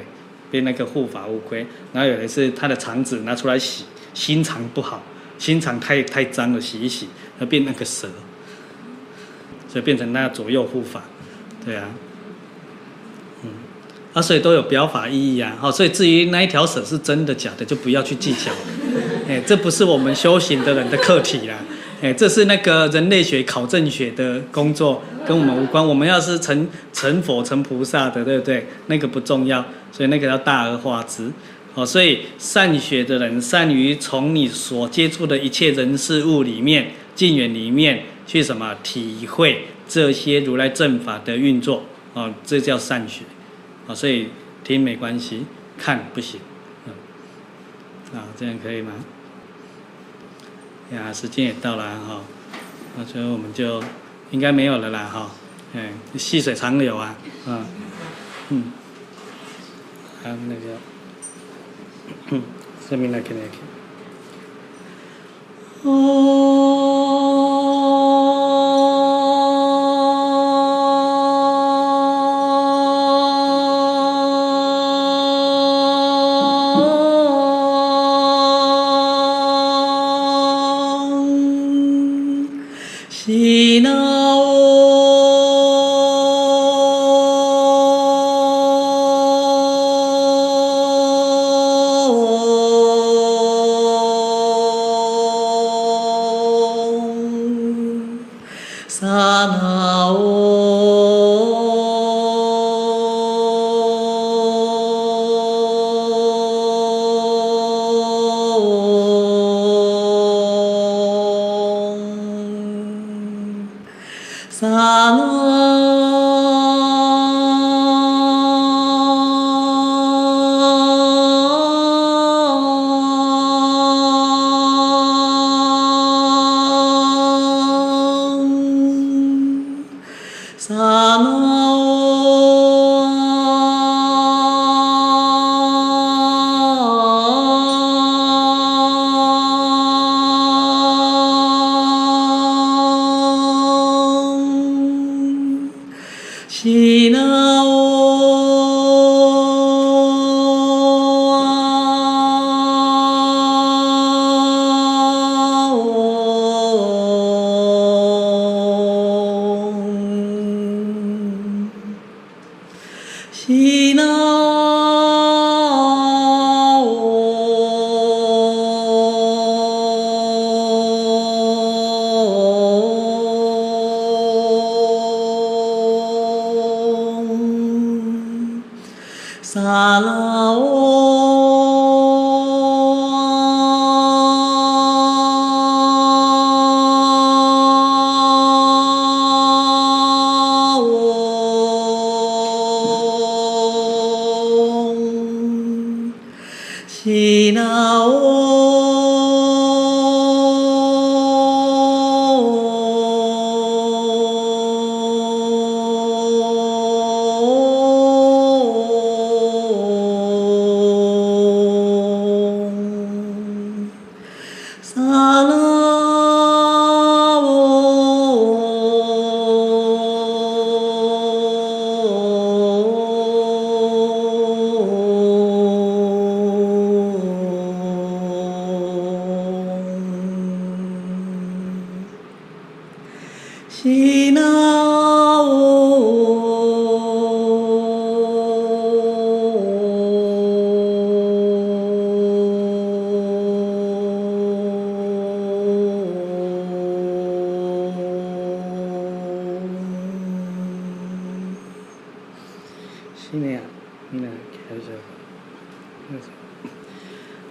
[0.52, 1.66] 变那个护法乌龟。
[1.94, 5.02] 然后有的是他的肠子拿出来洗，心肠不好，
[5.38, 7.08] 心肠太太脏了，洗一洗，
[7.40, 8.08] 它变那个蛇，
[9.68, 11.02] 所以变成那左右护法，
[11.66, 11.90] 对啊，
[13.44, 13.50] 嗯，
[14.14, 15.56] 啊，所以都有表法意义啊。
[15.60, 18.52] 好，所以至于那一条蛇是真的假的，就不要去计较，
[19.28, 21.56] 哎，这不是我们修行的人的课题啦。
[22.02, 25.88] 哎，这是那个人类学考证学的工作，跟我们无关。
[25.88, 28.66] 我们要是成成佛成菩萨的，对不对？
[28.88, 31.32] 那个不重要，所以那个要大而化之。
[31.74, 41.84] 哦，所以善学的人善于从你所接触的一切人事物里面、境缘里面去什么体会这些如来正法的运作。
[42.14, 43.24] 哦，这叫善学。
[43.88, 44.28] 哦，所以
[44.64, 45.46] 听没关系，
[45.78, 46.40] 看不行。
[46.86, 48.92] 嗯，啊，这样可以吗？
[50.94, 52.20] 呀，时间也到了哈，
[52.98, 53.82] 那最后我们就
[54.32, 55.32] 应该没有了啦哈，
[55.74, 57.16] 哎，细水长流啊，
[57.48, 57.66] 嗯，
[58.50, 58.74] 嗯，
[60.24, 60.78] 还有那个，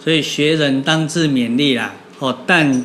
[0.02, 2.84] 所以学人当自勉励啦，哦，但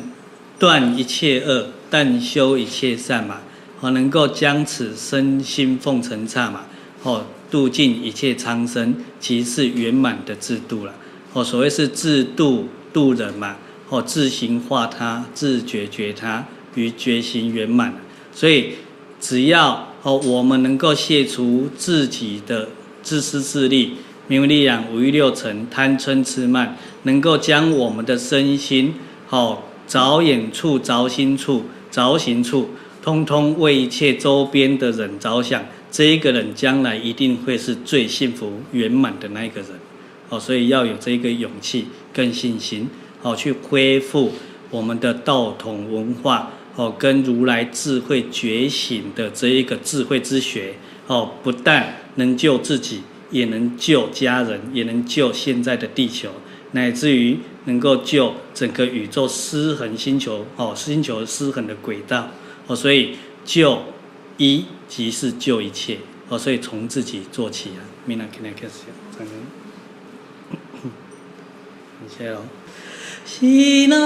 [0.58, 3.40] 断一切恶，但修一切善嘛，
[3.80, 6.64] 哦，能够将此身心奉承刹嘛，
[7.02, 10.94] 哦，度尽一切苍生，即是圆满的自度了。
[11.32, 13.56] 哦，所谓是自度度人嘛，
[13.88, 16.44] 哦，自行化他，自觉觉他，
[16.74, 17.94] 于觉行圆满。
[18.32, 18.74] 所以
[19.20, 22.68] 只要哦，我们能够卸除自己的
[23.02, 23.94] 自私自利。
[24.28, 28.92] 名闻利养，五欲六尘，贪嗔痴慢，能够将我们的身心，
[29.28, 32.70] 好着眼处、着心处、着行处，
[33.02, 39.70] 通通为一切周边的人着想，这一个人将来一定会是最幸福圆满的那一个人。
[40.28, 42.88] 哦，所以要有这个勇气跟信心，
[43.22, 44.32] 好去恢复
[44.70, 50.74] 我们的道统文化，哦，跟如来智慧觉醒的这一个智慧之学，
[51.06, 53.02] 哦，不但能救自己。
[53.32, 56.30] 也能救家人，也能救现在的地球，
[56.72, 62.28] 乃至于能够救整个宇宙失衡星球哦，星球失衡的轨道
[62.66, 63.82] 哦，所以救
[64.36, 65.98] 一即是救一切
[66.28, 67.80] 哦，所以从自己做起啊。
[68.04, 68.84] 明天开始，
[69.18, 69.26] 感
[72.08, 72.42] 谢哦。
[73.24, 73.96] 西那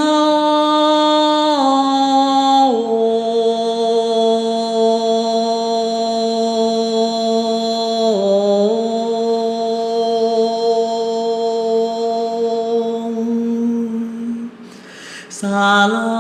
[15.91, 16.20] 西